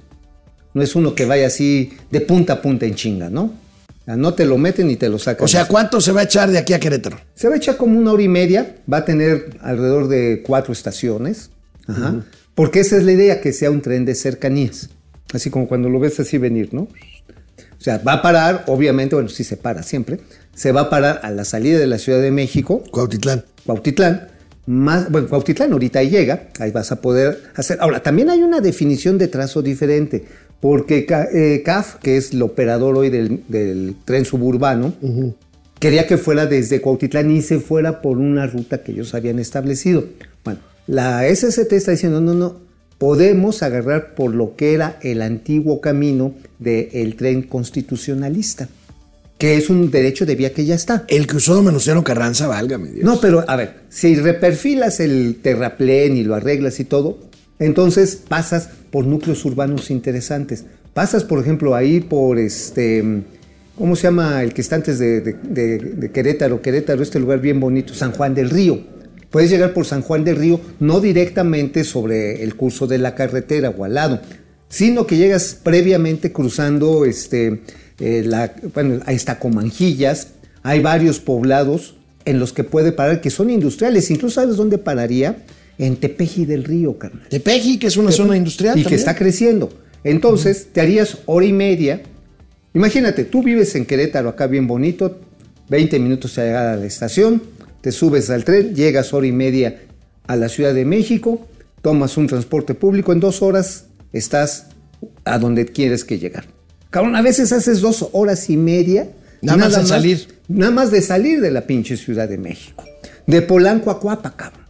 No 0.73 0.81
es 0.81 0.95
uno 0.95 1.15
que 1.15 1.25
vaya 1.25 1.47
así 1.47 1.91
de 2.11 2.21
punta 2.21 2.53
a 2.53 2.61
punta 2.61 2.85
en 2.85 2.95
chinga, 2.95 3.29
¿no? 3.29 3.60
No 4.05 4.33
te 4.33 4.45
lo 4.45 4.57
meten 4.57 4.89
y 4.89 4.95
te 4.95 5.09
lo 5.09 5.19
sacan. 5.19 5.45
O 5.45 5.47
sea, 5.47 5.67
¿cuánto 5.67 6.01
se 6.01 6.11
va 6.11 6.21
a 6.21 6.23
echar 6.23 6.49
de 6.49 6.57
aquí 6.57 6.73
a 6.73 6.79
Querétaro? 6.79 7.19
Se 7.35 7.47
va 7.47 7.53
a 7.55 7.57
echar 7.57 7.77
como 7.77 7.97
una 7.97 8.11
hora 8.11 8.23
y 8.23 8.27
media, 8.27 8.77
va 8.91 8.97
a 8.97 9.05
tener 9.05 9.57
alrededor 9.61 10.07
de 10.07 10.43
cuatro 10.45 10.73
estaciones, 10.73 11.51
Ajá. 11.87 12.23
porque 12.55 12.79
esa 12.79 12.97
es 12.97 13.03
la 13.03 13.11
idea, 13.11 13.41
que 13.41 13.53
sea 13.53 13.69
un 13.71 13.81
tren 13.81 14.03
de 14.05 14.15
cercanías, 14.15 14.89
así 15.33 15.49
como 15.49 15.67
cuando 15.67 15.87
lo 15.87 15.99
ves 15.99 16.19
así 16.19 16.37
venir, 16.37 16.73
¿no? 16.73 16.81
O 16.81 17.83
sea, 17.83 17.99
va 17.99 18.13
a 18.13 18.21
parar, 18.21 18.65
obviamente, 18.67 19.15
bueno, 19.15 19.29
sí 19.29 19.43
se 19.43 19.57
para 19.57 19.81
siempre, 19.83 20.19
se 20.53 20.71
va 20.71 20.81
a 20.81 20.89
parar 20.89 21.21
a 21.23 21.31
la 21.31 21.45
salida 21.45 21.79
de 21.79 21.87
la 21.87 21.97
Ciudad 21.97 22.21
de 22.21 22.31
México, 22.31 22.83
Cuautitlán. 22.91 23.43
Cuautitlán, 23.65 24.27
más, 24.67 25.09
bueno, 25.11 25.27
Cuautitlán 25.27 25.71
ahorita 25.71 25.99
ahí 25.99 26.09
llega, 26.09 26.49
ahí 26.59 26.71
vas 26.71 26.91
a 26.91 27.01
poder 27.01 27.41
hacer. 27.55 27.77
Ahora, 27.81 28.03
también 28.03 28.29
hay 28.29 28.43
una 28.43 28.61
definición 28.61 29.17
de 29.17 29.27
trazo 29.27 29.61
diferente, 29.61 30.25
porque 30.61 31.05
eh, 31.33 31.63
CAF, 31.63 31.95
que 31.95 32.15
es 32.15 32.31
el 32.31 32.41
operador 32.43 32.95
hoy 32.97 33.09
del, 33.09 33.43
del 33.49 33.95
tren 34.05 34.23
suburbano, 34.23 34.93
quería 35.79 36.07
que 36.07 36.17
fuera 36.17 36.45
desde 36.45 36.79
Cuautitlán 36.79 37.31
y 37.31 37.41
se 37.41 37.59
fuera 37.59 38.01
por 38.01 38.19
una 38.19 38.47
ruta 38.47 38.83
que 38.83 38.93
ellos 38.93 39.13
habían 39.15 39.39
establecido. 39.39 40.05
Bueno, 40.45 40.61
la 40.87 41.23
SCT 41.27 41.73
está 41.73 41.91
diciendo, 41.91 42.21
no, 42.21 42.35
no, 42.35 42.59
podemos 42.99 43.63
agarrar 43.63 44.13
por 44.13 44.35
lo 44.35 44.55
que 44.55 44.75
era 44.75 44.99
el 45.01 45.23
antiguo 45.23 45.81
camino 45.81 46.35
del 46.59 47.15
tren 47.15 47.41
constitucionalista 47.41 48.69
que 49.39 49.57
es 49.57 49.71
un 49.71 49.89
derecho 49.89 50.27
de 50.27 50.35
vía 50.35 50.53
que 50.53 50.65
ya 50.65 50.75
está. 50.75 51.03
El 51.07 51.25
que 51.25 51.37
usó 51.37 51.63
Menuciano 51.63 52.03
Carranza, 52.03 52.45
válgame 52.45 52.91
Dios. 52.91 53.03
No, 53.03 53.19
pero 53.19 53.43
a 53.47 53.55
ver, 53.55 53.73
si 53.89 54.13
reperfilas 54.13 54.99
el 54.99 55.39
terraplén 55.41 56.15
y 56.15 56.23
lo 56.23 56.35
arreglas 56.35 56.79
y 56.79 56.85
todo, 56.85 57.17
entonces 57.57 58.21
pasas 58.27 58.69
por 58.91 59.05
núcleos 59.05 59.43
urbanos 59.45 59.89
interesantes. 59.89 60.65
Pasas, 60.93 61.23
por 61.23 61.39
ejemplo, 61.39 61.73
ahí 61.73 62.01
por 62.01 62.37
este. 62.37 63.23
¿Cómo 63.77 63.95
se 63.95 64.03
llama 64.03 64.43
el 64.43 64.53
que 64.53 64.61
está 64.61 64.75
antes 64.75 64.99
de, 64.99 66.11
Querétaro? 66.13 66.61
Querétaro, 66.61 67.01
este 67.01 67.19
lugar 67.19 67.39
bien 67.39 67.59
bonito, 67.59 67.93
San 67.93 68.11
Juan 68.11 68.35
del 68.35 68.49
Río. 68.49 68.79
Puedes 69.31 69.49
llegar 69.49 69.73
por 69.73 69.85
San 69.85 70.01
Juan 70.01 70.25
del 70.25 70.35
Río, 70.35 70.59
no 70.79 70.99
directamente 70.99 71.85
sobre 71.85 72.43
el 72.43 72.55
curso 72.55 72.85
de 72.85 72.97
la 72.97 73.15
carretera 73.15 73.69
o 73.69 73.85
al 73.85 73.93
lado, 73.93 74.21
sino 74.67 75.07
que 75.07 75.15
llegas 75.15 75.57
previamente 75.63 76.33
cruzando 76.33 77.05
este, 77.05 77.61
eh, 77.99 78.23
la, 78.25 78.53
bueno, 78.73 78.99
ahí 79.05 79.15
está 79.15 79.39
Comanjillas, 79.39 80.27
hay 80.63 80.81
varios 80.81 81.19
poblados 81.19 81.95
en 82.25 82.39
los 82.39 82.51
que 82.51 82.65
puede 82.65 82.91
parar 82.91 83.21
que 83.21 83.29
son 83.29 83.49
industriales. 83.49 84.11
Incluso 84.11 84.41
sabes 84.41 84.57
dónde 84.57 84.77
pararía? 84.77 85.37
En 85.81 85.95
Tepeji 85.95 86.45
del 86.45 86.63
Río, 86.63 86.99
carnal. 86.99 87.27
Tepeji, 87.27 87.79
que 87.79 87.87
es 87.87 87.97
una 87.97 88.11
zona 88.11 88.37
industrial. 88.37 88.77
Y 88.77 88.85
que 88.85 88.93
está 88.93 89.15
creciendo. 89.15 89.73
Entonces, 90.03 90.67
te 90.71 90.79
harías 90.79 91.17
hora 91.25 91.43
y 91.43 91.53
media. 91.53 92.03
Imagínate, 92.75 93.25
tú 93.25 93.41
vives 93.41 93.73
en 93.73 93.87
Querétaro, 93.87 94.29
acá 94.29 94.45
bien 94.45 94.67
bonito, 94.67 95.19
20 95.69 95.97
minutos 95.97 96.37
a 96.37 96.43
llegar 96.43 96.67
a 96.67 96.75
la 96.75 96.85
estación, 96.85 97.41
te 97.81 97.91
subes 97.91 98.29
al 98.29 98.43
tren, 98.43 98.75
llegas 98.75 99.11
hora 99.11 99.25
y 99.25 99.31
media 99.31 99.81
a 100.27 100.35
la 100.35 100.49
Ciudad 100.49 100.75
de 100.75 100.85
México, 100.85 101.47
tomas 101.81 102.15
un 102.15 102.27
transporte 102.27 102.75
público, 102.75 103.11
en 103.11 103.19
dos 103.19 103.41
horas 103.41 103.85
estás 104.13 104.67
a 105.25 105.39
donde 105.39 105.65
quieres 105.65 106.05
que 106.05 106.19
llegar. 106.19 106.45
Cabrón, 106.91 107.15
a 107.15 107.23
veces 107.23 107.51
haces 107.53 107.81
dos 107.81 108.09
horas 108.11 108.51
y 108.51 108.57
media. 108.57 109.09
Nada 109.41 109.57
más 109.57 109.75
de 109.75 109.85
salir. 109.87 110.27
Nada 110.47 110.71
más 110.71 110.91
de 110.91 111.01
salir 111.01 111.41
de 111.41 111.49
la 111.49 111.65
pinche 111.65 111.97
Ciudad 111.97 112.29
de 112.29 112.37
México. 112.37 112.83
De 113.25 113.41
Polanco 113.41 113.89
a 113.89 113.99
Cuapa, 113.99 114.35
cabrón. 114.35 114.60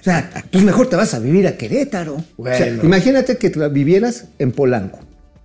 O 0.00 0.04
sea, 0.04 0.44
pues 0.50 0.64
mejor 0.64 0.88
te 0.88 0.96
vas 0.96 1.14
a 1.14 1.18
vivir 1.18 1.46
a 1.46 1.56
Querétaro. 1.56 2.16
O 2.36 2.44
sea, 2.44 2.68
imagínate 2.68 3.36
que 3.36 3.50
vivieras 3.68 4.26
en 4.38 4.52
Polanco, 4.52 5.00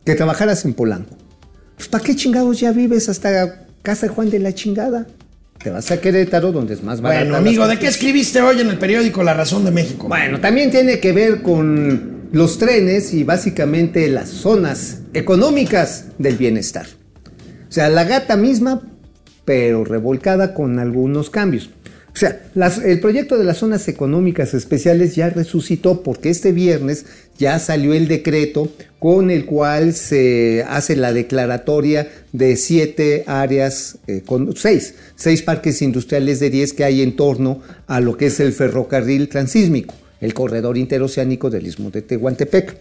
que 0.05 0.15
trabajaras 0.15 0.65
en 0.65 0.73
Polanco. 0.73 1.15
Pues 1.75 1.87
¿para 1.87 2.03
qué 2.03 2.15
chingados 2.15 2.59
ya 2.59 2.71
vives 2.71 3.09
hasta 3.09 3.65
Casa 3.81 4.07
de 4.07 4.13
Juan 4.13 4.29
de 4.29 4.39
la 4.39 4.53
chingada? 4.53 5.07
Te 5.63 5.69
vas 5.69 5.91
a 5.91 5.99
Querétaro, 5.99 6.51
donde 6.51 6.73
es 6.73 6.83
más 6.83 7.01
barato. 7.01 7.25
Bueno, 7.25 7.37
amigo, 7.37 7.67
¿de 7.67 7.77
qué 7.77 7.87
escribiste 7.87 8.41
hoy 8.41 8.61
en 8.61 8.69
el 8.69 8.77
periódico 8.77 9.23
La 9.23 9.33
Razón 9.33 9.65
de 9.65 9.71
México? 9.71 10.07
Bueno, 10.07 10.39
también 10.39 10.71
tiene 10.71 10.99
que 10.99 11.11
ver 11.11 11.41
con 11.41 12.29
los 12.31 12.57
trenes 12.57 13.13
y 13.13 13.23
básicamente 13.23 14.07
las 14.07 14.29
zonas 14.29 14.99
económicas 15.13 16.05
del 16.17 16.37
bienestar. 16.37 16.85
O 17.67 17.71
sea, 17.71 17.89
la 17.89 18.03
gata 18.03 18.35
misma, 18.37 18.81
pero 19.45 19.83
revolcada 19.83 20.53
con 20.53 20.79
algunos 20.79 21.29
cambios. 21.29 21.69
O 22.19 22.21
sea, 22.21 22.41
las- 22.53 22.79
el 22.79 22.99
proyecto 22.99 23.37
de 23.37 23.45
las 23.45 23.59
zonas 23.59 23.87
económicas 23.87 24.53
especiales 24.53 25.15
ya 25.15 25.29
resucitó 25.29 26.03
porque 26.03 26.29
este 26.29 26.51
viernes 26.51 27.05
ya 27.37 27.57
salió 27.59 27.93
el 27.93 28.09
decreto 28.09 28.67
con 28.99 29.31
el 29.31 29.45
cual 29.45 29.93
se 29.93 30.65
hace 30.67 30.97
la 30.97 31.13
declaratoria 31.13 32.11
de 32.33 32.57
siete 32.57 33.23
áreas, 33.25 33.99
eh, 34.07 34.21
con 34.25 34.53
seis, 34.57 34.95
seis 35.15 35.41
parques 35.43 35.81
industriales 35.81 36.41
de 36.41 36.49
10 36.49 36.73
que 36.73 36.83
hay 36.83 37.03
en 37.03 37.15
torno 37.15 37.61
a 37.87 38.01
lo 38.01 38.17
que 38.17 38.25
es 38.25 38.41
el 38.41 38.51
ferrocarril 38.51 39.29
transísmico, 39.29 39.95
el 40.19 40.33
corredor 40.33 40.77
interoceánico 40.77 41.49
del 41.49 41.67
Istmo 41.67 41.89
de 41.89 42.01
Tehuantepec. 42.01 42.75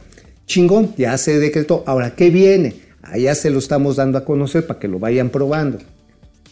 Chingón, 0.49 0.95
ya 0.99 1.17
se 1.17 1.39
decretó. 1.39 1.85
Ahora, 1.87 2.17
¿qué 2.17 2.31
viene? 2.31 2.75
Allá 3.03 3.37
se 3.37 3.51
lo 3.51 3.61
estamos 3.61 3.95
dando 3.95 4.19
a 4.19 4.25
conocer 4.25 4.67
para 4.67 4.81
que 4.81 4.89
lo 4.89 4.99
vayan 4.99 5.31
probando. 5.31 5.79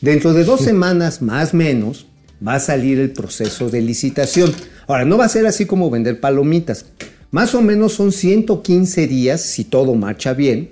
Dentro 0.00 0.32
de 0.34 0.44
dos 0.44 0.60
semanas, 0.60 1.20
más 1.20 1.52
o 1.52 1.56
menos, 1.56 2.06
va 2.46 2.54
a 2.54 2.60
salir 2.60 2.98
el 2.98 3.12
proceso 3.12 3.68
de 3.68 3.80
licitación. 3.80 4.52
Ahora, 4.86 5.04
no 5.04 5.18
va 5.18 5.24
a 5.24 5.28
ser 5.28 5.46
así 5.46 5.66
como 5.66 5.90
vender 5.90 6.20
palomitas. 6.20 6.86
Más 7.30 7.54
o 7.54 7.62
menos 7.62 7.94
son 7.94 8.12
115 8.12 9.06
días, 9.06 9.40
si 9.40 9.64
todo 9.64 9.94
marcha 9.94 10.32
bien, 10.32 10.70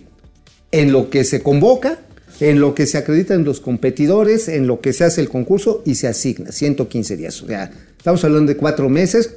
en 0.73 0.93
lo 0.93 1.11
que 1.11 1.25
se 1.25 1.43
convoca, 1.43 2.01
en 2.41 2.61
lo 2.61 2.75
que 2.75 2.87
se 2.87 2.99
acreditan 2.99 3.45
los 3.45 3.61
competidores, 3.61 4.49
en 4.49 4.67
lo 4.67 4.81
que 4.81 4.93
se 4.93 5.05
hace 5.05 5.21
el 5.21 5.29
concurso 5.29 5.83
y 5.85 5.97
se 5.97 6.09
asigna. 6.09 6.53
115 6.53 7.17
días. 7.17 7.43
O 7.43 7.47
sea, 7.47 7.71
estamos 7.97 8.25
hablando 8.25 8.53
de 8.53 8.57
cuatro 8.57 8.89
meses, 8.89 9.35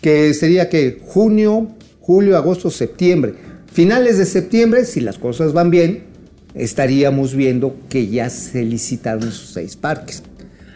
que 0.00 0.32
sería 0.34 0.68
que 0.68 1.00
junio, 1.04 1.68
julio, 2.00 2.36
agosto, 2.36 2.70
septiembre. 2.70 3.34
Finales 3.72 4.18
de 4.18 4.26
septiembre, 4.26 4.84
si 4.84 5.00
las 5.00 5.18
cosas 5.18 5.52
van 5.52 5.70
bien, 5.70 6.04
estaríamos 6.54 7.34
viendo 7.34 7.76
que 7.88 8.08
ya 8.08 8.30
se 8.30 8.64
licitaron 8.64 9.28
esos 9.28 9.50
seis 9.52 9.76
parques. 9.76 10.22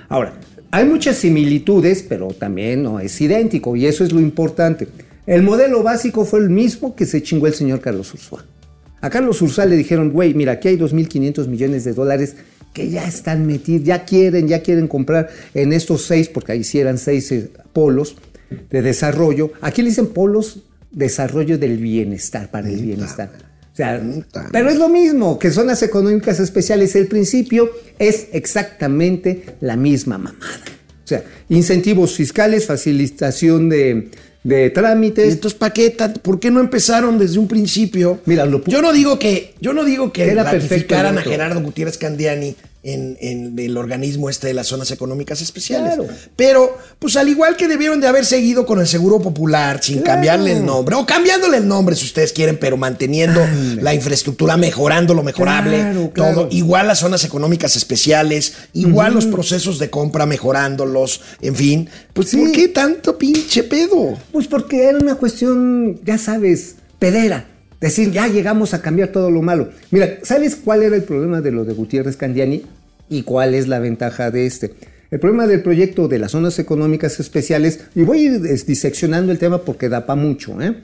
Ahora, 0.09 0.39
hay 0.75 0.87
muchas 0.87 1.19
similitudes, 1.19 2.03
pero 2.03 2.33
también 2.33 2.83
no 2.83 2.99
es 2.99 3.21
idéntico, 3.21 3.77
y 3.77 3.87
eso 3.87 4.03
es 4.03 4.11
lo 4.11 4.19
importante. 4.19 4.89
El 5.25 5.45
modelo 5.45 5.85
básico 5.85 6.25
fue 6.25 6.41
el 6.41 6.51
mismo 6.51 6.97
que 6.97 7.07
se 7.07 7.23
chingó 7.23 7.47
el 7.47 7.55
señor 7.55 7.81
Carlos 7.81 8.13
Ursúa. 8.13 8.45
A 9.01 9.09
Carlos 9.09 9.41
Ursúa 9.41 9.67
le 9.67 9.77
dijeron, 9.77 10.11
güey, 10.11 10.35
mira, 10.35 10.55
aquí 10.55 10.67
hay 10.67 10.77
2.500 10.77 11.47
millones 11.47 11.85
de 11.85 11.93
dólares 11.93 12.35
que 12.73 12.91
ya 12.91 13.07
están 13.07 13.47
metidos, 13.47 13.87
ya 13.87 14.05
quieren, 14.05 14.49
ya 14.49 14.63
quieren 14.63 14.89
comprar 14.89 15.31
en 15.55 15.73
estos 15.73 16.07
seis, 16.07 16.29
porque 16.29 16.51
ahí 16.51 16.65
sí 16.65 16.81
eran 16.81 16.99
seis 16.99 17.31
eh, 17.31 17.53
polos 17.73 18.17
de 18.69 18.83
desarrollo. 18.83 19.53
Aquí 19.61 19.81
le 19.81 19.91
dicen 19.91 20.09
polos 20.09 20.65
desarrollo 20.91 21.57
del 21.57 21.79
bienestar, 21.79 22.51
para 22.51 22.69
el 22.69 22.83
bienestar. 22.83 23.31
O 23.75 23.77
sea, 23.77 24.01
pero 24.53 24.71
es 24.71 24.77
lo 24.77 24.89
mismo 24.89 25.37
que 25.37 25.51
zonas 25.51 25.83
económicas 25.83 26.39
especiales. 26.39 26.95
El 26.95 27.09
principio 27.09 27.73
es 27.99 28.29
exactamente 28.33 29.57
la 29.61 29.75
misma 29.75 30.17
mamada. 30.17 30.63
O 31.05 31.07
sea, 31.07 31.25
incentivos 31.49 32.15
fiscales, 32.15 32.67
facilitación 32.67 33.69
de, 33.69 34.11
de 34.45 34.71
trámites. 34.71 35.33
Entonces, 35.33 35.59
¿para 35.59 35.73
qué? 35.73 35.91
¿Por 36.23 36.39
qué 36.39 36.53
no 36.53 36.61
empezaron 36.61 37.19
desde 37.19 37.41
un 37.41 37.49
principio? 37.49 38.21
Mira, 38.27 38.47
lo 38.47 38.63
yo 38.65 38.81
no 38.81 38.93
digo 38.93 39.19
que, 39.19 39.55
yo 39.61 39.73
no 39.73 39.85
digo 39.85 40.13
que 40.13 40.31
Era 40.31 40.45
ratificaran 40.45 41.19
a. 41.19 41.23
Gerardo 41.23 41.61
Gutiérrez 41.61 41.99
Candiani 41.99 42.55
en, 42.85 43.17
en 43.21 43.59
el 43.59 43.77
organismo 43.77 44.29
este 44.31 44.47
de 44.49 44.55
las 44.55 44.67
zonas 44.69 44.91
económicas 44.91 45.41
especiales. 45.41 45.95
Claro. 45.97 46.09
Pero, 46.37 46.79
pues 46.99 47.17
al 47.17 47.29
igual 47.29 47.57
que 47.57 47.67
debieron 47.67 48.01
de 48.01 48.07
haber 48.07 48.25
seguido 48.27 48.67
con 48.67 48.79
el 48.81 48.87
Seguro 48.87 49.19
Popular, 49.21 49.81
sin 49.83 49.97
Claro. 50.01 50.13
cambiarle 50.15 50.53
el 50.53 50.65
nombre, 50.65 50.95
o 50.97 51.05
cambiándole 51.07 51.57
el 51.57 51.67
nombre 51.67 51.97
si 51.97 52.05
ustedes 52.05 52.33
quieren, 52.33 52.59
pero 52.59 52.77
manteniendo 52.77 53.41
la 53.81 53.95
infraestructura, 53.95 54.57
mejorando 54.57 55.15
lo 55.15 55.23
mejorable, 55.23 55.79
Claro, 55.79 56.11
todo. 56.15 56.49
Igual 56.51 56.87
las 56.89 56.99
zonas 57.01 57.25
económicas 57.25 57.75
especiales, 57.77 58.55
igual 58.75 59.15
los 59.15 59.27
procesos 59.27 59.79
de 59.79 59.91
compra 59.91 60.27
mejorándolos, 60.27 61.21
en 61.41 61.57
fin. 61.57 61.89
Pues, 62.13 62.29
Sí. 62.29 62.37
¿por 62.39 62.53
qué 62.53 62.69
tanto 62.69 63.17
pinche 63.19 63.63
pedo? 63.65 64.19
Pues 64.33 64.47
porque 64.47 64.85
era 64.85 64.99
una 64.99 65.15
cuestión, 65.15 66.01
ya 66.05 66.19
sabes, 66.19 66.77
pedera. 66.99 67.47
Decir, 67.85 68.13
ya 68.13 68.29
llegamos 68.29 68.73
a 68.73 68.81
cambiar 68.81 69.09
todo 69.09 69.31
lo 69.31 69.43
malo. 69.43 69.69
Mira, 69.91 70.17
¿sabes 70.23 70.57
cuál 70.57 70.83
era 70.83 70.97
el 70.97 71.03
problema 71.03 71.43
de 71.43 71.51
lo 71.51 71.67
de 71.67 71.75
Gutiérrez 71.75 72.17
Candiani 72.17 72.63
y 73.11 73.25
cuál 73.25 73.55
es 73.55 73.69
la 73.69 73.79
ventaja 73.79 74.31
de 74.31 74.47
este? 74.47 74.73
El 75.11 75.21
problema 75.21 75.47
del 75.47 75.61
proyecto 75.61 76.09
de 76.09 76.19
las 76.19 76.31
zonas 76.31 76.59
económicas 76.59 77.21
especiales, 77.21 77.81
y 77.95 78.05
voy 78.05 78.21
a 78.21 78.23
ir 78.23 78.41
diseccionando 78.41 79.33
el 79.33 79.39
tema 79.39 79.67
porque 79.67 79.91
da 79.91 80.07
para 80.07 80.19
mucho, 80.19 80.59
¿eh? 80.63 80.77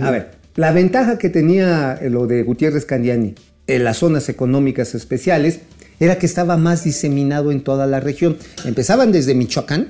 A 0.00 0.12
ver, 0.12 0.30
la 0.54 0.70
ventaja 0.70 1.18
que 1.18 1.28
tenía 1.28 1.98
eh, 2.00 2.08
lo 2.08 2.28
de 2.28 2.44
Gutiérrez 2.44 2.84
Candiani 2.84 3.34
en 3.66 3.82
las 3.82 3.96
zonas 3.96 4.28
económicas 4.28 4.94
especiales 4.94 5.58
era 5.98 6.20
que 6.20 6.26
estaba 6.26 6.56
más 6.56 6.84
diseminado 6.84 7.50
en 7.50 7.64
toda 7.64 7.88
la 7.88 7.98
región. 7.98 8.36
Empezaban 8.64 9.10
desde 9.10 9.34
Michoacán, 9.34 9.88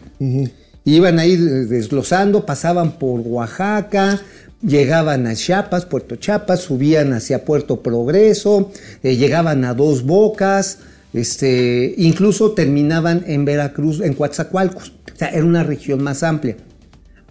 Iban 0.89 1.19
a 1.19 1.27
ir 1.27 1.41
eh, 1.41 1.67
desglosando, 1.67 2.47
pasaban 2.47 2.93
por 2.93 3.21
Oaxaca, 3.21 4.23
llegaban 4.63 5.27
a 5.27 5.35
Chiapas, 5.35 5.87
Puerto 5.87 6.17
Chiapas, 6.17 6.61
subían 6.61 7.13
hacia 7.13 7.45
Puerto 7.45 7.83
Progreso, 7.83 8.71
eh, 9.03 9.17
llegaban 9.17 9.65
a 9.65 9.75
Dos 9.75 10.05
Bocas, 10.05 10.79
este, 11.13 11.95
incluso 11.99 12.53
terminaban 12.53 13.25
en 13.27 13.45
Veracruz, 13.45 14.01
en 14.01 14.15
Coatzacoalcos. 14.15 14.93
O 15.15 15.19
sea, 15.19 15.29
era 15.29 15.45
una 15.45 15.63
región 15.63 16.03
más 16.03 16.23
amplia. 16.23 16.57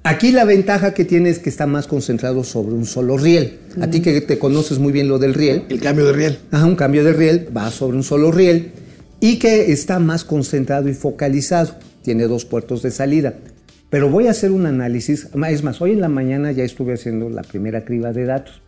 Aquí 0.04 0.32
la 0.32 0.46
ventaja 0.46 0.94
que 0.94 1.04
tiene 1.04 1.30
es 1.30 1.40
que 1.40 1.50
está 1.50 1.68
más 1.68 1.86
concentrado 1.86 2.46
sobre 2.46 2.74
un 2.74 2.86
solo 2.86 3.18
riel. 3.18 3.60
A 3.82 3.88
ti 3.88 4.02
que 4.02 4.22
te 4.22 4.40
conoces 4.40 4.80
muy 4.80 4.94
bien 4.94 5.10
lo 5.10 5.20
del 5.20 5.34
riel, 5.34 5.66
El 5.68 5.82
cambio 5.82 6.06
de 6.06 6.14
riel. 6.14 6.40
Ajá, 6.50 6.66
un 6.66 6.78
cambio 6.78 7.04
de 7.04 7.12
riel, 7.12 7.50
va 7.56 7.70
sobre 7.72 7.98
un 7.98 8.04
solo 8.04 8.32
riel 8.32 8.72
y 9.20 9.38
que 9.38 9.72
está 9.72 10.00
más 10.00 10.24
concentrado 10.24 10.88
y 10.88 10.94
focalizado. 10.94 11.76
Tiene 12.04 12.28
dos 12.28 12.46
puertos 12.46 12.82
de 12.84 12.92
salida. 12.92 13.34
Pero 13.90 14.10
voy 14.10 14.28
a 14.28 14.32
hacer 14.32 14.52
un 14.52 14.66
análisis. 14.66 15.30
Es 15.50 15.64
más, 15.64 15.82
hoy 15.82 15.92
en 15.92 16.02
la 16.02 16.10
mañana 16.10 16.52
ya 16.52 16.64
estuve 16.64 16.94
haciendo 16.94 17.30
la 17.30 17.42
primera 17.44 17.86
criba 17.86 18.12
de 18.12 18.26
datos. 18.26 18.62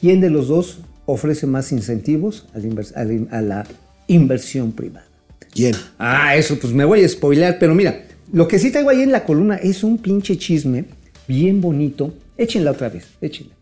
¿Quién 0.00 0.20
de 0.20 0.30
los 0.30 0.48
dos 0.48 0.78
ofrece 1.06 1.46
más 1.46 1.72
incentivos 1.72 2.46
a 2.54 2.58
la, 2.58 2.64
invers- 2.68 2.92
a 2.94 3.04
la- 3.04 3.38
a 3.38 3.42
la 3.42 3.66
inversión 4.06 4.72
privada? 4.72 5.06
¿Quién? 5.52 5.74
Ah, 5.98 6.36
eso, 6.36 6.58
pues 6.60 6.72
me 6.72 6.84
voy 6.84 7.02
a 7.02 7.08
spoilear, 7.08 7.58
pero 7.58 7.74
mira, 7.74 8.04
lo 8.32 8.46
que 8.46 8.58
sí 8.58 8.70
traigo 8.70 8.90
ahí 8.90 9.02
en 9.02 9.10
la 9.12 9.24
columna 9.24 9.56
es 9.56 9.82
un 9.82 9.98
pinche 9.98 10.36
chisme 10.36 10.84
bien 11.26 11.60
bonito. 11.60 12.14
Échenla 12.36 12.72
otra 12.72 12.88
vez, 12.88 13.06
échenla. 13.20 13.54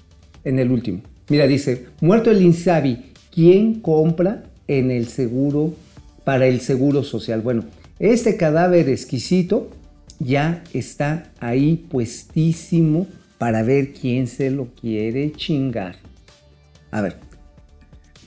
En 0.42 0.58
el 0.58 0.70
último. 0.70 1.00
Mira, 1.28 1.46
dice, 1.46 1.86
muerto 2.00 2.30
el 2.30 2.42
Insabi, 2.42 3.12
¿quién 3.32 3.80
compra 3.80 4.42
en 4.68 4.90
el 4.90 5.06
seguro 5.08 5.74
para 6.24 6.46
el 6.46 6.60
Seguro 6.60 7.02
Social. 7.04 7.42
Bueno, 7.42 7.64
este 7.98 8.36
cadáver 8.36 8.88
exquisito 8.88 9.70
ya 10.24 10.64
está 10.72 11.30
ahí 11.38 11.76
puestísimo 11.76 13.06
para 13.38 13.62
ver 13.62 13.92
quién 13.92 14.26
se 14.26 14.50
lo 14.50 14.68
quiere 14.80 15.32
chingar. 15.32 15.96
A 16.90 17.02
ver, 17.02 17.16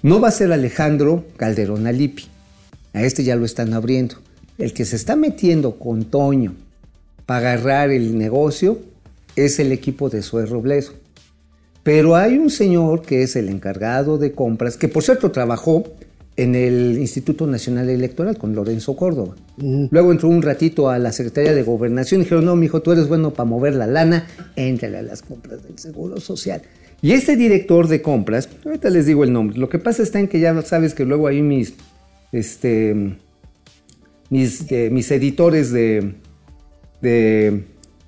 no 0.04 0.22
va 0.22 0.28
a 0.28 0.32
ser 0.32 0.52
Alejandro 0.52 1.26
Calderón 1.38 1.88
Alipi. 1.88 2.26
A 2.94 3.02
este 3.02 3.24
ya 3.24 3.36
lo 3.36 3.46
están 3.46 3.74
abriendo. 3.74 4.16
El 4.58 4.74
que 4.74 4.86
se 4.86 4.96
está 4.96 5.16
metiendo 5.16 5.80
con 5.80 6.06
Toño 6.06 6.56
para 7.26 7.54
agarrar 7.54 7.92
el 7.92 8.18
negocio 8.18 8.80
es 9.36 9.60
el 9.60 9.72
equipo 9.72 10.10
de 10.10 10.22
Sue 10.22 10.46
Robledo. 10.46 10.92
Pero 11.84 12.16
hay 12.16 12.38
un 12.38 12.50
señor 12.50 13.02
que 13.02 13.24
es 13.24 13.36
el 13.36 13.50
encargado 13.50 14.18
de 14.18 14.34
compras, 14.34 14.78
que 14.78 14.88
por 14.88 15.04
cierto 15.04 15.32
trabajó 15.32 15.84
en 16.38 16.54
el 16.54 17.00
Instituto 17.00 17.48
Nacional 17.48 17.90
Electoral 17.90 18.38
con 18.38 18.54
Lorenzo 18.54 18.96
Córdoba. 18.96 19.36
Luego 19.58 20.12
entró 20.12 20.30
un 20.30 20.44
ratito 20.44 20.90
a 20.90 21.00
la 21.00 21.12
Secretaría 21.12 21.54
de 21.54 21.64
Gobernación 21.64 22.22
y 22.22 22.24
dijeron, 22.26 22.46
no, 22.46 22.56
mijo, 22.56 22.82
tú 22.84 22.92
eres 22.92 23.08
bueno 23.08 23.34
para 23.34 23.50
mover 23.50 23.74
la 23.74 23.88
lana, 23.88 24.28
éntrale 24.56 25.00
a 25.00 25.02
las 25.02 25.24
compras 25.24 25.64
del 25.64 25.80
Seguro 25.80 26.20
Social. 26.20 26.62
Y 27.02 27.14
este 27.14 27.36
director 27.36 27.88
de 27.88 28.04
compras, 28.04 28.48
ahorita 28.64 28.92
les 28.92 29.08
digo 29.08 29.24
el 29.24 29.34
nombre, 29.34 29.58
lo 29.58 29.68
que 29.68 29.80
pasa 29.80 30.04
está 30.04 30.20
en 30.20 30.28
que 30.28 30.40
ya 30.40 30.60
sabes 30.62 30.94
que 30.94 31.06
luego 31.06 31.28
ahí 31.28 31.42
mis, 31.42 31.74
este, 32.32 33.18
mis, 34.30 34.72
eh, 34.72 34.90
mis 34.92 35.10
editores 35.10 35.72
de, 35.72 36.14
de, 37.02 37.64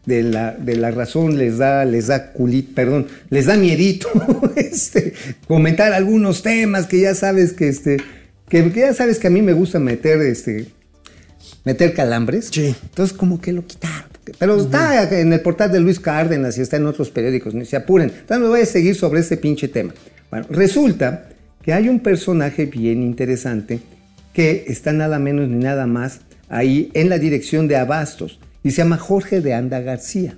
de 0.05 0.23
la, 0.23 0.51
de 0.51 0.75
la 0.75 0.91
razón 0.91 1.37
les 1.37 1.57
da, 1.57 1.83
les 1.83 2.07
da 2.07 2.31
culit, 2.31 2.75
perdón, 2.75 3.07
les 3.31 3.47
da 3.47 3.57
miedito 3.57 4.07
este, 4.55 5.13
comentar 5.47 5.93
algunos 5.93 6.43
temas 6.43 6.85
que 6.85 6.99
ya 6.99 7.15
sabes 7.15 7.53
que, 7.53 7.69
este, 7.69 7.97
que, 8.49 8.71
ya 8.75 8.93
sabes 8.93 9.19
que 9.19 9.27
a 9.27 9.29
mí 9.29 9.41
me 9.41 9.53
gusta 9.53 9.79
meter, 9.79 10.19
este, 10.21 10.67
meter 11.63 11.93
calambres. 11.93 12.49
Sí. 12.51 12.75
Entonces 12.83 13.15
como 13.15 13.39
que 13.39 13.53
lo 13.53 13.65
quitaron. 13.65 14.09
Pero 14.37 14.61
está 14.61 15.19
en 15.19 15.33
el 15.33 15.41
portal 15.41 15.71
de 15.71 15.79
Luis 15.79 15.99
Cárdenas 15.99 16.57
y 16.57 16.61
está 16.61 16.77
en 16.77 16.85
otros 16.85 17.09
periódicos, 17.09 17.53
ni 17.53 17.65
se 17.65 17.75
apuren. 17.75 18.09
Entonces 18.09 18.39
me 18.39 18.47
voy 18.47 18.61
a 18.61 18.65
seguir 18.65 18.95
sobre 18.95 19.21
ese 19.21 19.37
pinche 19.37 19.67
tema. 19.67 19.93
Bueno, 20.29 20.45
resulta 20.49 21.29
que 21.61 21.73
hay 21.73 21.89
un 21.89 21.99
personaje 21.99 22.65
bien 22.65 23.01
interesante 23.01 23.79
que 24.33 24.65
está 24.67 24.93
nada 24.93 25.19
menos 25.19 25.49
ni 25.49 25.57
nada 25.57 25.87
más 25.87 26.21
ahí 26.47 26.91
en 26.93 27.09
la 27.09 27.17
dirección 27.17 27.67
de 27.67 27.77
Abastos 27.77 28.39
y 28.63 28.71
se 28.71 28.77
llama 28.77 28.97
Jorge 28.97 29.41
de 29.41 29.53
Anda 29.53 29.79
García. 29.79 30.37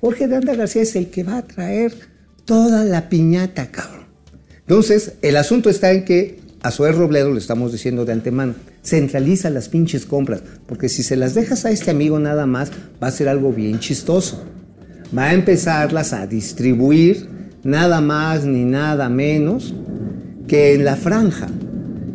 Jorge 0.00 0.28
de 0.28 0.36
Anda 0.36 0.54
García 0.54 0.82
es 0.82 0.96
el 0.96 1.08
que 1.08 1.24
va 1.24 1.38
a 1.38 1.42
traer 1.42 1.92
toda 2.44 2.84
la 2.84 3.08
piñata, 3.08 3.70
cabrón. 3.70 4.06
Entonces, 4.60 5.14
el 5.22 5.36
asunto 5.36 5.68
está 5.68 5.92
en 5.92 6.04
que 6.04 6.39
a 6.62 6.70
Zoé 6.70 6.92
Robledo, 6.92 7.32
le 7.32 7.38
estamos 7.38 7.72
diciendo 7.72 8.04
de 8.04 8.12
antemano, 8.12 8.54
centraliza 8.82 9.50
las 9.50 9.68
pinches 9.68 10.04
compras, 10.04 10.42
porque 10.66 10.88
si 10.88 11.02
se 11.02 11.16
las 11.16 11.34
dejas 11.34 11.64
a 11.64 11.70
este 11.70 11.90
amigo 11.90 12.18
nada 12.18 12.46
más, 12.46 12.70
va 13.02 13.08
a 13.08 13.12
ser 13.12 13.28
algo 13.28 13.52
bien 13.52 13.78
chistoso. 13.78 14.44
Va 15.16 15.30
a 15.30 15.34
empezarlas 15.34 16.12
a 16.12 16.26
distribuir 16.26 17.26
nada 17.64 18.00
más 18.00 18.44
ni 18.44 18.64
nada 18.64 19.08
menos 19.08 19.74
que 20.46 20.74
en 20.74 20.84
la 20.84 20.96
franja, 20.96 21.48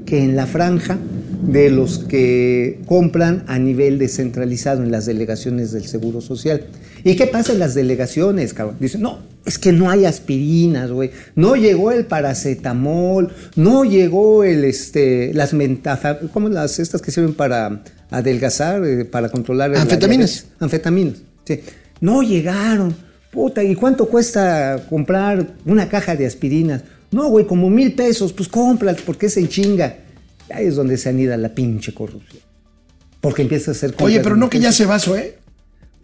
que 0.06 0.24
en 0.24 0.36
la 0.36 0.46
franja 0.46 0.98
de 1.42 1.70
los 1.70 2.00
que 2.00 2.82
compran 2.86 3.44
a 3.48 3.60
nivel 3.60 4.00
descentralizado 4.00 4.84
en 4.84 4.92
las 4.92 5.06
delegaciones 5.06 5.72
del 5.72 5.86
Seguro 5.86 6.22
Social. 6.22 6.66
¿Y 7.06 7.16
qué 7.16 7.28
pasa 7.28 7.54
en 7.54 7.60
las 7.60 7.76
delegaciones, 7.76 8.54
cabrón? 8.56 8.78
Dicen, 8.80 9.02
no, 9.02 9.20
es 9.46 9.60
que 9.60 9.72
no 9.72 9.90
hay 9.92 10.06
aspirinas, 10.06 10.90
güey. 10.92 11.12
No 11.36 11.56
llegó 11.56 11.92
el 11.92 12.06
paracetamol, 12.08 13.32
no 13.56 13.86
llegó 13.86 14.44
el, 14.44 14.66
este, 14.66 15.32
las 15.34 15.54
mentafa, 15.54 16.18
¿cómo 16.34 16.50
las 16.50 16.80
estas 16.80 17.02
que 17.04 17.12
sirven 17.12 17.36
para 17.36 17.84
adelgazar, 18.10 18.84
eh, 18.84 19.06
para 19.06 19.30
controlar 19.30 19.70
el- 19.72 19.78
Anfetaminas. 19.78 20.48
Anfetaminas, 20.60 21.18
sí. 21.46 21.62
No 22.02 22.24
llegaron. 22.24 22.96
Puta, 23.32 23.64
¿y 23.64 23.76
cuánto 23.76 24.08
cuesta 24.08 24.86
comprar 24.90 25.54
una 25.66 25.88
caja 25.90 26.16
de 26.16 26.26
aspirinas? 26.26 26.82
No, 27.12 27.30
güey, 27.30 27.46
como 27.46 27.70
mil 27.70 27.94
pesos, 27.94 28.34
pues 28.34 28.50
cómpralas 28.50 29.02
porque 29.04 29.28
es 29.28 29.38
en 29.38 29.48
chinga. 29.48 29.98
Ahí 30.50 30.66
es 30.66 30.76
donde 30.76 30.98
se 30.98 31.10
anida 31.10 31.38
la 31.38 31.50
pinche 31.50 31.94
corrupción. 31.94 32.42
Porque 33.22 33.44
empieza 33.44 33.72
a 33.72 33.74
ser 33.76 33.94
Oye, 34.00 34.20
pero 34.22 34.36
no 34.36 34.50
que 34.50 34.60
ya 34.60 34.72
se 34.72 34.86
basó, 34.86 35.16
¿eh? 35.16 35.36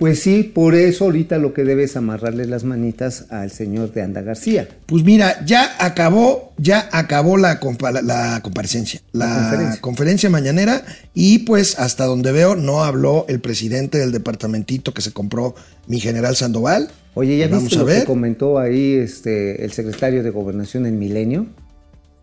Pues 0.01 0.19
sí, 0.19 0.41
por 0.41 0.73
eso 0.73 1.05
ahorita 1.05 1.37
lo 1.37 1.53
que 1.53 1.63
debes 1.63 1.95
amarrarle 1.95 2.47
las 2.47 2.63
manitas 2.63 3.27
al 3.29 3.51
señor 3.51 3.93
de 3.93 4.01
Anda 4.01 4.21
García. 4.23 4.67
Pues 4.87 5.03
mira, 5.03 5.45
ya 5.45 5.75
acabó, 5.77 6.53
ya 6.57 6.89
acabó 6.91 7.37
la, 7.37 7.59
compa- 7.59 8.01
la- 8.01 8.39
comparecencia, 8.41 8.99
la, 9.11 9.27
La 9.27 9.33
conferencia. 9.43 9.81
conferencia. 9.81 10.29
mañanera 10.31 10.83
y 11.13 11.39
pues 11.45 11.77
hasta 11.77 12.05
donde 12.05 12.31
veo 12.31 12.55
no 12.55 12.83
habló 12.83 13.27
el 13.29 13.41
presidente 13.41 13.99
del 13.99 14.11
departamentito 14.11 14.91
que 14.91 15.03
se 15.03 15.11
compró 15.11 15.53
mi 15.85 15.99
general 15.99 16.35
Sandoval. 16.35 16.89
Oye, 17.13 17.37
¿ya 17.37 17.47
Vamos 17.47 17.65
viste 17.65 17.75
a 17.75 17.79
lo 17.81 17.85
ver. 17.85 17.99
que 17.99 18.05
comentó 18.05 18.57
ahí 18.57 18.93
este, 18.95 19.63
el 19.63 19.71
secretario 19.71 20.23
de 20.23 20.31
Gobernación 20.31 20.87
en 20.87 20.97
Milenio? 20.97 21.45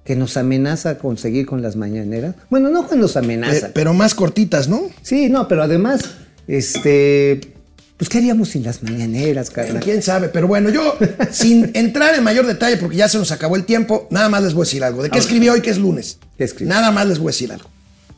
Que 0.04 0.16
nos 0.16 0.36
amenaza 0.36 0.98
con 0.98 1.16
seguir 1.16 1.46
con 1.46 1.62
las 1.62 1.76
mañaneras. 1.76 2.34
Bueno, 2.50 2.70
no 2.70 2.88
que 2.88 2.96
nos 2.96 3.16
amenaza. 3.16 3.68
Pe- 3.68 3.72
pero 3.72 3.94
más 3.94 4.16
cortitas, 4.16 4.68
¿no? 4.68 4.80
Sí, 5.02 5.28
no, 5.28 5.46
pero 5.46 5.62
además, 5.62 6.02
este, 6.48 7.40
pues 7.98 8.08
¿qué 8.08 8.18
haríamos 8.18 8.50
sin 8.50 8.62
las 8.62 8.82
mañaneras, 8.84 9.50
carnal? 9.50 9.82
Quién 9.82 10.02
sabe, 10.02 10.28
pero 10.28 10.46
bueno, 10.46 10.70
yo 10.70 10.96
sin 11.32 11.72
entrar 11.74 12.14
en 12.14 12.22
mayor 12.22 12.46
detalle 12.46 12.76
porque 12.76 12.96
ya 12.96 13.08
se 13.08 13.18
nos 13.18 13.32
acabó 13.32 13.56
el 13.56 13.64
tiempo, 13.64 14.06
nada 14.10 14.28
más 14.28 14.44
les 14.44 14.54
voy 14.54 14.62
a 14.62 14.66
decir 14.66 14.84
algo. 14.84 15.02
¿De 15.02 15.10
qué 15.10 15.18
escribí 15.18 15.48
hoy 15.48 15.60
que 15.60 15.70
es 15.70 15.78
lunes? 15.78 16.18
¿Qué 16.38 16.44
escribí? 16.44 16.68
Nada 16.70 16.92
más 16.92 17.08
les 17.08 17.18
voy 17.18 17.26
a 17.26 17.32
decir 17.32 17.50
algo. 17.50 17.68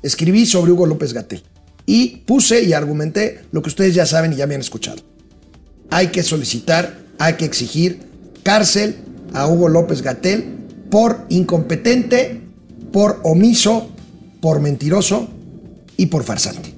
Escribí 0.03 0.45
sobre 0.45 0.73
Hugo 0.73 0.85
López 0.85 1.15
Gatel 1.15 1.43
y 1.87 2.19
puse 2.27 2.63
y 2.63 2.75
argumenté 2.75 3.41
lo 3.53 3.63
que 3.63 3.71
ustedes 3.71 3.95
ya 3.95 4.05
saben 4.05 4.35
y 4.35 4.37
ya 4.37 4.47
me 4.47 4.55
han 4.55 4.61
escuchado. 4.61 5.03
Hay 5.89 6.09
que 6.09 6.23
solicitar, 6.23 6.99
hay 7.19 7.35
que 7.35 7.47
exigir 7.47 8.01
cárcel 8.43 8.97
a 9.33 9.47
Hugo 9.47 9.71
López 9.71 10.03
Gatel 10.03 10.59
por 10.91 11.25
incompetente, 11.31 12.43
por 12.93 13.21
omiso, 13.23 13.91
por 14.43 14.61
mentiroso 14.61 15.31
y 15.97 16.07
por 16.07 16.23
farsante. 16.23 16.75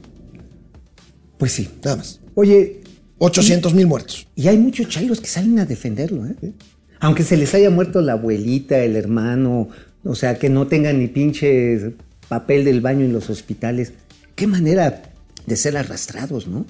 Pues 1.36 1.50
sí. 1.50 1.68
Nada 1.82 1.96
más. 1.96 2.20
Oye, 2.34 2.81
800 3.24 3.74
mil 3.74 3.86
muertos. 3.86 4.26
y 4.34 4.48
hay 4.48 4.58
muchos 4.58 4.88
chairos 4.88 5.20
que 5.20 5.28
salen 5.28 5.58
a 5.60 5.64
defenderlo, 5.64 6.26
¿eh? 6.26 6.52
Aunque 6.98 7.22
se 7.22 7.36
les 7.36 7.54
haya 7.54 7.70
muerto 7.70 8.00
la 8.00 8.12
abuelita, 8.12 8.78
el 8.78 8.96
hermano, 8.96 9.68
o 10.04 10.14
sea, 10.14 10.38
que 10.38 10.48
no 10.48 10.66
tengan 10.66 10.98
ni 10.98 11.06
pinche 11.06 11.94
papel 12.28 12.64
del 12.64 12.80
baño 12.80 13.04
en 13.04 13.12
los 13.12 13.30
hospitales. 13.30 13.92
Qué 14.34 14.46
manera 14.46 15.02
de 15.46 15.56
ser 15.56 15.76
arrastrados, 15.76 16.48
¿no? 16.48 16.66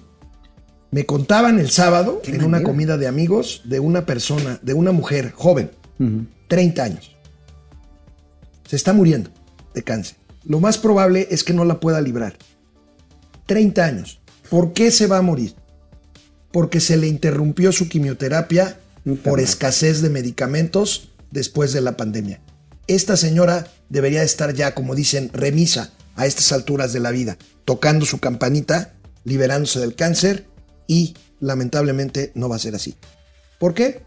Me 0.90 1.07
contaban 1.07 1.59
el 1.59 1.70
sábado 1.70 2.20
en 2.26 2.44
una 2.44 2.62
comida 2.62 2.98
de 2.98 3.07
amigos 3.07 3.62
de 3.64 3.80
una 3.80 4.05
persona, 4.05 4.59
de 4.62 4.74
una 4.74 4.92
mujer 4.92 5.32
joven, 5.32 5.70
30 6.48 6.82
años. 6.82 7.16
Se 8.68 8.76
está 8.76 8.92
muriendo 8.92 9.30
de 9.74 9.82
cáncer. 9.82 10.16
Lo 10.44 10.61
más 10.61 10.76
probable 10.76 11.28
es 11.30 11.44
que 11.44 11.55
no 11.55 11.64
la 11.64 11.80
pueda 11.80 12.03
librar. 12.03 12.36
30 13.46 13.84
años. 13.84 14.20
¿Por 14.50 14.74
qué 14.74 14.90
se 14.90 15.07
va 15.07 15.18
a 15.18 15.22
morir? 15.22 15.55
Porque 16.53 16.80
se 16.80 16.96
le 16.96 17.09
interrumpió 17.09 17.72
su 17.72 17.88
quimioterapia 17.88 18.78
por 19.24 19.40
escasez 19.40 20.03
de 20.03 20.11
medicamentos 20.11 21.11
después 21.30 21.72
de 21.72 21.80
la 21.80 21.96
pandemia. 21.96 22.40
Esta 22.86 23.16
señora 23.16 23.66
debería 23.88 24.22
estar 24.22 24.55
ya, 24.55 24.74
como 24.74 24.94
dicen, 24.94 25.30
remisa 25.32 25.92
a 26.14 26.26
estas 26.26 26.53
alturas 26.53 26.92
de 26.92 27.00
la 27.00 27.11
vida, 27.11 27.38
tocando 27.64 28.05
su 28.05 28.18
campanita, 28.18 28.94
liberándose 29.24 29.80
del 29.80 29.94
cáncer 29.94 30.46
y 30.86 31.14
lamentablemente 31.40 32.32
no 32.34 32.48
va 32.48 32.57
a 32.57 32.61
ser 32.61 32.74
así. 32.74 32.96
¿Por 33.59 33.74
qué? 33.74 34.03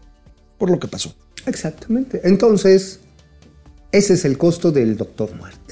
Por 0.58 0.70
lo 0.70 0.78
que 0.78 0.88
pasó. 0.88 1.14
Exactamente. 1.46 2.20
Entonces, 2.24 3.00
ese 3.92 4.14
es 4.14 4.24
el 4.24 4.38
costo 4.38 4.72
del 4.72 4.96
doctor 4.96 5.34
muerte. 5.34 5.65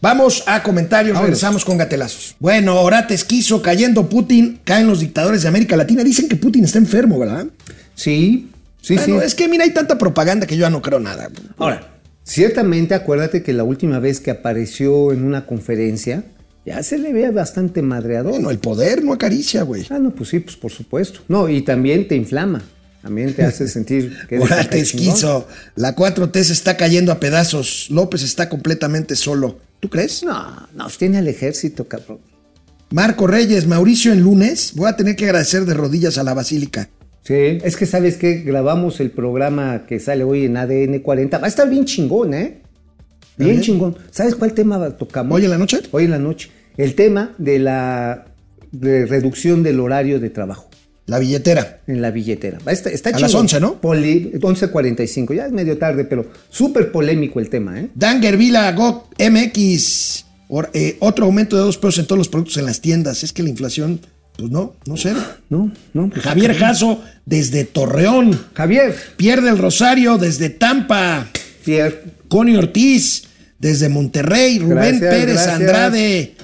Vamos 0.00 0.44
a 0.46 0.62
comentarios, 0.62 1.14
Vámonos. 1.14 1.30
regresamos 1.30 1.64
con 1.64 1.78
gatelazos. 1.78 2.36
Bueno, 2.38 2.80
Orates 2.82 3.24
quiso, 3.24 3.62
cayendo 3.62 4.08
Putin, 4.08 4.60
caen 4.64 4.86
los 4.86 5.00
dictadores 5.00 5.42
de 5.42 5.48
América 5.48 5.76
Latina. 5.76 6.04
Dicen 6.04 6.28
que 6.28 6.36
Putin 6.36 6.64
está 6.64 6.78
enfermo, 6.78 7.18
¿verdad? 7.18 7.46
Sí, 7.94 8.50
sí, 8.82 8.94
Bueno, 8.96 9.20
sí. 9.20 9.26
es 9.26 9.34
que 9.34 9.48
mira, 9.48 9.64
hay 9.64 9.70
tanta 9.70 9.96
propaganda 9.98 10.46
que 10.46 10.56
yo 10.56 10.62
ya 10.62 10.70
no 10.70 10.82
creo 10.82 11.00
nada. 11.00 11.28
Ahora, 11.56 11.94
ciertamente 12.24 12.94
acuérdate 12.94 13.42
que 13.42 13.52
la 13.54 13.64
última 13.64 13.98
vez 13.98 14.20
que 14.20 14.30
apareció 14.30 15.12
en 15.12 15.24
una 15.24 15.46
conferencia, 15.46 16.24
ya 16.66 16.82
se 16.82 16.98
le 16.98 17.12
veía 17.12 17.30
bastante 17.30 17.80
madreador. 17.80 18.32
Bueno, 18.32 18.50
el 18.50 18.58
poder 18.58 19.02
no 19.02 19.12
acaricia, 19.14 19.62
güey. 19.62 19.86
Ah, 19.88 19.98
no, 19.98 20.10
pues 20.10 20.28
sí, 20.28 20.40
pues 20.40 20.56
por 20.56 20.70
supuesto. 20.72 21.20
No, 21.28 21.48
y 21.48 21.62
también 21.62 22.06
te 22.06 22.16
inflama. 22.16 22.62
También 23.06 23.34
te 23.34 23.44
hace 23.44 23.68
sentir 23.68 24.16
que 24.28 24.34
eres 24.34 24.90
quiso. 24.90 25.46
La 25.76 25.94
4T 25.94 26.42
se 26.42 26.52
está 26.52 26.76
cayendo 26.76 27.12
a 27.12 27.20
pedazos. 27.20 27.86
López 27.88 28.24
está 28.24 28.48
completamente 28.48 29.14
solo. 29.14 29.60
¿Tú 29.78 29.88
crees? 29.88 30.24
No, 30.24 30.68
no, 30.74 30.88
tiene 30.88 31.18
al 31.18 31.28
ejército, 31.28 31.86
cabrón. 31.86 32.18
Marco 32.90 33.28
Reyes, 33.28 33.68
Mauricio 33.68 34.12
en 34.12 34.22
lunes. 34.22 34.72
Voy 34.74 34.88
a 34.88 34.96
tener 34.96 35.14
que 35.14 35.26
agradecer 35.26 35.66
de 35.66 35.74
rodillas 35.74 36.18
a 36.18 36.24
la 36.24 36.34
basílica. 36.34 36.88
Sí, 37.22 37.58
es 37.62 37.76
que 37.76 37.86
sabes 37.86 38.16
que 38.16 38.40
grabamos 38.40 38.98
el 38.98 39.12
programa 39.12 39.86
que 39.86 40.00
sale 40.00 40.24
hoy 40.24 40.46
en 40.46 40.56
ADN 40.56 40.98
40. 40.98 41.38
Va 41.38 41.44
a 41.44 41.48
estar 41.48 41.70
bien 41.70 41.84
chingón, 41.84 42.34
¿eh? 42.34 42.60
Bien 43.36 43.60
chingón. 43.60 43.96
¿Sabes 44.10 44.34
cuál 44.34 44.52
tema 44.52 44.96
tocamos? 44.96 45.36
¿Hoy 45.36 45.44
en 45.44 45.50
la 45.52 45.58
noche? 45.58 45.78
Hoy 45.92 46.06
en 46.06 46.10
la 46.10 46.18
noche. 46.18 46.50
El 46.76 46.96
tema 46.96 47.36
de 47.38 47.60
la 47.60 48.26
de 48.72 49.06
reducción 49.06 49.62
del 49.62 49.78
horario 49.78 50.18
de 50.18 50.28
trabajo 50.28 50.68
La 51.06 51.18
billetera. 51.20 51.80
en 51.86 52.02
la 52.02 52.10
billetera. 52.10 52.58
Está, 52.66 52.90
está 52.90 53.10
A 53.10 53.12
chingón. 53.12 53.22
las 53.22 53.34
11, 53.34 53.60
¿no? 53.60 53.80
Poli- 53.80 54.32
11.45. 54.40 55.34
Ya 55.34 55.46
es 55.46 55.52
medio 55.52 55.78
tarde, 55.78 56.04
pero 56.04 56.26
súper 56.50 56.90
polémico 56.90 57.38
el 57.38 57.48
tema, 57.48 57.80
¿eh? 57.80 57.88
Danger 57.94 58.36
Vila 58.36 58.72
Go 58.72 59.08
MX. 59.18 60.24
Or- 60.48 60.70
eh, 60.74 60.96
otro 61.00 61.24
aumento 61.26 61.56
de 61.56 61.62
dos 61.62 61.76
pesos 61.76 61.98
en 62.00 62.06
todos 62.06 62.18
los 62.18 62.28
productos 62.28 62.56
en 62.56 62.66
las 62.66 62.80
tiendas. 62.80 63.22
Es 63.22 63.32
que 63.32 63.42
la 63.42 63.48
inflación, 63.50 64.00
pues 64.36 64.50
no, 64.50 64.74
no 64.86 64.96
cero. 64.96 65.20
No, 65.48 65.70
no. 65.92 66.08
pues, 66.10 66.22
Javier 66.22 66.54
Jasso 66.54 67.00
desde 67.24 67.64
Torreón. 67.64 68.38
Javier. 68.54 68.94
Pierre 69.16 69.42
del 69.42 69.58
Rosario 69.58 70.18
desde 70.18 70.50
Tampa. 70.50 71.28
Pierre. 71.64 72.02
Connie 72.28 72.56
Ortiz 72.56 73.24
desde 73.58 73.88
Monterrey. 73.88 74.58
Rubén 74.58 74.98
Gracias, 74.98 75.00
Pérez 75.14 75.34
gracias. 75.34 75.48
Andrade. 75.54 76.34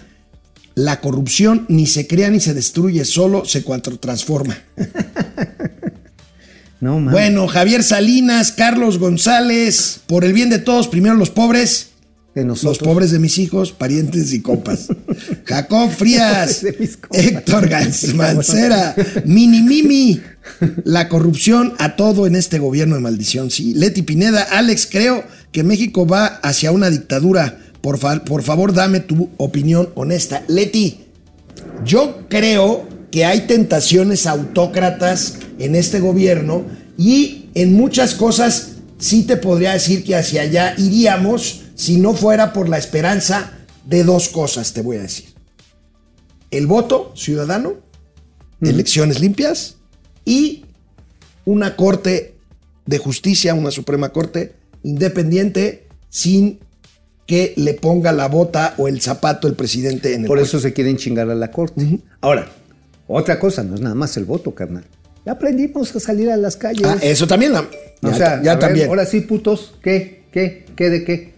La 0.74 1.00
corrupción 1.00 1.66
ni 1.68 1.86
se 1.86 2.06
crea 2.06 2.30
ni 2.30 2.40
se 2.40 2.54
destruye, 2.54 3.04
solo 3.04 3.44
se 3.44 3.62
cuatro 3.62 3.98
transforma. 3.98 4.58
No. 6.80 7.00
Bueno, 7.00 7.46
Javier 7.46 7.84
Salinas, 7.84 8.50
Carlos 8.50 8.98
González, 8.98 10.00
por 10.08 10.24
el 10.24 10.32
bien 10.32 10.50
de 10.50 10.58
todos, 10.58 10.88
primero 10.88 11.14
los 11.14 11.30
pobres. 11.30 11.90
De 12.34 12.44
Los 12.44 12.78
pobres 12.78 13.12
de 13.12 13.20
mis 13.20 13.38
hijos, 13.38 13.70
parientes 13.72 14.32
y 14.32 14.40
compas. 14.40 14.88
Jacob 15.44 15.90
Frías. 15.90 16.64
Héctor 17.12 17.70
Mancera, 18.16 18.96
Mini 19.26 19.62
Mimi. 19.62 20.22
La 20.82 21.08
corrupción 21.08 21.74
a 21.78 21.94
todo 21.94 22.26
en 22.26 22.34
este 22.34 22.58
gobierno 22.58 22.96
de 22.96 23.02
maldición, 23.02 23.52
sí. 23.52 23.74
Leti 23.74 24.02
Pineda, 24.02 24.42
Alex, 24.42 24.88
creo 24.90 25.22
que 25.52 25.62
México 25.62 26.04
va 26.04 26.26
hacia 26.26 26.72
una 26.72 26.90
dictadura. 26.90 27.58
Por, 27.82 27.98
fa- 27.98 28.24
por 28.24 28.42
favor, 28.42 28.72
dame 28.72 29.00
tu 29.00 29.28
opinión 29.36 29.90
honesta. 29.94 30.42
Leti, 30.48 31.00
yo 31.84 32.26
creo 32.28 32.88
que 33.10 33.24
hay 33.26 33.40
tentaciones 33.42 34.26
autócratas 34.26 35.38
en 35.58 35.74
este 35.74 36.00
gobierno 36.00 36.64
y 36.96 37.50
en 37.54 37.74
muchas 37.74 38.14
cosas 38.14 38.76
sí 38.98 39.24
te 39.24 39.36
podría 39.36 39.72
decir 39.72 40.04
que 40.04 40.14
hacia 40.16 40.42
allá 40.42 40.74
iríamos 40.78 41.62
si 41.74 41.96
no 41.98 42.14
fuera 42.14 42.52
por 42.52 42.68
la 42.68 42.78
esperanza 42.78 43.52
de 43.84 44.04
dos 44.04 44.28
cosas, 44.28 44.72
te 44.72 44.80
voy 44.82 44.96
a 44.98 45.02
decir. 45.02 45.26
El 46.50 46.66
voto 46.66 47.12
ciudadano, 47.16 47.74
elecciones 48.60 49.18
limpias 49.20 49.76
y 50.24 50.64
una 51.44 51.74
corte 51.76 52.36
de 52.86 52.98
justicia, 52.98 53.54
una 53.54 53.70
Suprema 53.72 54.10
Corte 54.10 54.54
independiente 54.84 55.88
sin 56.10 56.60
que 57.26 57.52
le 57.56 57.74
ponga 57.74 58.12
la 58.12 58.28
bota 58.28 58.74
o 58.78 58.88
el 58.88 59.00
zapato 59.00 59.46
el 59.48 59.54
presidente 59.54 60.14
en 60.14 60.22
el 60.22 60.26
Por 60.26 60.36
cuello. 60.38 60.46
eso 60.46 60.60
se 60.60 60.72
quieren 60.72 60.96
chingar 60.96 61.30
a 61.30 61.34
la 61.34 61.50
corte. 61.50 62.00
Ahora, 62.20 62.48
otra 63.06 63.38
cosa, 63.38 63.62
no 63.62 63.74
es 63.74 63.80
nada 63.80 63.94
más 63.94 64.16
el 64.16 64.24
voto, 64.24 64.54
carnal. 64.54 64.84
Ya 65.24 65.32
aprendimos 65.32 65.94
a 65.94 66.00
salir 66.00 66.30
a 66.30 66.36
las 66.36 66.56
calles. 66.56 66.84
Ah, 66.86 66.98
eso 67.00 67.26
también. 67.26 67.52
la- 67.52 67.68
o 68.02 68.12
sea, 68.14 68.42
ya 68.42 68.52
a 68.52 68.54
ver, 68.56 68.58
también. 68.58 68.88
ahora 68.88 69.06
sí, 69.06 69.20
putos, 69.20 69.74
¿qué? 69.82 70.24
¿Qué? 70.32 70.64
¿Qué 70.74 70.90
de 70.90 71.04
qué? 71.04 71.32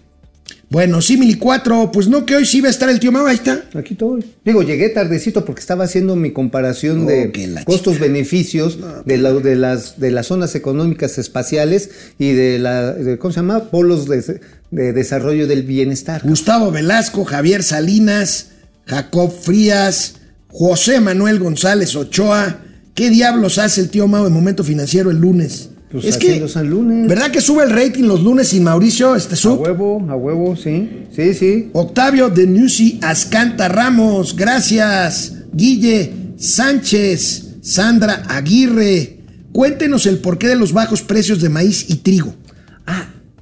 Bueno, 0.71 1.01
Simili 1.03 1.35
4, 1.37 1.91
pues 1.93 2.09
no 2.09 2.25
que 2.27 2.35
hoy 2.35 2.47
sí 2.47 2.61
va 2.61 2.69
a 2.69 2.71
estar 2.71 2.89
el 2.89 2.99
tío 2.99 3.13
Mao, 3.13 3.27
ahí 3.27 3.35
está. 3.37 3.65
Aquí 3.75 3.93
estoy. 3.93 4.25
Digo, 4.45 4.63
llegué 4.63 4.89
tardecito 4.89 5.45
porque 5.45 5.61
estaba 5.61 5.85
haciendo 5.85 6.17
mi 6.17 6.33
comparación 6.33 7.05
Oh, 7.05 7.07
de 7.07 7.31
la 7.49 7.65
costos-beneficios 7.65 8.79
de, 9.05 9.19
la- 9.19 9.33
de 9.33 9.55
las, 9.57 10.01
de 10.01 10.11
las 10.11 10.27
zonas 10.27 10.55
económicas 10.55 11.19
espaciales 11.19 11.91
y 12.19 12.33
de 12.33 12.59
la, 12.59 12.93
de, 12.95 13.19
¿cómo 13.19 13.33
se 13.33 13.41
llama? 13.41 13.65
Polos 13.71 14.07
de, 14.09 14.41
de 14.75 14.93
desarrollo 14.93 15.47
del 15.47 15.63
bienestar. 15.63 16.23
Gustavo 16.25 16.71
Velasco, 16.71 17.25
Javier 17.25 17.63
Salinas, 17.63 18.51
Jacob 18.87 19.33
Frías, 19.33 20.17
José 20.49 21.01
Manuel 21.01 21.39
González 21.39 21.95
Ochoa. 21.97 22.59
¿Qué 22.95 23.11
diablos 23.11 23.59
hace 23.59 23.81
el 23.81 23.89
tío 23.91 24.07
Mao 24.09 24.27
en 24.27 24.33
momento 24.33 24.65
financiero 24.65 25.11
el 25.11 25.19
lunes? 25.19 25.71
Pues 25.91 26.07
es 26.07 26.17
que, 26.17 26.45
Lunes. 26.65 27.07
¿verdad 27.07 27.31
que 27.31 27.41
sube 27.41 27.63
el 27.63 27.71
rating 27.71 28.03
los 28.05 28.21
lunes 28.21 28.49
sin 28.49 28.65
Mauricio 28.65 29.15
este 29.15 29.35
A 29.35 29.37
sub? 29.37 29.61
huevo, 29.61 30.05
a 30.11 30.17
huevo, 30.17 30.57
sí. 30.57 31.05
Sí, 31.15 31.35
sí. 31.35 31.71
Octavio 31.73 32.31
de 32.31 32.49
Nusi 32.49 32.99
Ascanta 33.01 33.69
Ramos, 33.69 34.35
gracias. 34.35 35.35
Guille 35.53 36.13
Sánchez, 36.37 37.59
Sandra 37.63 38.25
Aguirre. 38.29 39.21
Cuéntenos 39.53 40.07
el 40.07 40.19
porqué 40.19 40.49
de 40.49 40.57
los 40.57 40.73
bajos 40.73 41.03
precios 41.03 41.41
de 41.41 41.49
maíz 41.49 41.87
y 41.89 41.97
trigo. 41.97 42.35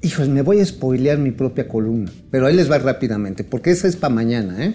Hijos, 0.03 0.29
me 0.29 0.43
voy 0.43 0.61
a 0.61 0.67
spoilear 0.67 1.19
mi 1.19 1.31
propia 1.31 1.69
columna, 1.69 2.11
pero 2.31 2.47
ahí 2.47 2.57
les 2.57 2.71
va 2.71 2.79
rápidamente, 2.79 3.45
porque 3.45 3.71
esa 3.71 3.87
es 3.87 3.95
para 3.97 4.13
mañana, 4.13 4.65
¿eh? 4.65 4.75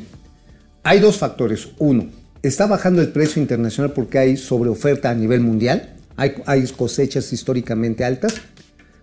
Hay 0.83 0.99
dos 0.99 1.17
factores. 1.17 1.67
Uno, 1.79 2.07
está 2.41 2.65
bajando 2.65 3.01
el 3.01 3.09
precio 3.09 3.41
internacional 3.41 3.91
porque 3.91 4.19
hay 4.19 4.37
sobreoferta 4.37 5.09
a 5.09 5.13
nivel 5.13 5.41
mundial, 5.41 5.89
hay, 6.15 6.31
hay 6.45 6.65
cosechas 6.67 7.31
históricamente 7.33 8.05
altas, 8.05 8.35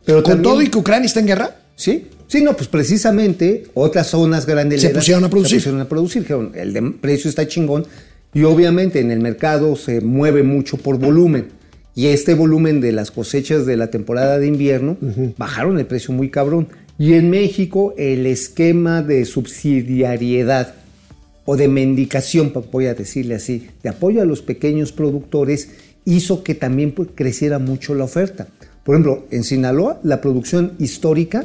pero 0.07 0.23
¿Con 0.23 0.33
también- 0.35 0.43
todo 0.53 0.63
y 0.63 0.69
que 0.69 0.79
Ucrania 0.79 1.07
está 1.07 1.21
en 1.21 1.27
guerra? 1.27 1.57
Sí, 1.77 2.07
sí, 2.27 2.43
no, 2.43 2.57
pues 2.57 2.69
precisamente 2.69 3.65
otras 3.75 4.07
zonas 4.07 4.47
grandes 4.47 4.81
Se 4.81 4.91
pusieron 4.91 5.25
a 5.25 5.29
producir. 5.29 5.51
Se 5.61 5.65
pusieron 5.65 5.81
a 5.83 5.89
producir, 5.89 6.23
dijeron, 6.23 6.53
el 6.55 6.73
de- 6.73 6.83
precio 7.03 7.29
está 7.29 7.47
chingón 7.47 7.85
y 8.33 8.45
obviamente 8.45 8.99
en 9.01 9.11
el 9.11 9.21
mercado 9.21 9.77
se 9.77 10.01
mueve 10.01 10.43
mucho 10.43 10.79
por 10.79 10.99
volumen. 10.99 11.49
Y 11.95 12.07
este 12.07 12.35
volumen 12.35 12.81
de 12.81 12.93
las 12.93 13.11
cosechas 13.11 13.67
de 13.67 13.77
la 13.77 13.89
temporada 13.89 14.39
de 14.39 14.47
invierno 14.47 14.97
bajaron 15.39 15.79
el 15.79 15.87
precio 15.87 16.13
muy 16.13 16.31
cabrón. 16.31 16.69
Y 16.99 17.15
en 17.15 17.31
México 17.31 17.95
el 17.97 18.27
esquema 18.27 19.03
de 19.03 19.25
subsidiariedad 19.25 20.75
o 21.45 21.57
de 21.57 21.69
mendicación, 21.69 22.53
voy 22.73 22.87
a 22.87 22.95
decirle 22.95 23.35
así, 23.35 23.69
de 23.83 23.91
apoyo 23.91 24.23
a 24.23 24.25
los 24.25 24.43
pequeños 24.43 24.93
productores, 24.93 25.71
hizo 26.05 26.43
que 26.43 26.55
también 26.55 26.93
pues, 26.93 27.11
creciera 27.15 27.59
mucho 27.59 27.95
la 27.95 28.05
oferta. 28.05 28.49
Por 28.85 28.95
ejemplo, 28.95 29.27
en 29.31 29.45
Sinaloa 29.45 30.01
la 30.03 30.21
producción 30.21 30.73
histórica 30.79 31.45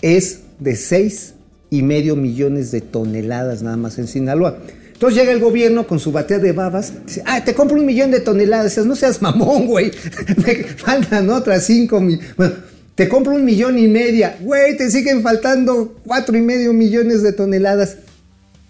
es 0.00 0.42
de 0.58 0.76
6 0.76 1.34
y 1.70 1.82
medio 1.82 2.16
millones 2.16 2.70
de 2.70 2.80
toneladas 2.80 3.62
nada 3.62 3.76
más 3.76 3.98
en 3.98 4.06
Sinaloa. 4.06 4.58
Entonces 5.02 5.20
llega 5.20 5.32
el 5.32 5.40
gobierno 5.40 5.84
con 5.88 5.98
su 5.98 6.12
batea 6.12 6.38
de 6.38 6.52
babas, 6.52 6.92
dice, 7.04 7.24
ah, 7.26 7.42
te 7.42 7.54
compro 7.54 7.76
un 7.76 7.84
millón 7.84 8.12
de 8.12 8.20
toneladas. 8.20 8.66
Dices, 8.66 8.86
no 8.86 8.94
seas 8.94 9.20
mamón, 9.20 9.66
güey. 9.66 9.90
Me 10.46 10.62
faltan 10.76 11.28
otras 11.28 11.66
5 11.66 12.00
millones. 12.00 12.36
Bueno, 12.36 12.54
te 12.94 13.08
compro 13.08 13.34
un 13.34 13.44
millón 13.44 13.80
y 13.80 13.88
media. 13.88 14.36
Güey, 14.40 14.76
te 14.76 14.92
siguen 14.92 15.20
faltando 15.24 15.98
cuatro 16.06 16.38
y 16.38 16.40
medio 16.40 16.72
millones 16.72 17.24
de 17.24 17.32
toneladas. 17.32 17.96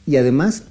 Y 0.06 0.16
además, 0.16 0.62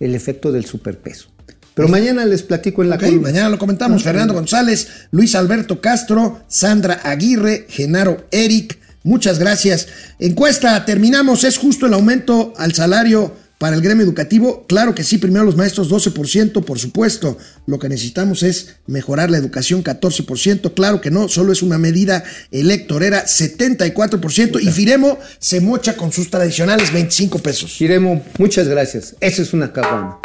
el 0.00 0.16
efecto 0.16 0.50
del 0.50 0.64
superpeso. 0.64 1.28
Pero 1.74 1.86
mañana 1.86 2.24
les 2.24 2.42
platico 2.42 2.82
en 2.82 2.90
la 2.90 2.96
Ok, 2.96 3.02
columna. 3.02 3.22
mañana 3.22 3.50
lo 3.50 3.58
comentamos. 3.60 4.02
Fernando 4.02 4.34
González, 4.34 4.88
Luis 5.12 5.36
Alberto 5.36 5.80
Castro, 5.80 6.40
Sandra 6.48 6.94
Aguirre, 7.04 7.66
Genaro 7.68 8.26
Eric. 8.32 8.80
Muchas 9.04 9.38
gracias. 9.38 9.86
Encuesta, 10.18 10.84
terminamos. 10.84 11.44
¿Es 11.44 11.56
justo 11.56 11.86
el 11.86 11.94
aumento 11.94 12.52
al 12.56 12.74
salario 12.74 13.40
para 13.62 13.76
el 13.76 13.80
gremio 13.80 14.04
educativo? 14.04 14.66
Claro 14.66 14.92
que 14.92 15.04
sí. 15.04 15.18
Primero 15.18 15.44
los 15.44 15.54
maestros 15.54 15.88
12%, 15.88 16.64
por 16.64 16.80
supuesto. 16.80 17.38
Lo 17.64 17.78
que 17.78 17.88
necesitamos 17.88 18.42
es 18.42 18.74
mejorar 18.88 19.30
la 19.30 19.38
educación 19.38 19.84
14%. 19.84 20.74
Claro 20.74 21.00
que 21.00 21.12
no, 21.12 21.28
solo 21.28 21.52
es 21.52 21.62
una 21.62 21.78
medida 21.78 22.24
electorera 22.50 23.24
74%. 23.24 24.60
Y 24.60 24.66
Firemo 24.66 25.16
se 25.38 25.60
mocha 25.60 25.96
con 25.96 26.10
sus 26.10 26.28
tradicionales 26.28 26.92
25 26.92 27.38
pesos. 27.38 27.70
Giremo, 27.70 28.24
muchas 28.36 28.66
gracias. 28.66 29.14
Esa 29.20 29.42
es 29.42 29.52
una 29.52 29.72
caguama. 29.72 30.18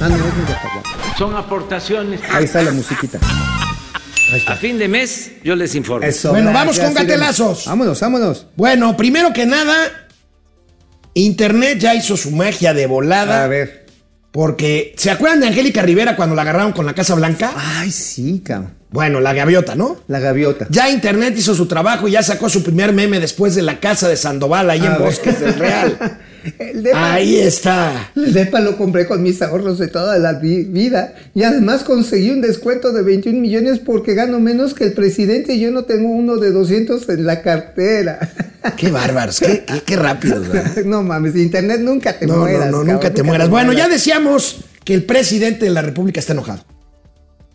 Ah, 0.00 0.08
no, 0.08 0.16
es 0.16 0.22
una 0.22 0.46
caguama. 0.46 1.18
Son 1.18 1.36
aportaciones. 1.36 2.22
Ahí 2.30 2.44
está 2.44 2.62
la 2.62 2.72
musiquita. 2.72 3.18
A 4.46 4.56
fin 4.56 4.78
de 4.78 4.88
mes 4.88 5.32
yo 5.44 5.54
les 5.54 5.74
informo. 5.74 6.06
Eso, 6.06 6.30
Bueno, 6.30 6.52
vamos 6.52 6.76
gracias, 6.76 6.86
con 6.86 7.06
gatelazos. 7.06 7.66
Vámonos, 7.66 8.00
vámonos. 8.00 8.46
Bueno, 8.56 8.96
primero 8.96 9.30
que 9.34 9.44
nada, 9.44 10.01
Internet 11.14 11.78
ya 11.78 11.94
hizo 11.94 12.16
su 12.16 12.30
magia 12.30 12.74
de 12.74 12.86
volada. 12.86 13.44
A 13.44 13.48
ver. 13.48 13.86
Porque, 14.30 14.94
¿se 14.96 15.10
acuerdan 15.10 15.40
de 15.40 15.48
Angélica 15.48 15.82
Rivera 15.82 16.16
cuando 16.16 16.34
la 16.34 16.42
agarraron 16.42 16.72
con 16.72 16.86
la 16.86 16.94
Casa 16.94 17.14
Blanca? 17.14 17.52
Ay, 17.54 17.90
sí, 17.90 18.40
cabrón. 18.44 18.81
Bueno, 18.92 19.20
la 19.20 19.32
gaviota, 19.32 19.74
¿no? 19.74 19.96
La 20.08 20.20
gaviota. 20.20 20.66
Ya 20.70 20.90
Internet 20.90 21.34
hizo 21.36 21.54
su 21.54 21.66
trabajo 21.66 22.08
y 22.08 22.12
ya 22.12 22.22
sacó 22.22 22.48
su 22.48 22.62
primer 22.62 22.92
meme 22.92 23.18
después 23.20 23.54
de 23.54 23.62
la 23.62 23.80
casa 23.80 24.08
de 24.08 24.16
Sandoval 24.16 24.68
ahí 24.70 24.80
A 24.80 24.84
en 24.86 24.92
ver. 24.92 25.00
Bosques 25.00 25.40
del 25.40 25.54
Real. 25.54 26.18
El 26.58 26.82
depa, 26.82 27.12
Ahí 27.14 27.36
está. 27.38 28.10
el 28.16 28.32
depa 28.32 28.58
lo 28.58 28.76
compré 28.76 29.06
con 29.06 29.22
mis 29.22 29.40
ahorros 29.42 29.78
de 29.78 29.86
toda 29.86 30.18
la 30.18 30.32
vi- 30.32 30.64
vida. 30.64 31.14
Y 31.36 31.44
además 31.44 31.84
conseguí 31.84 32.30
un 32.30 32.40
descuento 32.40 32.92
de 32.92 33.02
21 33.02 33.38
millones 33.40 33.78
porque 33.78 34.14
gano 34.14 34.40
menos 34.40 34.74
que 34.74 34.82
el 34.86 34.92
presidente 34.92 35.54
y 35.54 35.60
yo 35.60 35.70
no 35.70 35.84
tengo 35.84 36.08
uno 36.08 36.38
de 36.38 36.50
200 36.50 37.08
en 37.10 37.26
la 37.26 37.42
cartera. 37.42 38.18
Qué 38.76 38.90
bárbaros, 38.90 39.38
qué, 39.38 39.64
qué, 39.64 39.82
qué 39.86 39.94
rápidos, 39.96 40.48
¿verdad? 40.48 40.76
no 40.84 41.02
mames, 41.04 41.36
internet 41.36 41.80
nunca 41.80 42.18
te 42.18 42.26
No, 42.26 42.38
mueras. 42.38 42.58
no, 42.58 42.64
no, 42.66 42.78
cabrón, 42.78 42.92
nunca 42.94 43.10
te 43.14 43.22
mueras. 43.22 43.48
Bueno, 43.48 43.72
ya 43.72 43.88
decíamos 43.88 44.64
que 44.84 44.94
el 44.94 45.04
presidente 45.04 45.64
de 45.66 45.70
la 45.70 45.82
República 45.82 46.18
está 46.18 46.32
enojado. 46.32 46.64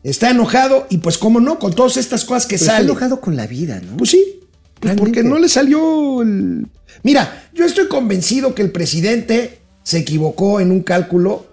Está 0.04 0.30
enojado 0.30 0.88
y 0.90 1.00
pues 1.00 1.18
cómo 1.18 1.40
no, 1.40 1.60
con 1.60 1.74
todas 1.74 1.98
estas 1.98 2.24
cosas 2.24 2.46
que 2.46 2.56
Pero 2.56 2.64
está 2.64 2.74
salen. 2.74 2.90
enojado 2.90 3.20
con 3.20 3.36
la 3.36 3.48
vida, 3.48 3.82
¿no? 3.82 3.98
Pues 3.98 4.12
sí. 4.12 4.40
Pues 4.80 4.96
porque 4.96 5.24
no 5.24 5.40
le 5.40 5.50
salió 5.50 6.22
el... 6.22 6.68
Mira, 7.04 7.50
yo 7.54 7.66
estoy 7.66 7.88
convencido 7.88 8.54
que 8.54 8.62
el 8.62 8.72
presidente 8.72 9.60
se 9.84 10.00
equivocó 10.00 10.60
en 10.60 10.72
un 10.72 10.82
cálculo 10.82 11.48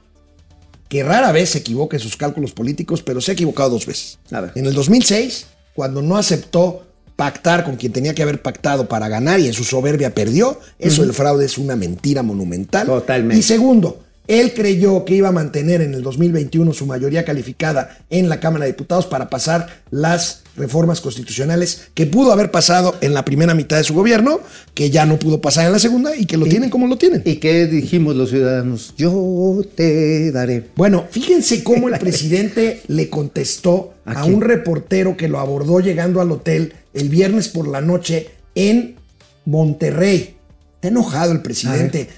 que 0.89 1.03
rara 1.03 1.33
vez 1.33 1.51
se 1.51 1.59
equivoca 1.59 1.97
en 1.97 2.03
sus 2.03 2.17
cálculos 2.17 2.53
políticos, 2.53 3.03
pero 3.03 3.21
se 3.21 3.33
ha 3.33 3.35
equivocado 3.35 3.71
dos 3.71 3.87
veces. 3.87 4.19
En 4.55 4.67
el 4.67 4.75
2006, 4.75 5.47
cuando 5.75 6.03
no 6.03 6.17
aceptó 6.17 6.87
pactar 7.17 7.65
con 7.65 7.77
quien 7.77 7.93
tenía 7.93 8.15
que 8.15 8.23
haber 8.23 8.43
pactado 8.43 8.89
para 8.89 9.09
ganar 9.09 9.41
y 9.41 9.47
en 9.47 9.55
su 9.55 9.65
soberbia 9.65 10.15
perdió, 10.15 10.61
eso 10.79 11.03
el 11.03 11.13
fraude 11.13 11.47
es 11.47 11.59
una 11.59 11.77
mentira 11.77 12.23
monumental. 12.23 12.87
Totalmente. 12.87 13.39
Y 13.39 13.43
segundo, 13.43 14.04
él 14.27 14.55
creyó 14.55 15.05
que 15.05 15.16
iba 15.16 15.29
a 15.29 15.33
mantener 15.33 15.83
en 15.83 15.95
el 15.95 16.03
2021 16.03 16.72
su 16.72 16.87
mayoría 16.87 17.25
calificada 17.25 17.99
en 18.09 18.29
la 18.29 18.41
Cámara 18.41 18.64
de 18.64 18.72
Diputados 18.72 19.07
para 19.07 19.29
pasar 19.29 19.83
las 19.91 20.45
reformas 20.57 21.01
constitucionales 21.01 21.89
que 21.95 22.07
pudo 22.07 22.33
haber 22.33 22.51
pasado 22.51 22.97
en 23.01 23.12
la 23.12 23.25
primera 23.25 23.55
mitad 23.55 23.77
de 23.77 23.85
su 23.85 23.93
gobierno, 23.93 24.41
que 24.72 24.91
ya 24.91 25.05
no 25.05 25.18
pudo 25.18 25.41
pasar 25.41 25.66
en 25.66 25.72
la 25.72 25.79
segunda 25.79 26.16
y 26.16 26.27
que 26.27 26.37
lo 26.37 26.47
tienen 26.47 26.70
como 26.70 26.87
lo 26.87 26.97
tienen. 26.97 27.22
¿Y 27.25 27.37
qué 27.37 27.66
dijimos 27.66 28.16
los 28.16 28.31
ciudadanos? 28.31 28.95
Yo 28.97 29.61
te 29.75 30.31
daré. 30.33 30.68
Bueno, 30.77 31.07
fíjense 31.11 31.62
cómo 31.62 31.89
el 31.89 31.99
presidente 31.99 32.81
le 32.89 33.11
contestó 33.11 33.95
a, 34.05 34.22
quién? 34.22 34.37
un 34.37 34.41
reportero 34.41 35.16
que 35.16 35.29
lo 35.29 35.39
abordó 35.39 35.81
llegando 35.81 36.20
al 36.20 36.31
hotel 36.31 36.72
el 36.95 37.09
viernes 37.09 37.49
por 37.49 37.68
la 37.68 37.81
noche 37.81 38.31
en 38.55 38.97
Monterrey. 39.45 40.37
Está 40.77 40.89
enojado 40.89 41.33
el 41.33 41.43
presidente. 41.43 42.09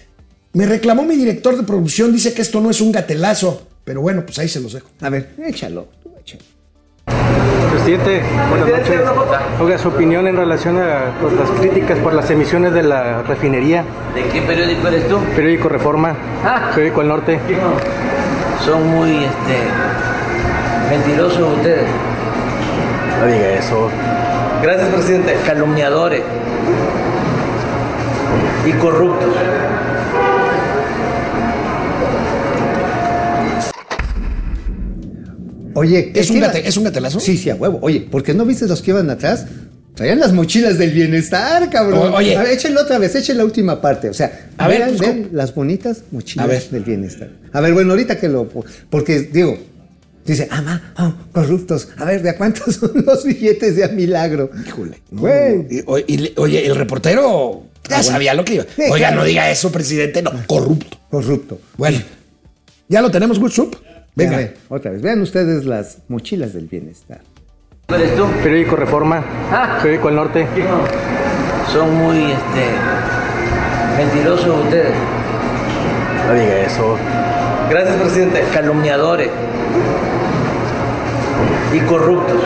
Me 0.56 0.64
reclamó 0.64 1.02
mi 1.02 1.16
director 1.16 1.54
de 1.54 1.64
producción, 1.64 2.14
dice 2.14 2.32
que 2.32 2.40
esto 2.40 2.62
no 2.62 2.70
es 2.70 2.80
un 2.80 2.90
gatelazo. 2.90 3.66
Pero 3.84 4.00
bueno, 4.00 4.22
pues 4.24 4.38
ahí 4.38 4.48
se 4.48 4.58
los 4.58 4.72
dejo. 4.72 4.88
A 5.02 5.10
ver, 5.10 5.34
échalo. 5.46 5.86
Presidente, 7.72 8.22
buenas 8.48 8.66
noches. 8.70 9.00
Oiga, 9.60 9.76
su 9.76 9.88
opinión 9.88 10.26
en 10.26 10.34
relación 10.34 10.78
a 10.78 11.12
pues, 11.20 11.34
las 11.34 11.50
críticas 11.60 11.98
por 11.98 12.14
las 12.14 12.30
emisiones 12.30 12.72
de 12.72 12.82
la 12.84 13.22
refinería. 13.24 13.84
¿De 14.14 14.22
qué 14.32 14.40
periódico 14.40 14.88
eres 14.88 15.06
tú? 15.08 15.18
Periódico 15.36 15.68
Reforma, 15.68 16.16
Ah. 16.42 16.70
Periódico 16.74 17.02
El 17.02 17.08
Norte. 17.08 17.38
Son 18.64 18.88
muy 18.88 19.10
este, 19.10 19.58
mentirosos 20.88 21.54
ustedes. 21.58 21.86
No 23.20 23.26
diga 23.26 23.48
eso. 23.58 23.90
Gracias, 24.62 24.88
presidente. 24.88 25.36
Calumniadores 25.44 26.22
y 28.66 28.72
corruptos. 28.72 29.34
Oye, 35.76 36.10
¿Es 36.14 36.30
un 36.30 36.40
gate- 36.40 36.66
es 36.66 36.76
un 36.76 36.84
gatelazo? 36.84 37.20
Sí, 37.20 37.36
sí, 37.36 37.50
a 37.50 37.54
huevo. 37.54 37.78
Oye, 37.82 38.00
¿por 38.00 38.22
qué 38.22 38.32
no 38.34 38.44
viste 38.44 38.66
los 38.66 38.80
que 38.82 38.90
iban 38.92 39.08
atrás? 39.10 39.46
Traían 39.94 40.18
las 40.20 40.32
mochilas 40.32 40.76
del 40.78 40.90
bienestar, 40.90 41.70
cabrón. 41.70 42.12
O- 42.12 42.16
oye. 42.16 42.36
A 42.36 42.42
ver, 42.42 42.52
échenlo 42.52 42.82
otra 42.82 42.98
vez, 42.98 43.14
echen 43.14 43.38
la 43.38 43.44
última 43.44 43.80
parte. 43.80 44.08
O 44.10 44.14
sea, 44.14 44.48
A 44.58 44.68
ver, 44.68 44.94
pues, 44.96 45.32
las 45.32 45.54
bonitas 45.54 46.02
mochilas 46.10 46.70
del 46.70 46.82
bienestar. 46.84 47.30
A 47.52 47.60
ver, 47.60 47.72
bueno, 47.72 47.92
ahorita 47.92 48.18
que 48.18 48.28
lo. 48.28 48.48
Porque, 48.90 49.20
digo, 49.20 49.58
dice, 50.24 50.48
ah, 50.50 50.60
ma, 50.62 50.92
ah, 50.96 51.14
corruptos. 51.32 51.88
A 51.96 52.04
ver, 52.04 52.22
¿de 52.22 52.30
a 52.30 52.36
cuántos 52.36 52.74
son 52.76 52.92
los 53.06 53.24
billetes 53.24 53.76
de 53.76 53.84
a 53.84 53.88
milagro? 53.88 54.50
Híjole. 54.66 55.00
no, 55.10 55.20
Güey. 55.22 55.66
y- 56.08 56.32
oye, 56.36 56.66
el 56.66 56.74
reportero 56.76 57.62
ya 57.88 57.96
Ah, 57.96 58.00
bueno. 58.00 58.02
sabía 58.02 58.34
lo 58.34 58.44
que 58.44 58.54
iba. 58.56 58.66
Oiga, 58.90 59.10
no 59.12 59.24
diga 59.24 59.50
eso, 59.50 59.70
presidente. 59.72 60.20
No, 60.22 60.32
corrupto. 60.46 60.98
Corrupto. 61.10 61.58
Bueno, 61.78 61.98
ya 62.88 63.00
lo 63.00 63.10
tenemos, 63.10 63.38
Good 63.38 63.50
Soup. 63.52 63.76
Venga. 64.16 64.36
Ver, 64.38 64.56
otra 64.70 64.90
vez. 64.90 65.02
Vean 65.02 65.20
ustedes 65.20 65.64
las 65.66 65.98
mochilas 66.08 66.52
del 66.54 66.66
bienestar. 66.66 67.20
¿Eres 67.88 68.16
tú? 68.16 68.26
Periódico 68.42 68.74
Reforma, 68.76 69.22
Ah. 69.52 69.78
Periódico 69.80 70.08
El 70.08 70.14
Norte. 70.16 70.46
Son 71.72 71.94
muy 71.94 72.16
este, 72.32 72.64
mentirosos 73.98 74.64
ustedes. 74.64 74.94
No 76.26 76.34
diga 76.34 76.60
eso. 76.62 76.96
Gracias, 77.70 77.96
presidente. 77.96 78.42
Calumniadores 78.52 79.28
y 81.72 81.78
corruptos. 81.80 82.40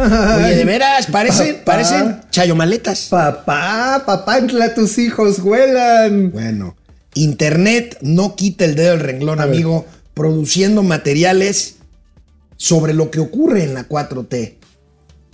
Oye, 0.00 0.56
de 0.56 0.64
veras, 0.64 1.06
parecen, 1.06 1.56
Papá. 1.56 1.64
parecen 1.64 2.20
chayomaletas. 2.30 3.08
Papá, 3.10 4.02
papá, 4.06 4.36
a 4.36 4.74
tus 4.74 4.98
hijos 4.98 5.40
vuelan. 5.40 6.30
Bueno, 6.32 6.76
Internet 7.14 7.98
no 8.00 8.34
quita 8.36 8.64
el 8.64 8.76
dedo 8.76 8.92
del 8.92 9.00
renglón, 9.00 9.40
amigo, 9.40 9.86
produciendo 10.14 10.82
materiales 10.82 11.76
sobre 12.56 12.94
lo 12.94 13.10
que 13.10 13.20
ocurre 13.20 13.64
en 13.64 13.74
la 13.74 13.88
4T. 13.88 14.56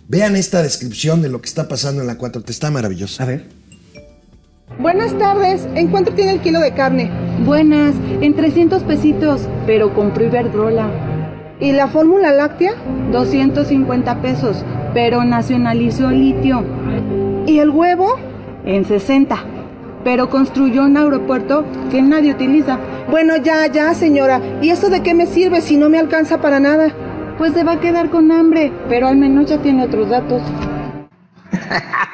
Vean 0.09 0.37
esta 0.37 0.63
descripción 0.63 1.23
de 1.23 1.29
lo 1.29 1.41
que 1.41 1.49
está 1.49 1.69
pasando 1.69 2.01
en 2.01 2.07
la 2.07 2.19
4T, 2.19 2.49
está 2.51 2.71
maravillosa. 2.71 3.25
A 3.25 3.27
ver. 3.27 3.45
Buenas 4.81 5.17
tardes, 5.19 5.63
¿en 5.75 5.89
cuánto 5.89 6.13
tiene 6.13 6.33
el 6.33 6.41
kilo 6.41 6.61
de 6.61 6.75
carne? 6.75 7.11
Buenas, 7.45 7.95
en 8.21 8.35
300 8.35 8.83
pesitos, 8.83 9.43
pero 9.65 9.95
compré 9.95 10.27
Iberdrola. 10.27 11.06
¿Y 11.61 11.73
la 11.73 11.89
fórmula 11.89 12.33
láctea? 12.33 12.73
250 13.13 14.21
pesos, 14.21 14.65
pero 14.93 15.25
nacionalizó 15.25 16.11
litio. 16.11 16.63
¿Y 17.47 17.59
el 17.59 17.71
huevo? 17.71 18.17
En 18.67 18.85
60, 18.85 19.37
pero 20.05 20.29
construyó 20.29 20.85
un 20.85 20.97
aeropuerto 20.97 21.65
que 21.91 22.03
nadie 22.03 22.33
utiliza. 22.33 22.79
Bueno, 23.11 23.37
ya, 23.37 23.67
ya, 23.69 23.95
señora. 23.95 24.41
¿Y 24.61 24.71
eso 24.71 24.91
de 24.91 25.03
qué 25.03 25.15
me 25.15 25.27
sirve 25.27 25.61
si 25.61 25.77
no 25.77 25.89
me 25.89 25.99
alcanza 25.99 26.41
para 26.41 26.61
nada? 26.61 26.93
Pues 27.39 27.53
se 27.53 27.65
va 27.65 27.73
a 27.73 27.81
quedar 27.81 28.11
con 28.11 28.33
hambre, 28.33 28.73
pero 28.89 29.07
al 29.09 29.17
menos 29.17 29.49
ya 29.49 29.59
tiene 29.59 29.85
otros 29.85 30.09
datos. 30.11 30.43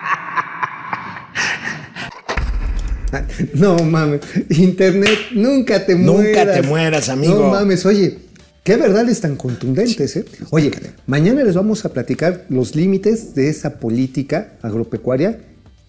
No 3.55 3.77
mames, 3.77 4.21
internet, 4.49 5.19
nunca 5.33 5.85
te 5.85 5.95
Nunca 5.95 6.23
mueras. 6.23 6.55
te 6.55 6.63
mueras, 6.63 7.09
amigo. 7.11 7.39
No 7.45 7.51
mames, 7.51 7.85
oye, 7.85 8.19
qué 8.65 8.77
verdades 8.77 9.21
tan 9.21 9.37
contundentes, 9.37 10.17
¿eh? 10.17 10.25
Oye, 10.51 10.71
mañana 11.07 11.43
les 11.45 11.55
vamos 11.55 11.85
a 11.85 11.93
platicar 11.93 12.45
los 12.49 12.75
límites 12.75 13.35
de 13.35 13.49
esa 13.49 13.79
política 13.81 14.53
agropecuaria 14.63 15.39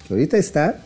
que 0.07 0.13
ahorita 0.13 0.37
está, 0.37 0.79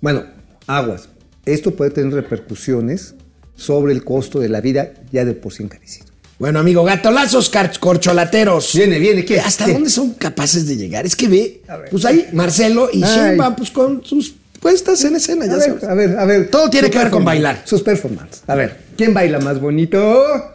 bueno, 0.00 0.24
aguas. 0.66 1.08
Esto 1.46 1.72
puede 1.74 1.90
tener 1.90 2.12
repercusiones 2.12 3.14
sobre 3.56 3.92
el 3.92 4.02
costo 4.04 4.40
de 4.40 4.48
la 4.48 4.60
vida 4.60 4.92
ya 5.12 5.24
de 5.24 5.34
por 5.34 5.52
sí 5.52 5.62
encarecido. 5.62 6.06
Bueno, 6.38 6.58
amigo, 6.58 6.82
gatolazos 6.82 7.50
corcholateros. 7.78 8.72
Viene, 8.74 8.98
viene, 8.98 9.24
¿qué? 9.24 9.38
¿Hasta 9.38 9.66
¿Qué? 9.66 9.72
dónde 9.72 9.90
son 9.90 10.14
capaces 10.14 10.66
de 10.66 10.76
llegar? 10.76 11.06
Es 11.06 11.14
que 11.14 11.28
ve, 11.28 11.62
pues 11.90 12.04
ahí 12.04 12.26
Marcelo 12.32 12.88
y. 12.92 13.00
Sheinbaum, 13.02 13.54
pues 13.54 13.70
con 13.70 14.04
sus 14.04 14.34
puestas 14.60 15.04
en 15.04 15.14
escena, 15.16 15.46
ya 15.46 15.52
A 15.52 15.56
ver, 15.56 15.66
sabes. 15.68 15.84
a 15.84 15.94
ver, 15.94 16.18
a 16.18 16.24
ver. 16.24 16.48
Todo 16.50 16.68
tiene 16.70 16.90
que 16.90 16.98
ver 16.98 17.10
con 17.10 17.24
bailar. 17.24 17.62
Sus 17.64 17.82
performances. 17.82 18.42
A 18.48 18.54
ver, 18.56 18.76
¿quién 18.96 19.14
baila 19.14 19.38
más 19.38 19.60
bonito? 19.60 20.53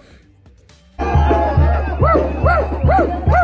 Woo, 0.99 2.21
woo, 2.43 2.63
woo, 2.83 3.07
Woo! 3.25 3.38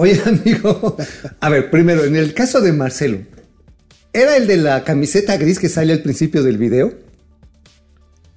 Oye, 0.00 0.18
amigo, 0.24 0.96
a 1.40 1.48
ver, 1.50 1.70
primero, 1.70 2.04
en 2.04 2.16
el 2.16 2.32
caso 2.32 2.60
de 2.62 2.72
Marcelo, 2.72 3.18
¿Era 4.12 4.36
el 4.36 4.46
de 4.46 4.56
la 4.56 4.82
camiseta 4.82 5.36
gris 5.36 5.58
que 5.58 5.68
sale 5.68 5.92
al 5.92 6.00
principio 6.00 6.42
del 6.42 6.56
video? 6.58 6.92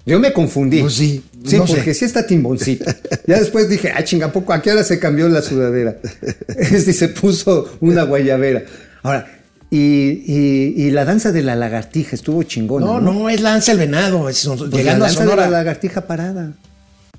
Yo 0.06 0.20
me 0.20 0.32
confundí. 0.32 0.80
Pues 0.82 0.92
sí, 0.94 1.24
Sí, 1.44 1.56
no 1.56 1.66
sé. 1.66 1.74
porque 1.74 1.94
sí 1.94 2.04
está 2.04 2.26
timboncita. 2.26 2.94
Ya 3.26 3.38
después 3.38 3.68
dije, 3.68 3.90
ah, 3.96 4.04
chinga, 4.04 4.26
¿a 4.26 4.32
poco? 4.32 4.52
¿A 4.52 4.60
qué 4.60 4.70
hora 4.70 4.84
se 4.84 4.98
cambió 5.00 5.28
la 5.28 5.40
sudadera? 5.42 5.96
Este 6.58 6.92
se 6.92 7.08
puso 7.08 7.76
una 7.80 8.02
guayabera. 8.04 8.62
Ahora, 9.02 9.26
y, 9.70 9.78
y- 10.26 10.74
y 10.76 10.90
la 10.90 11.04
danza 11.06 11.32
de 11.32 11.42
la 11.42 11.56
lagartija 11.56 12.14
estuvo 12.14 12.42
chingona. 12.44 12.84
No, 12.86 13.00
no, 13.00 13.28
es 13.30 13.40
lanza 13.40 13.72
el 13.72 13.78
venado. 13.78 14.28
es- 14.28 14.46
Pues 14.46 14.70
llegando 14.70 15.06
la 15.06 15.06
a 15.06 15.08
danza 15.08 15.24
Sonora. 15.24 15.44
de 15.46 15.50
la 15.50 15.56
lagartija 15.58 16.06
parada. 16.06 16.52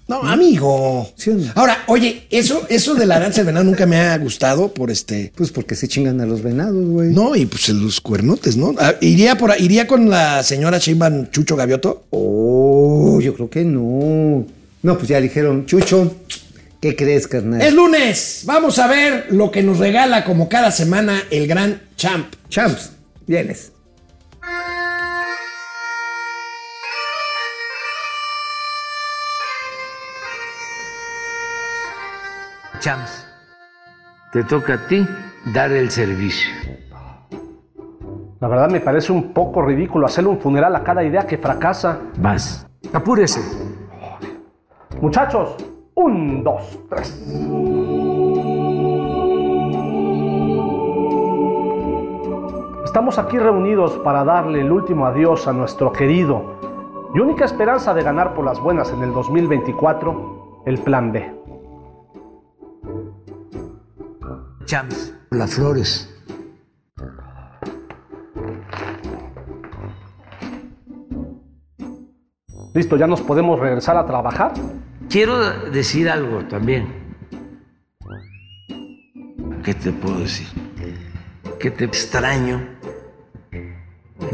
No, 0.08 0.22
amigo. 0.22 1.10
¿Sí 1.16 1.32
o 1.32 1.36
no? 1.36 1.52
Ahora, 1.56 1.84
oye, 1.88 2.28
eso, 2.30 2.66
eso 2.70 2.94
de 2.94 3.08
la 3.08 3.20
danza 3.20 3.38
del 3.38 3.48
venado 3.48 3.66
nunca 3.66 3.88
me 3.88 3.98
ha 3.98 4.16
gustado 4.20 4.72
por 4.72 4.92
este. 4.92 5.32
Pues 5.36 5.52
porque 5.52 5.74
se 5.76 5.88
chingan 5.88 6.22
a 6.22 6.28
los 6.28 6.44
venados, 6.44 6.86
güey. 6.86 7.10
No, 7.10 7.36
y 7.36 7.48
pues 7.48 7.70
los 7.70 8.02
cuernotes, 8.02 8.56
¿no? 8.56 8.76
Ah, 8.78 8.94
iría 9.02 9.36
por 9.36 9.60
iría 9.60 9.88
con 9.88 10.10
la 10.10 10.44
señora 10.44 10.78
Sheinbaum 10.78 11.32
Chucho 11.32 11.56
Gavioto. 11.56 12.04
Oh, 12.12 13.20
yo 13.20 13.34
creo 13.34 13.50
que 13.50 13.64
no. 13.64 14.46
No, 14.84 14.98
pues 14.98 15.08
ya 15.08 15.20
dijeron, 15.20 15.66
Chucho, 15.66 16.16
¿qué 16.80 16.96
crees, 16.96 17.28
carnal? 17.28 17.62
Es 17.62 17.74
lunes. 17.74 18.44
Vamos 18.46 18.78
a 18.78 18.86
ver 18.86 19.26
lo 19.32 19.50
que 19.50 19.64
nos 19.64 19.80
regala 19.80 20.24
como 20.24 20.48
cada 20.50 20.70
semana 20.70 21.24
el 21.32 21.48
gran 21.48 21.82
champ. 21.98 22.28
Champs, 22.50 22.92
vienes. 23.26 23.72
Chams, 32.86 33.28
te 34.32 34.44
toca 34.44 34.76
a 34.76 34.88
ti 34.88 35.04
dar 35.52 35.72
el 35.72 35.90
servicio. 35.90 36.54
La 38.40 38.48
verdad 38.48 38.70
me 38.70 38.80
parece 38.80 39.12
un 39.12 39.34
poco 39.34 39.64
ridículo 39.64 40.06
hacerle 40.06 40.30
un 40.30 40.38
funeral 40.38 40.76
a 40.76 40.84
cada 40.84 41.04
idea 41.04 41.26
que 41.26 41.40
fracasa. 41.40 42.00
Vas. 42.20 42.68
Apúrese. 42.94 43.42
Muchachos, 45.02 45.56
un, 45.96 46.44
dos, 46.44 46.78
tres. 46.88 47.10
Estamos 52.86 53.18
aquí 53.18 53.40
reunidos 53.40 53.94
para 54.04 54.24
darle 54.24 54.62
el 54.62 54.72
último 54.72 55.08
adiós 55.08 55.48
a 55.48 55.54
nuestro 55.54 55.92
querido 55.92 56.60
y 57.16 57.20
única 57.20 57.46
esperanza 57.46 57.96
de 57.96 58.04
ganar 58.04 58.36
por 58.36 58.46
las 58.46 58.60
buenas 58.60 58.92
en 58.92 59.02
el 59.02 59.12
2024, 59.12 60.62
el 60.68 60.78
Plan 60.78 61.12
B. 61.12 61.35
Chams, 64.66 65.14
las 65.30 65.54
flores. 65.54 66.12
Listo, 72.74 72.98
ya 72.98 73.06
nos 73.06 73.22
podemos 73.22 73.60
regresar 73.60 73.96
a 73.96 74.06
trabajar. 74.06 74.54
Quiero 75.08 75.40
decir 75.70 76.10
algo 76.10 76.46
también. 76.46 76.88
¿Qué 79.64 79.74
te 79.76 79.92
puedo 79.92 80.20
decir? 80.20 80.48
Que 81.60 81.70
te 81.70 81.86
extraño. 81.86 82.68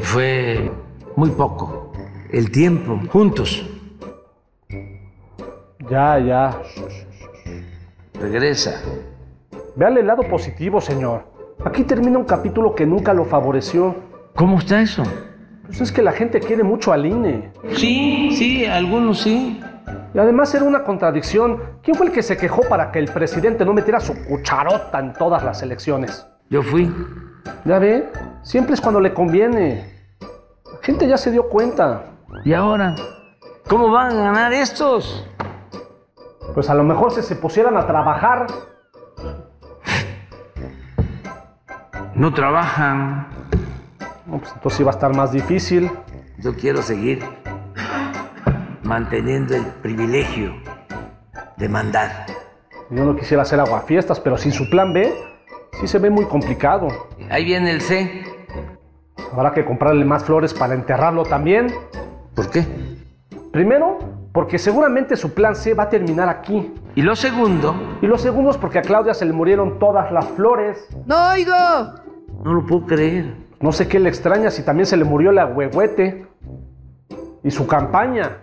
Fue 0.02 0.72
muy 1.18 1.30
poco 1.32 1.92
el 2.32 2.50
tiempo 2.52 3.00
juntos. 3.12 3.66
Ya, 5.90 6.18
ya. 6.20 6.62
Regresa. 8.14 8.82
Vean 9.76 9.98
el 9.98 10.08
lado 10.08 10.24
positivo, 10.24 10.82
señor. 10.82 11.24
Aquí 11.64 11.84
termina 11.84 12.18
un 12.18 12.26
capítulo 12.26 12.76
que 12.76 12.86
nunca 12.86 13.14
lo 13.14 13.26
favoreció. 13.26 13.96
¿Cómo 14.36 14.58
está 14.58 14.82
eso? 14.82 15.04
Pues 15.66 15.82
es 15.82 15.92
que 15.92 16.02
la 16.02 16.12
gente 16.12 16.40
quiere 16.42 16.64
mucho 16.64 16.92
al 16.92 17.06
INE. 17.06 17.52
Sí, 17.76 18.32
sí, 18.36 18.66
algunos 18.66 19.22
sí. 19.22 19.62
Y 20.14 20.20
además 20.20 20.54
era 20.54 20.66
una 20.66 20.84
contradicción. 20.84 21.62
¿Quién 21.82 21.96
fue 21.96 22.08
el 22.08 22.12
que 22.12 22.22
se 22.22 22.36
quejó 22.36 22.64
para 22.68 22.92
que 22.92 23.00
el 23.00 23.06
presidente 23.06 23.64
no 23.64 23.74
metiera 23.74 24.02
su 24.02 24.14
cucharota 24.26 25.00
en 25.00 25.14
todas 25.14 25.44
las 25.44 25.62
elecciones? 25.62 26.28
Yo 26.50 26.62
fui. 26.62 26.94
Ya 27.64 27.80
ve, 27.80 28.10
siempre 28.44 28.74
es 28.74 28.82
cuando 28.82 29.00
le 29.00 29.14
conviene. 29.14 29.86
La 30.66 30.80
gente 30.82 31.08
ya 31.08 31.18
se 31.18 31.32
dio 31.32 31.48
cuenta. 31.48 32.04
¿Y 32.44 32.54
ahora? 32.54 32.96
¿Cómo 33.70 33.90
van 33.90 34.12
a 34.18 34.24
ganar 34.24 34.52
estos? 34.52 35.26
Pues 36.54 36.70
a 36.70 36.74
lo 36.74 36.84
mejor 36.84 37.12
si 37.12 37.22
se 37.22 37.38
pusieran 37.38 37.78
a 37.78 37.88
trabajar. 37.88 38.48
No 42.16 42.34
trabajan. 42.34 43.28
No, 44.26 44.40
pues 44.40 44.52
entonces 44.54 44.80
iba 44.82 44.92
a 44.92 44.94
estar 44.94 45.16
más 45.16 45.32
difícil. 45.32 45.90
Yo 46.38 46.56
quiero 46.56 46.82
seguir 46.82 47.24
manteniendo 48.84 49.56
el 49.56 49.64
privilegio 49.82 50.54
de 51.58 51.70
mandar. 51.70 52.26
Yo 52.90 53.06
no 53.06 53.16
quisiera 53.16 53.44
hacer 53.44 53.60
aguafiestas, 53.60 54.20
pero 54.20 54.38
sin 54.38 54.52
su 54.52 54.70
plan 54.70 54.94
B, 54.94 55.14
sí 55.80 55.88
se 55.88 56.00
ve 56.00 56.10
muy 56.10 56.26
complicado. 56.26 56.88
Ahí 57.30 57.46
viene 57.46 57.72
el 57.72 57.82
C. 57.82 58.24
Habrá 59.32 59.54
que 59.54 59.64
comprarle 59.64 60.04
más 60.04 60.26
flores 60.26 60.54
para 60.54 60.74
enterrarlo 60.74 61.24
también. 61.24 61.74
¿Por 62.36 62.50
qué? 62.50 62.66
Primero, 63.54 64.00
porque 64.34 64.58
seguramente 64.58 65.16
su 65.16 65.34
plan 65.34 65.56
C 65.56 65.74
va 65.74 65.84
a 65.84 65.90
terminar 65.90 66.28
aquí. 66.28 66.74
Y 66.96 67.02
lo 67.04 67.16
segundo, 67.16 67.74
Y 68.02 68.08
lo 68.08 68.18
segundo 68.18 68.52
es 68.52 68.58
porque 68.58 68.80
a 68.80 68.82
Claudia 68.82 69.14
se 69.14 69.26
le 69.26 69.32
murieron 69.32 69.80
todas 69.80 70.12
las 70.12 70.26
flores. 70.26 70.88
¡No 71.06 71.30
oigo! 71.32 72.02
no 72.44 72.54
lo 72.54 72.66
puedo 72.66 72.86
creer. 72.86 73.36
No 73.60 73.72
sé 73.72 73.88
qué 73.88 74.00
le 74.00 74.10
extraña 74.10 74.50
si 74.50 74.64
también 74.64 74.86
se 74.86 74.98
le 74.98 75.04
murió 75.04 75.32
la 75.32 75.46
huehuete. 75.46 76.26
Y 77.44 77.52
su 77.52 77.68
campaña. 77.68 78.38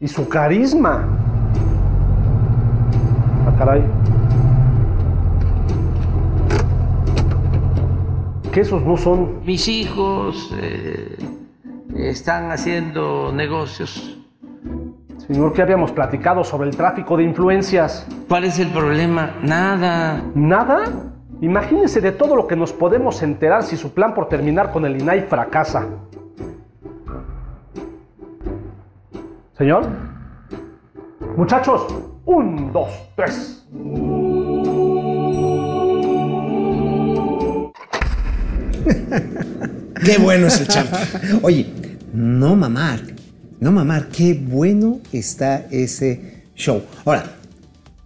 Y 0.00 0.08
su 0.08 0.28
carisma. 0.28 1.08
Ah, 3.46 3.54
caray. 3.58 3.84
Que 8.52 8.60
esos 8.60 8.82
no 8.82 8.96
son. 8.96 9.44
Mis 9.44 9.68
hijos 9.68 10.54
eh, 10.60 11.16
están 11.96 12.50
haciendo 12.50 13.32
negocios. 13.32 14.19
Señor, 15.30 15.52
que 15.52 15.62
habíamos 15.62 15.92
platicado 15.92 16.42
sobre 16.42 16.68
el 16.68 16.76
tráfico 16.76 17.16
de 17.16 17.22
influencias. 17.22 18.04
¿Cuál 18.26 18.42
es 18.42 18.58
el 18.58 18.66
problema? 18.70 19.36
Nada. 19.40 20.24
¿Nada? 20.34 20.82
Imagínese 21.40 22.00
de 22.00 22.10
todo 22.10 22.34
lo 22.34 22.48
que 22.48 22.56
nos 22.56 22.72
podemos 22.72 23.22
enterar 23.22 23.62
si 23.62 23.76
su 23.76 23.94
plan 23.94 24.12
por 24.12 24.28
terminar 24.28 24.72
con 24.72 24.84
el 24.84 25.00
INAI 25.00 25.28
fracasa. 25.28 25.86
Señor. 29.56 29.86
Muchachos, 31.36 31.86
un, 32.24 32.72
dos, 32.72 32.88
tres. 33.14 33.64
Qué 40.04 40.18
bueno 40.18 40.48
es 40.48 40.60
el 40.60 40.66
champ. 40.66 40.88
Oye, 41.42 41.72
no 42.12 42.56
mamar. 42.56 43.09
No 43.60 43.72
mamar. 43.72 44.08
Qué 44.08 44.34
bueno 44.34 45.00
está 45.12 45.66
ese 45.70 46.42
show. 46.56 46.82
Ahora, 47.04 47.36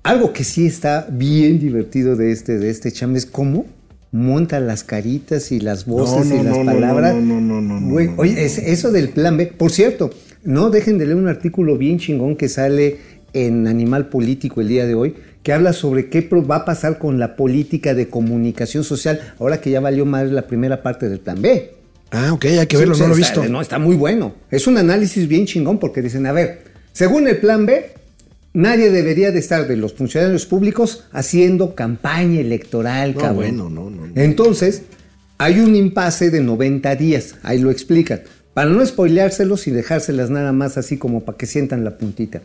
algo 0.02 0.32
que 0.32 0.44
sí 0.44 0.66
está 0.66 1.06
bien 1.10 1.58
divertido 1.58 2.16
de 2.16 2.32
este, 2.32 2.58
de 2.58 2.70
este 2.70 2.92
cham 2.92 3.14
es 3.16 3.26
cómo 3.26 3.66
monta 4.12 4.60
las 4.60 4.84
caritas 4.84 5.50
y 5.50 5.60
las 5.60 5.86
voces 5.86 6.26
No, 6.26 6.34
no, 6.36 6.40
y 6.40 6.44
las 6.44 6.58
no, 6.58 6.64
palabras. 6.64 7.14
no, 7.16 7.20
no, 7.40 7.40
no, 7.40 7.60
no, 7.60 7.80
no, 7.80 8.14
oye, 8.16 8.44
es- 8.44 8.58
eso 8.58 8.92
del 8.92 9.08
plan 9.10 9.36
B. 9.36 9.46
Por 9.46 9.70
cierto, 9.72 10.10
no 10.44 10.70
dejen 10.70 10.98
de 10.98 11.06
leer 11.06 11.16
un 11.16 11.28
artículo 11.28 11.76
bien 11.78 11.98
chingón 11.98 12.36
que 12.36 12.48
sale 12.48 12.98
en 13.32 13.66
Animal 13.66 14.08
Político 14.10 14.60
el 14.60 14.68
día 14.68 14.86
de 14.86 14.94
hoy, 14.94 15.14
que 15.42 15.52
habla 15.52 15.72
sobre 15.72 16.08
qué 16.10 16.20
va 16.48 16.56
a 16.56 16.64
pasar 16.64 16.98
con 16.98 17.18
la 17.18 17.34
política 17.34 17.92
de 17.94 18.08
comunicación 18.08 18.84
social 18.84 19.20
ahora 19.40 19.60
que 19.60 19.70
ya 19.70 19.80
valió 19.80 20.06
más 20.06 20.30
la 20.30 20.46
primera 20.46 20.82
parte 20.82 21.08
del 21.08 21.18
plan 21.18 21.42
B. 21.42 21.72
Ah, 22.16 22.32
ok, 22.32 22.44
hay 22.44 22.66
que 22.66 22.76
verlo, 22.76 22.96
no 22.96 23.08
lo 23.08 23.14
he 23.14 23.16
visto. 23.16 23.44
No, 23.48 23.60
está 23.60 23.78
muy 23.78 23.96
bueno. 23.96 24.34
Es 24.50 24.66
un 24.68 24.78
análisis 24.78 25.26
bien 25.26 25.46
chingón 25.46 25.78
porque 25.78 26.00
dicen, 26.00 26.26
a 26.26 26.32
ver, 26.32 26.62
según 26.92 27.26
el 27.26 27.38
plan 27.38 27.66
B, 27.66 27.90
nadie 28.52 28.90
debería 28.90 29.32
de 29.32 29.40
estar 29.40 29.66
de 29.66 29.76
los 29.76 29.94
funcionarios 29.94 30.46
públicos 30.46 31.04
haciendo 31.12 31.74
campaña 31.74 32.40
electoral, 32.40 33.14
No, 33.14 33.20
cabrón. 33.20 33.36
bueno, 33.36 33.68
no, 33.70 33.90
no, 33.90 34.06
no. 34.06 34.12
Entonces, 34.14 34.82
hay 35.38 35.58
un 35.58 35.74
impasse 35.74 36.30
de 36.30 36.40
90 36.40 36.94
días, 36.94 37.34
ahí 37.42 37.58
lo 37.58 37.72
explican, 37.72 38.22
para 38.54 38.70
no 38.70 38.86
spoileárselos 38.86 39.66
y 39.66 39.72
dejárselas 39.72 40.30
nada 40.30 40.52
más 40.52 40.78
así 40.78 40.96
como 40.96 41.24
para 41.24 41.36
que 41.36 41.46
sientan 41.46 41.82
la 41.82 41.98
puntita. 41.98 42.40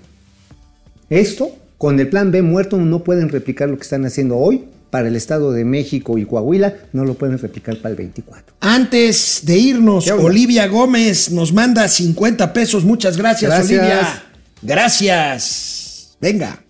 Esto, 1.11 1.51
con 1.77 1.99
el 1.99 2.09
plan 2.09 2.31
B 2.31 2.41
muerto, 2.41 2.77
no 2.77 3.03
pueden 3.03 3.29
replicar 3.29 3.69
lo 3.69 3.77
que 3.77 3.83
están 3.83 4.05
haciendo 4.05 4.37
hoy 4.37 4.63
para 4.89 5.07
el 5.07 5.15
Estado 5.15 5.51
de 5.51 5.65
México 5.65 6.17
y 6.17 6.25
Coahuila, 6.25 6.73
no 6.93 7.05
lo 7.05 7.13
pueden 7.13 7.37
replicar 7.37 7.77
para 7.77 7.91
el 7.91 7.95
24. 7.97 8.55
Antes 8.59 9.41
de 9.43 9.57
irnos. 9.57 10.09
Olivia 10.09 10.67
Gómez 10.67 11.31
nos 11.31 11.53
manda 11.53 11.87
50 11.87 12.53
pesos. 12.53 12.83
Muchas 12.83 13.17
gracias, 13.17 13.51
Gracias. 13.51 13.79
Olivia. 13.79 14.23
Gracias. 14.61 16.17
Venga. 16.19 16.63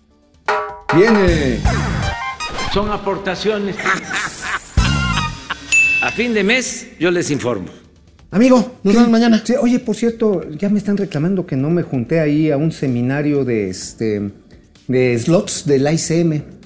Viene. 0.94 1.58
Son 2.72 2.90
aportaciones. 2.90 3.76
A 6.02 6.10
fin 6.10 6.26
fin 6.26 6.34
de 6.34 6.44
mes 6.44 6.86
yo 6.98 7.10
les 7.10 7.30
informo. 7.30 7.68
Amigo, 8.30 8.76
nos 8.84 8.94
vemos 8.94 9.10
mañana. 9.10 9.42
Sí, 9.44 9.54
oye, 9.60 9.80
por 9.80 9.96
cierto, 9.96 10.48
ya 10.50 10.68
me 10.68 10.78
están 10.78 10.96
reclamando 10.96 11.46
que 11.46 11.56
no 11.56 11.68
me 11.68 11.82
junté 11.82 12.20
ahí 12.20 12.50
a 12.50 12.56
un 12.56 12.70
seminario 12.70 13.44
de 13.44 13.68
este 13.68 14.30
de 14.86 15.18
slots 15.18 15.66
del 15.66 15.86
ICM. 15.92 16.59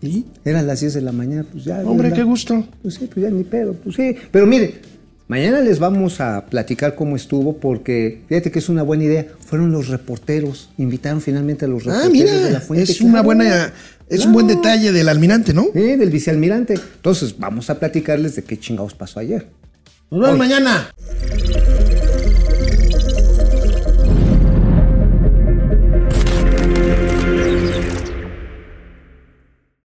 ¿Y? 0.00 0.24
Eran 0.44 0.66
las 0.66 0.80
10 0.80 0.94
de 0.94 1.00
la 1.00 1.12
mañana, 1.12 1.44
pues 1.50 1.64
ya. 1.64 1.80
Hombre, 1.80 2.10
ya- 2.10 2.16
qué 2.16 2.22
gusto. 2.22 2.64
Pues 2.82 2.94
sí, 2.94 3.08
pues 3.12 3.24
ya 3.24 3.30
ni 3.30 3.42
pedo, 3.44 3.72
pues 3.74 3.96
sí. 3.96 4.14
Pero 4.30 4.46
mire, 4.46 4.74
mañana 5.26 5.60
les 5.60 5.78
vamos 5.80 6.20
a 6.20 6.46
platicar 6.46 6.94
cómo 6.94 7.16
estuvo 7.16 7.56
porque 7.58 8.22
fíjate 8.28 8.50
que 8.52 8.60
es 8.60 8.68
una 8.68 8.82
buena 8.84 9.04
idea. 9.04 9.26
Fueron 9.40 9.72
los 9.72 9.88
reporteros, 9.88 10.70
invitaron 10.78 11.20
finalmente 11.20 11.64
a 11.64 11.68
los 11.68 11.82
Ah, 11.86 12.02
reporteros 12.04 12.12
mira, 12.12 12.32
de 12.46 12.50
la 12.52 12.60
fuente. 12.60 12.92
es 12.92 13.00
una 13.00 13.10
claro. 13.12 13.24
buena, 13.24 13.72
es 14.08 14.24
un 14.24 14.32
buen 14.32 14.46
detalle 14.46 14.92
del 14.92 15.08
almirante, 15.08 15.52
¿no? 15.52 15.66
Sí, 15.74 15.80
del 15.96 16.10
vicealmirante. 16.10 16.74
Entonces, 16.74 17.36
vamos 17.38 17.68
a 17.70 17.78
platicarles 17.80 18.36
de 18.36 18.44
qué 18.44 18.56
chingados 18.58 18.94
pasó 18.94 19.18
ayer. 19.20 19.48
Nos 20.10 20.20
vemos 20.20 20.32
Hoy. 20.34 20.38
mañana. 20.38 20.90